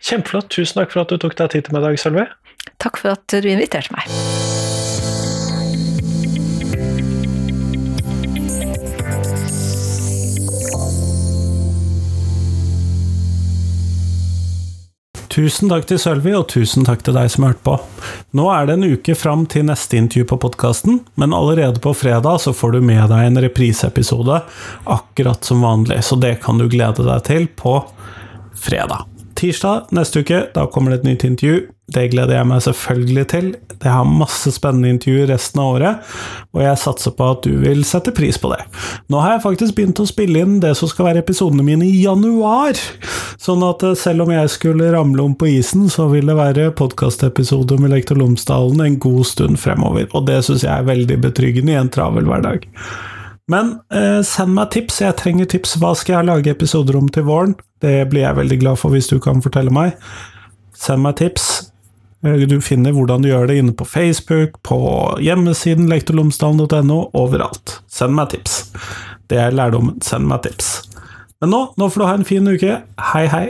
Kjempeflott. 0.05 0.53
Tusen 0.55 0.79
takk 0.79 0.95
for 0.95 1.03
at 1.03 1.11
du 1.11 1.19
tok 1.19 1.35
deg 1.41 1.57
tid 1.57 1.67
til 1.67 1.75
meg 1.75 1.83
i 1.83 1.89
dag, 1.89 1.99
Sølve. 1.99 2.29
Takk 2.79 3.01
for 3.01 3.17
at 3.17 3.27
du 3.35 3.51
inviterte 3.51 3.95
meg. 3.97 4.64
Tusen 15.35 15.67
takk 15.67 15.89
til 15.91 15.99
Sølvi, 15.99 16.31
og 16.39 16.45
tusen 16.53 16.85
takk 16.87 17.01
til 17.03 17.17
deg 17.17 17.27
som 17.33 17.49
hørte 17.49 17.65
på. 17.67 17.73
Nå 18.39 18.45
er 18.55 18.69
det 18.69 18.77
en 18.77 18.87
uke 18.87 19.17
fram 19.19 19.43
til 19.51 19.65
neste 19.67 19.99
intervju 19.99 20.29
på 20.31 20.39
podkasten, 20.45 21.01
men 21.19 21.35
allerede 21.35 21.83
på 21.83 21.91
fredag 21.99 22.39
så 22.45 22.53
får 22.55 22.77
du 22.77 22.85
med 22.87 23.09
deg 23.11 23.27
en 23.27 23.41
repriseepisode, 23.43 24.39
akkurat 24.95 25.43
som 25.43 25.67
vanlig, 25.67 25.99
så 26.07 26.15
det 26.23 26.37
kan 26.45 26.63
du 26.63 26.69
glede 26.71 27.03
deg 27.09 27.27
til 27.27 27.49
på 27.51 27.81
fredag. 28.55 29.09
Tirsdag 29.35 29.91
neste 29.99 30.23
uke, 30.23 30.45
da 30.55 30.69
kommer 30.71 30.95
det 30.95 31.03
et 31.03 31.11
nytt 31.11 31.27
intervju. 31.33 31.74
Det 31.93 32.07
gleder 32.15 32.39
jeg 32.39 32.49
meg 32.49 32.63
selvfølgelig 32.65 33.25
til. 33.29 33.49
Jeg 33.75 33.93
har 33.93 34.07
masse 34.09 34.49
spennende 34.55 34.89
intervjuer 34.95 35.29
resten 35.29 35.61
av 35.61 35.75
året, 35.75 36.13
og 36.57 36.63
jeg 36.65 36.81
satser 36.81 37.13
på 37.13 37.27
at 37.35 37.45
du 37.45 37.59
vil 37.61 37.83
sette 37.85 38.15
pris 38.17 38.39
på 38.41 38.49
det. 38.55 38.63
Nå 39.13 39.21
har 39.21 39.35
jeg 39.35 39.43
faktisk 39.45 39.77
begynt 39.77 40.01
å 40.01 40.07
spille 40.09 40.41
inn 40.41 40.57
det 40.63 40.73
som 40.79 40.89
skal 40.89 41.11
være 41.11 41.21
episodene 41.21 41.67
mine 41.67 41.85
i 41.85 42.01
januar, 42.01 42.81
sånn 43.37 43.65
at 43.69 43.85
eh, 43.85 43.97
selv 44.01 44.25
om 44.25 44.33
jeg 44.33 44.53
skulle 44.55 44.89
ramle 44.95 45.27
om 45.27 45.35
på 45.37 45.51
isen, 45.59 45.91
så 45.93 46.09
vil 46.13 46.31
det 46.31 46.39
være 46.39 46.71
podkastepisoder 46.79 47.83
med 47.83 47.93
Lektor 47.93 48.17
Lomsdalen 48.23 48.81
en 48.81 48.97
god 49.05 49.29
stund 49.29 49.61
fremover, 49.61 50.09
og 50.17 50.25
det 50.31 50.41
syns 50.49 50.65
jeg 50.65 50.73
er 50.73 50.89
veldig 50.89 51.21
betryggende 51.27 51.77
i 51.77 51.83
en 51.83 51.93
travel 51.93 52.25
hverdag. 52.31 52.65
Men 53.53 53.75
eh, 53.93 54.23
send 54.25 54.57
meg 54.57 54.73
tips, 54.73 55.03
jeg 55.05 55.19
trenger 55.21 55.53
tips. 55.53 55.77
Hva 55.77 55.93
skal 55.99 56.17
jeg 56.17 56.31
lage 56.31 56.57
episoder 56.57 56.97
om 56.97 57.13
til 57.13 57.29
våren? 57.29 57.53
Det 57.85 58.07
blir 58.09 58.25
jeg 58.25 58.41
veldig 58.41 58.61
glad 58.63 58.81
for 58.81 58.97
hvis 58.97 59.11
du 59.13 59.19
kan 59.21 59.45
fortelle 59.45 59.75
meg. 59.75 59.99
Send 60.73 61.05
meg 61.05 61.21
tips. 61.21 61.74
Eh, 62.25 62.47
du 62.49 62.57
finner 62.65 62.95
hvordan 62.97 63.25
du 63.25 63.31
gjør 63.31 63.51
det 63.51 63.59
inne 63.61 63.75
på 63.77 63.87
Facebook, 63.89 64.61
på 64.67 64.79
hjemmesiden 65.25 65.91
lektorlomsdalen.no, 65.93 67.01
overalt. 67.17 67.81
Send 67.91 68.17
meg 68.17 68.33
tips. 68.35 68.63
Det 69.31 69.41
er 69.41 69.57
lærdommen. 69.57 70.01
Send 70.05 70.29
meg 70.31 70.45
tips. 70.47 70.77
Men 71.43 71.53
nå, 71.53 71.67
nå 71.77 71.91
får 71.93 72.01
du 72.01 72.09
ha 72.09 72.15
en 72.17 72.29
fin 72.29 72.49
uke. 72.49 72.81
Hei, 73.13 73.27
hei. 73.29 73.47